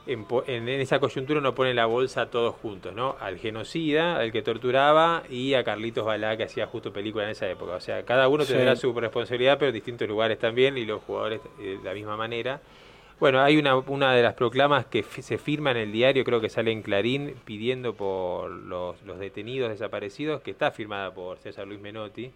en, 0.07 0.25
en- 0.47 0.67
esa 0.69 0.99
coyuntura 0.99 1.39
uno 1.39 1.53
pone 1.53 1.73
la 1.73 1.85
bolsa 1.85 2.29
todos 2.29 2.55
juntos, 2.55 2.93
¿no? 2.93 3.15
Al 3.19 3.37
genocida, 3.37 4.17
al 4.17 4.31
que 4.31 4.41
torturaba 4.41 5.23
y 5.29 5.53
a 5.53 5.63
Carlitos 5.63 6.05
Balá, 6.05 6.35
que 6.35 6.43
hacía 6.43 6.65
justo 6.67 6.91
película 6.91 7.23
en 7.25 7.29
esa 7.31 7.47
época. 7.49 7.73
O 7.73 7.79
sea, 7.79 8.03
cada 8.03 8.27
uno 8.27 8.43
Sí. 8.43 8.53
tendrá 8.53 8.75
su 8.75 8.91
responsabilidad, 8.93 9.57
pero 9.59 9.69
en 9.69 9.75
distintos 9.75 10.07
lugares 10.07 10.39
también 10.39 10.77
y 10.77 10.85
los 10.85 11.01
jugadores 11.03 11.39
eh, 11.59 11.77
de 11.81 11.83
la 11.83 11.93
misma 11.93 12.17
manera. 12.17 12.59
Bueno, 13.19 13.41
hay 13.41 13.57
una, 13.57 13.75
una 13.77 14.13
de 14.13 14.21
las 14.21 14.35
proclamas 14.35 14.85
que 14.85 15.01
se 15.03 15.37
firma 15.39 15.71
en 15.71 15.77
el 15.77 15.91
diario, 15.91 16.23
creo 16.23 16.39
que 16.39 16.49
sale 16.49 16.71
en 16.71 16.83
Clarín, 16.83 17.33
pidiendo 17.45 17.93
por 17.95 18.51
los, 18.51 19.01
los 19.03 19.17
detenidos 19.17 19.69
desaparecidos, 19.71 20.41
que 20.41 20.51
está 20.51 20.69
firmada 20.71 21.11
por 21.11 21.39
César 21.39 21.65
Luis 21.67 21.79
Menotti, 21.81 22.29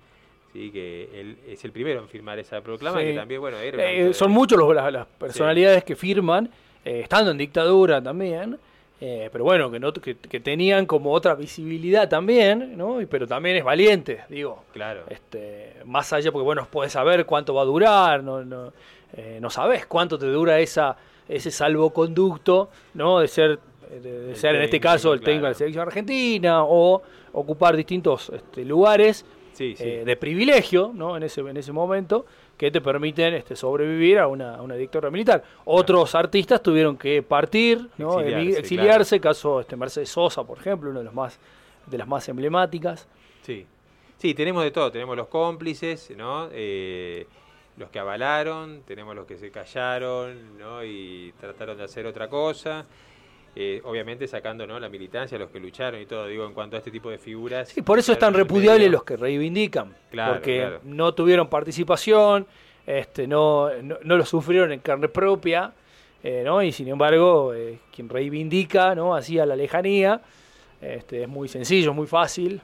sí, 0.54 0.72
que 0.72 1.08
él 1.14 1.38
es 1.48 1.64
el 1.66 1.72
primero 1.72 2.00
en 2.02 2.08
firmar 2.08 2.40
esa 2.40 2.62
proclama, 2.62 3.00
Sí. 3.00 3.08
que 3.08 3.14
también, 3.14 3.42
bueno, 3.42 3.58
Eh, 3.60 3.68
acto 3.68 3.78
de- 3.78 4.14
son 4.16 4.32
muchos 4.32 4.58
los- 4.58 4.74
las, 4.74 4.92
las 4.92 5.06
personalidades 5.06 5.84
que 5.84 5.96
firman, 5.96 6.50
eh, 6.84 7.02
estando 7.04 7.30
en 7.30 7.38
dictadura 7.38 8.02
también, 8.02 8.58
eh, 9.02 9.30
pero 9.32 9.44
bueno, 9.44 9.72
que, 9.72 9.80
no, 9.80 9.92
que, 9.92 10.16
que 10.16 10.40
tenían 10.40 10.86
como 10.86 11.12
otra 11.12 11.34
visibilidad 11.36 12.08
también, 12.08 12.78
¿no? 12.78 13.02
Y- 13.02 13.08
pero 13.08 13.26
también 13.28 13.58
es 13.58 13.64
valiente, 13.64 14.22
digo. 14.30 14.64
Claro. 14.74 15.02
Este, 15.10 15.74
más 15.86 16.14
allá, 16.14 16.32
porque 16.32 16.46
bueno, 16.46 16.68
puedes 16.70 16.94
saber 16.94 17.26
cuánto 17.26 17.54
va 17.56 17.64
a 17.64 17.66
durar, 17.66 18.24
no, 18.24 18.44
no, 18.46 18.72
eh, 19.18 19.40
no 19.42 19.50
sabes 19.50 19.88
cuánto 19.88 20.18
te 20.20 20.28
dura 20.28 20.60
esa, 20.60 20.96
ese 21.28 21.50
salvoconducto, 21.52 22.70
¿no? 22.94 23.20
De 23.20 23.28
ser, 23.28 23.60
de, 24.04 24.36
ser 24.36 24.56
en 24.56 24.62
este 24.62 24.80
caso 24.80 25.14
el 25.14 25.20
técnico 25.20 25.46
de 25.46 25.50
la 25.50 25.56
claro. 25.56 25.58
selección 25.58 25.88
argentina 25.88 26.64
o 26.64 27.02
ocupar 27.34 27.76
distintos 27.76 28.30
este, 28.30 28.64
lugares 28.66 29.26
Sí, 29.54 29.76
sí. 29.76 29.84
eh, 29.84 30.04
de 30.06 30.16
privilegio, 30.16 30.92
¿no? 30.94 31.18
En 31.18 31.24
ese, 31.24 31.42
en 31.42 31.58
ese 31.58 31.72
momento, 31.72 32.26
que 32.58 32.70
te 32.70 32.82
permiten 32.82 33.34
este, 33.34 33.56
sobrevivir 33.56 34.20
a 34.20 34.28
una, 34.28 34.56
a 34.56 34.62
una 34.62 34.76
dictadura 34.76 35.10
militar. 35.10 35.44
Otros 35.66 36.14
artistas 36.16 36.62
tuvieron 36.62 36.98
que 36.98 37.24
partir, 37.24 37.90
¿no? 37.98 38.20
Exiliarse, 38.20 39.20
caso 39.20 39.62
este, 39.62 39.76
Mercedes 39.76 40.10
Sosa, 40.10 40.44
por 40.44 40.60
ejemplo, 40.60 40.90
uno 40.90 41.00
de 41.00 41.06
los 41.06 41.14
más 41.14 41.40
de 41.86 41.98
las 41.98 42.08
más 42.08 42.28
emblemáticas. 42.30 43.08
Sí. 43.42 43.66
Sí, 44.18 44.34
tenemos 44.34 44.64
de 44.64 44.72
todo. 44.72 44.92
Tenemos 44.92 45.18
los 45.18 45.28
cómplices, 45.28 46.14
¿no? 46.16 46.48
Eh, 46.52 47.26
los 47.78 47.90
que 47.90 48.00
avalaron, 48.00 48.84
tenemos 48.84 49.16
los 49.16 49.26
que 49.26 49.38
se 49.38 49.50
callaron, 49.50 50.58
¿no? 50.60 50.84
Y 50.84 51.34
trataron 51.40 51.78
de 51.78 51.84
hacer 51.84 52.06
otra 52.06 52.30
cosa. 52.30 52.86
Eh, 53.54 53.82
obviamente 53.84 54.28
sacando 54.28 54.66
¿no? 54.66 54.80
la 54.80 54.88
militancia, 54.88 55.38
los 55.38 55.50
que 55.50 55.60
lucharon 55.60 56.00
y 56.02 56.06
todo, 56.06 56.26
digo, 56.28 56.46
en 56.46 56.54
cuanto 56.54 56.78
a 56.78 56.80
este 56.80 56.90
tipo 56.90 57.10
de 57.10 57.18
figuras. 57.18 57.68
Sí, 57.70 57.82
por 57.82 58.00
eso 58.00 58.14
es 58.14 58.20
tan 58.20 58.34
repudiable 58.34 58.80
medio. 58.80 58.92
los 58.94 59.04
que 59.04 59.18
reivindican, 59.18 59.94
Claro, 60.10 60.34
porque 60.36 60.60
claro. 60.60 60.80
no 60.86 61.14
tuvieron 61.14 61.50
participación, 61.50 62.48
este, 62.88 63.28
no, 63.28 63.70
no, 63.84 63.98
no 64.04 64.16
lo 64.18 64.26
sufrieron 64.26 64.72
en 64.72 64.80
carne 64.80 65.10
propia, 65.10 65.74
eh, 66.24 66.44
¿no? 66.46 66.64
y 66.64 66.72
sin 66.72 66.88
embargo, 66.88 67.54
eh, 67.54 67.80
quien 67.94 68.08
reivindica, 68.08 68.96
¿no? 68.96 69.14
así 69.16 69.38
a 69.38 69.46
la 69.46 69.58
lejanía, 69.58 70.22
este, 70.82 71.24
es 71.24 71.28
muy 71.28 71.50
sencillo, 71.50 71.94
muy 71.94 72.08
fácil, 72.08 72.62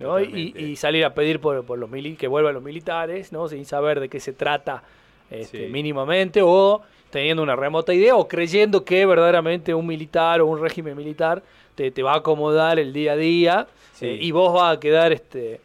¿no? 0.00 0.18
y, 0.20 0.52
y 0.56 0.74
salir 0.74 1.04
a 1.04 1.14
pedir 1.14 1.38
por, 1.38 1.64
por 1.64 1.78
los 1.78 1.88
mili 1.88 2.16
que 2.16 2.26
vuelvan 2.26 2.54
los 2.54 2.62
militares, 2.62 3.30
¿no? 3.30 3.46
sin 3.46 3.64
saber 3.64 4.00
de 4.00 4.08
qué 4.08 4.18
se 4.18 4.32
trata 4.32 4.82
este, 5.30 5.66
Sí. 5.66 5.72
mínimamente, 5.72 6.40
o 6.42 6.82
teniendo 7.14 7.42
una 7.42 7.54
remota 7.56 7.94
idea, 7.94 8.16
o 8.16 8.26
creyendo 8.26 8.84
que 8.84 9.06
verdaderamente 9.06 9.72
un 9.72 9.86
militar 9.86 10.40
o 10.40 10.46
un 10.46 10.60
régimen 10.60 10.96
militar 10.96 11.42
te, 11.76 11.90
te 11.90 12.02
va 12.02 12.12
a 12.14 12.16
acomodar 12.16 12.78
el 12.78 12.92
día 12.92 13.12
a 13.12 13.16
día 13.16 13.66
Sí. 13.94 14.06
eh, 14.06 14.18
y 14.20 14.32
vos 14.32 14.52
vas 14.52 14.76
a 14.76 14.80
quedar 14.80 15.12
este 15.12 15.60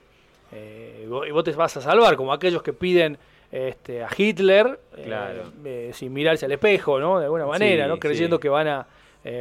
eh, 0.52 1.06
y 1.28 1.32
vos 1.32 1.44
te 1.44 1.52
vas 1.54 1.76
a 1.78 1.82
salvar 1.82 2.16
como 2.16 2.32
aquellos 2.32 2.62
que 2.62 2.74
piden 2.74 3.18
este, 3.52 4.04
a 4.04 4.10
Hitler 4.16 4.80
eh, 4.96 5.04
Claro. 5.06 5.44
eh, 5.66 5.90
sin 5.94 6.14
mirarse 6.14 6.46
al 6.46 6.52
espejo 6.52 7.00
no 7.00 7.18
de 7.20 7.26
alguna 7.26 7.48
manera 7.48 7.86
Sí, 7.86 7.90
no 7.90 7.98
creyendo 8.00 8.36
sí. 8.38 8.42
que 8.42 8.50
van 8.50 8.68
a 8.68 8.88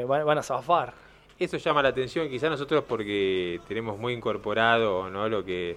van, 0.07 0.25
van 0.25 0.39
a 0.39 0.43
zafar 0.43 0.93
Eso 1.39 1.57
llama 1.59 1.83
la 1.83 1.91
atención, 1.91 2.29
quizás 2.31 2.51
nosotros 2.51 2.83
porque 2.89 3.61
tenemos 3.69 3.99
muy 3.99 4.13
incorporado 4.15 5.09
¿no? 5.11 5.29
lo 5.29 5.45
que 5.45 5.77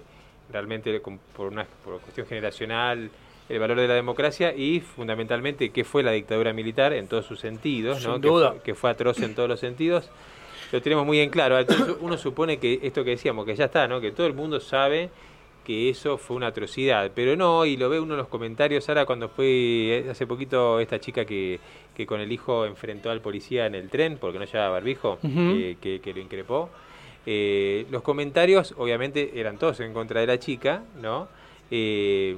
realmente 0.50 0.98
por 1.36 1.48
una 1.52 1.66
por 1.84 2.00
cuestión 2.00 2.26
generacional 2.26 3.10
el 3.52 3.58
valor 3.60 3.78
de 3.80 3.86
la 3.88 3.94
democracia 3.94 4.54
y 4.56 4.80
fundamentalmente 4.80 5.70
qué 5.70 5.84
fue 5.84 6.02
la 6.02 6.12
dictadura 6.12 6.52
militar 6.52 6.92
en 6.92 7.06
todos 7.06 7.26
sus 7.26 7.38
sentidos, 7.40 8.02
¿no? 8.06 8.14
Sin 8.14 8.22
duda. 8.22 8.52
Fue, 8.52 8.62
que 8.62 8.74
fue 8.74 8.90
atroz 8.90 9.20
en 9.20 9.34
todos 9.34 9.48
los 9.48 9.60
sentidos. 9.60 10.08
Lo 10.72 10.80
tenemos 10.80 11.04
muy 11.04 11.18
en 11.20 11.28
claro. 11.30 11.58
Entonces 11.58 11.96
uno 12.00 12.16
supone 12.16 12.56
que 12.58 12.80
esto 12.82 13.04
que 13.04 13.10
decíamos, 13.10 13.44
que 13.44 13.54
ya 13.54 13.66
está, 13.66 13.86
¿no? 13.86 14.00
que 14.00 14.10
todo 14.12 14.26
el 14.26 14.32
mundo 14.34 14.58
sabe 14.58 15.10
que 15.64 15.88
eso 15.90 16.18
fue 16.18 16.34
una 16.36 16.48
atrocidad, 16.48 17.12
pero 17.14 17.36
no, 17.36 17.64
y 17.64 17.76
lo 17.76 17.88
ve 17.88 18.00
uno 18.00 18.14
en 18.14 18.18
los 18.18 18.26
comentarios 18.26 18.88
ahora 18.88 19.06
cuando 19.06 19.28
fue 19.28 20.06
hace 20.10 20.26
poquito 20.26 20.80
esta 20.80 20.98
chica 20.98 21.24
que, 21.24 21.60
que 21.94 22.04
con 22.04 22.20
el 22.20 22.32
hijo 22.32 22.64
enfrentó 22.66 23.10
al 23.10 23.20
policía 23.20 23.66
en 23.66 23.76
el 23.76 23.88
tren 23.88 24.18
porque 24.20 24.40
no 24.40 24.44
llevaba 24.44 24.70
barbijo, 24.70 25.18
que, 25.20 25.76
que- 25.80 26.00
que 26.00 26.12
lo 26.14 26.20
increpó. 26.20 26.68
Eh, 27.26 27.86
los 27.92 28.02
comentarios 28.02 28.74
obviamente 28.76 29.38
eran 29.38 29.56
todos 29.56 29.78
en 29.78 29.92
contra 29.92 30.20
de 30.20 30.26
la 30.26 30.38
chica, 30.40 30.82
¿no? 31.00 31.28
Eh, 31.70 32.34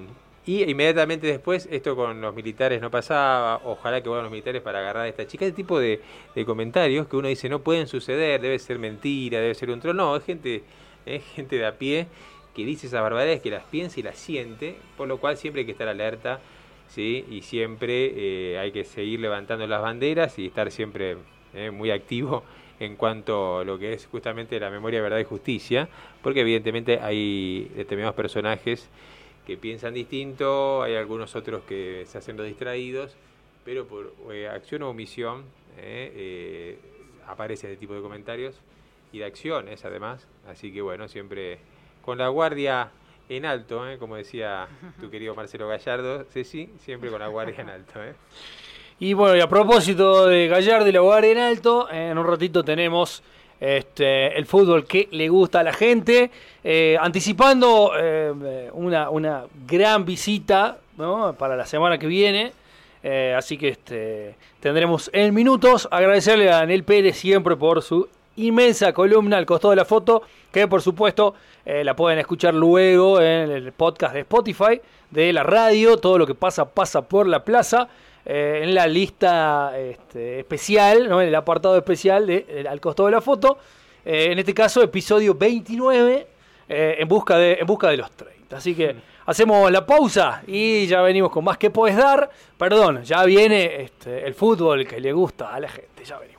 y 0.47 0.63
inmediatamente 0.63 1.27
después, 1.27 1.69
esto 1.71 1.97
con 1.97 2.21
los 2.21 2.35
militares 2.35 2.81
no 2.81 2.91
pasaba, 2.91 3.63
ojalá 3.65 4.03
que 4.03 4.09
vuelvan 4.09 4.25
los 4.25 4.33
militares 4.33 4.61
para 4.61 4.81
agarrar 4.81 5.05
a 5.05 5.09
esta 5.09 5.27
chica, 5.27 5.47
ese 5.47 5.55
tipo 5.55 5.79
de, 5.79 6.01
de 6.35 6.45
comentarios 6.45 7.07
que 7.07 7.17
uno 7.17 7.29
dice 7.29 7.49
no 7.49 7.61
pueden 7.61 7.87
suceder, 7.87 8.41
debe 8.41 8.59
ser 8.59 8.79
mentira, 8.79 9.41
debe 9.41 9.55
ser 9.55 9.71
un 9.71 9.81
troll. 9.81 9.97
No, 9.97 10.15
es 10.17 10.25
gente, 10.25 10.63
es 11.07 11.25
gente 11.35 11.57
de 11.57 11.67
a 11.67 11.79
pie 11.79 12.09
que 12.55 12.65
dice 12.65 12.87
esas 12.87 13.03
barbaridades, 13.03 13.41
que 13.41 13.51
las 13.51 13.65
piensa 13.65 13.99
y 14.01 14.03
las 14.03 14.19
siente, 14.19 14.77
por 14.97 15.09
lo 15.09 15.19
cual 15.19 15.37
siempre 15.37 15.61
hay 15.61 15.67
que 15.67 15.73
estar 15.73 15.89
alerta, 15.89 16.41
¿sí? 16.89 17.25
Y 17.31 17.43
siempre 17.43 18.13
eh, 18.15 18.59
hay 18.59 18.71
que 18.71 18.85
seguir 18.85 19.21
levantando 19.21 19.67
las 19.67 19.83
banderas 19.83 20.39
y 20.39 20.47
estar 20.47 20.71
siempre 20.71 21.17
eh, 21.55 21.71
muy 21.71 21.91
activo 21.91 22.45
en 22.81 22.97
cuanto 22.97 23.61
a 23.61 23.65
lo 23.65 23.79
que 23.79 23.93
es 23.93 24.07
justamente 24.07 24.59
la 24.61 24.71
memoria, 24.71 25.01
verdad 25.01 25.19
y 25.19 25.25
justicia, 25.25 25.89
porque 26.23 26.41
evidentemente 26.41 27.01
hay 27.01 27.71
determinados 27.77 28.15
personajes 28.15 28.89
que 29.47 29.57
piensan 29.57 29.95
distinto, 29.95 30.83
hay 30.83 30.97
algunos 30.97 31.37
otros 31.37 31.63
que 31.65 32.05
se 32.07 32.19
hacen 32.19 32.37
los 32.37 32.47
distraídos, 32.47 33.17
pero 33.65 33.87
por 33.87 34.15
eh, 34.33 34.49
acción 34.49 34.83
o 34.83 34.91
omisión 34.91 35.45
eh, 35.79 36.13
eh, 36.15 36.79
aparece 37.27 37.67
este 37.67 37.79
tipo 37.79 37.95
de 37.95 38.03
comentarios 38.03 38.61
y 39.13 39.19
de 39.19 39.25
acciones 39.25 39.85
además, 39.85 40.27
así 40.49 40.73
que 40.73 40.83
bueno, 40.83 41.09
siempre 41.09 41.59
con 42.03 42.19
la 42.19 42.29
guardia 42.29 42.91
en 43.29 43.47
alto, 43.47 43.89
eh, 43.89 43.99
como 43.99 44.17
decía 44.17 44.69
tu 45.01 45.11
querido 45.11 45.35
Marcelo 45.35 45.69
Gallardo, 45.69 46.25
Ceci, 46.25 46.71
siempre 46.79 47.11
con 47.11 47.21
la 47.21 47.29
guardia 47.29 47.61
en 47.61 47.71
alto. 47.71 48.03
Eh. 48.03 48.15
y 48.99 49.13
bueno 49.15 49.37
y 49.37 49.41
a 49.41 49.49
propósito 49.49 50.27
de 50.27 50.47
Gallardo 50.49 50.89
y 50.89 50.93
la 50.93 51.01
Guardia 51.01 51.33
en 51.33 51.39
alto 51.39 51.91
en 51.91 52.17
un 52.19 52.27
ratito 52.27 52.65
tenemos 52.65 53.23
este, 53.65 54.37
el 54.37 54.45
fútbol 54.45 54.85
que 54.85 55.09
le 55.11 55.31
gusta 55.31 55.61
a 55.61 55.63
la 55.63 55.73
gente, 55.73 56.31
eh, 56.63 56.99
anticipando 57.01 57.93
eh, 57.99 58.69
una, 58.75 59.09
una 59.09 59.45
gran 59.67 60.05
visita 60.05 60.77
para 61.39 61.57
la 61.57 61.65
semana 61.65 61.97
que 61.97 62.07
viene. 62.07 62.53
Eh, 63.03 63.35
así 63.35 63.57
que 63.57 63.69
este, 63.69 64.35
tendremos 64.61 65.09
en 65.15 65.33
minutos. 65.33 65.89
Agradecerle 65.91 66.51
a 66.51 66.59
Daniel 66.59 66.85
Pérez 66.85 67.17
siempre 67.17 67.57
por 67.57 67.81
su 67.81 68.07
inmensa 68.37 68.93
columna 68.93 69.39
al 69.39 69.47
costado 69.47 69.71
de 69.71 69.77
la 69.77 69.87
foto, 69.87 70.23
que 70.53 70.69
por 70.69 70.83
supuesto 70.83 71.35
la 71.65 71.97
pueden 71.97 72.19
escuchar 72.19 72.53
luego 72.53 73.19
en 73.23 73.51
el 73.51 73.73
podcast 73.73 74.13
de 74.13 74.21
Spotify, 74.21 74.79
de 75.11 75.33
la 75.33 75.43
radio, 75.43 75.97
todo 75.97 76.19
lo 76.19 76.27
que 76.27 76.35
pasa 76.35 76.67
pasa 76.67 77.01
por 77.01 77.27
la 77.27 77.43
plaza, 77.45 77.89
eh, 78.27 78.61
en 78.63 78.75
la 78.75 78.87
lista 78.87 79.73
este, 79.79 80.41
especial, 80.41 81.09
¿no? 81.09 81.21
en 81.23 81.29
el 81.29 81.35
apartado 81.35 81.77
especial 81.77 82.27
de 82.27 82.47
el- 82.49 82.67
al 82.67 82.81
costado 82.81 83.07
de 83.09 83.13
la 83.13 83.21
foto, 83.21 83.59
eh, 84.05 84.29
en 84.33 84.39
este 84.39 84.55
caso 84.55 84.83
episodio 84.83 85.35
29, 85.35 86.27
eh, 86.69 86.97
en, 86.99 87.09
busca 87.09 87.37
de, 87.37 87.55
en 87.61 87.67
busca 87.67 87.89
de 87.89 87.97
los 87.99 88.11
30. 88.13 88.57
Así 88.57 88.75
que 88.75 88.95
hacemos 89.27 89.71
la 89.71 89.85
pausa 89.85 90.43
y 90.47 90.87
ya 90.87 91.01
venimos 91.03 91.31
con 91.31 91.45
más 91.45 91.59
que 91.59 91.71
puedes 91.71 91.97
dar. 91.97 92.31
Perdón, 92.57 93.03
ya 93.05 93.25
viene 93.25 93.83
este, 93.83 94.27
el 94.27 94.35
fútbol 94.35 94.87
que 94.87 95.01
le 95.01 95.13
gusta 95.13 95.55
a 95.55 95.61
la 95.61 95.69
gente, 95.69 96.05
ya 96.05 96.19
venimos. 96.19 96.34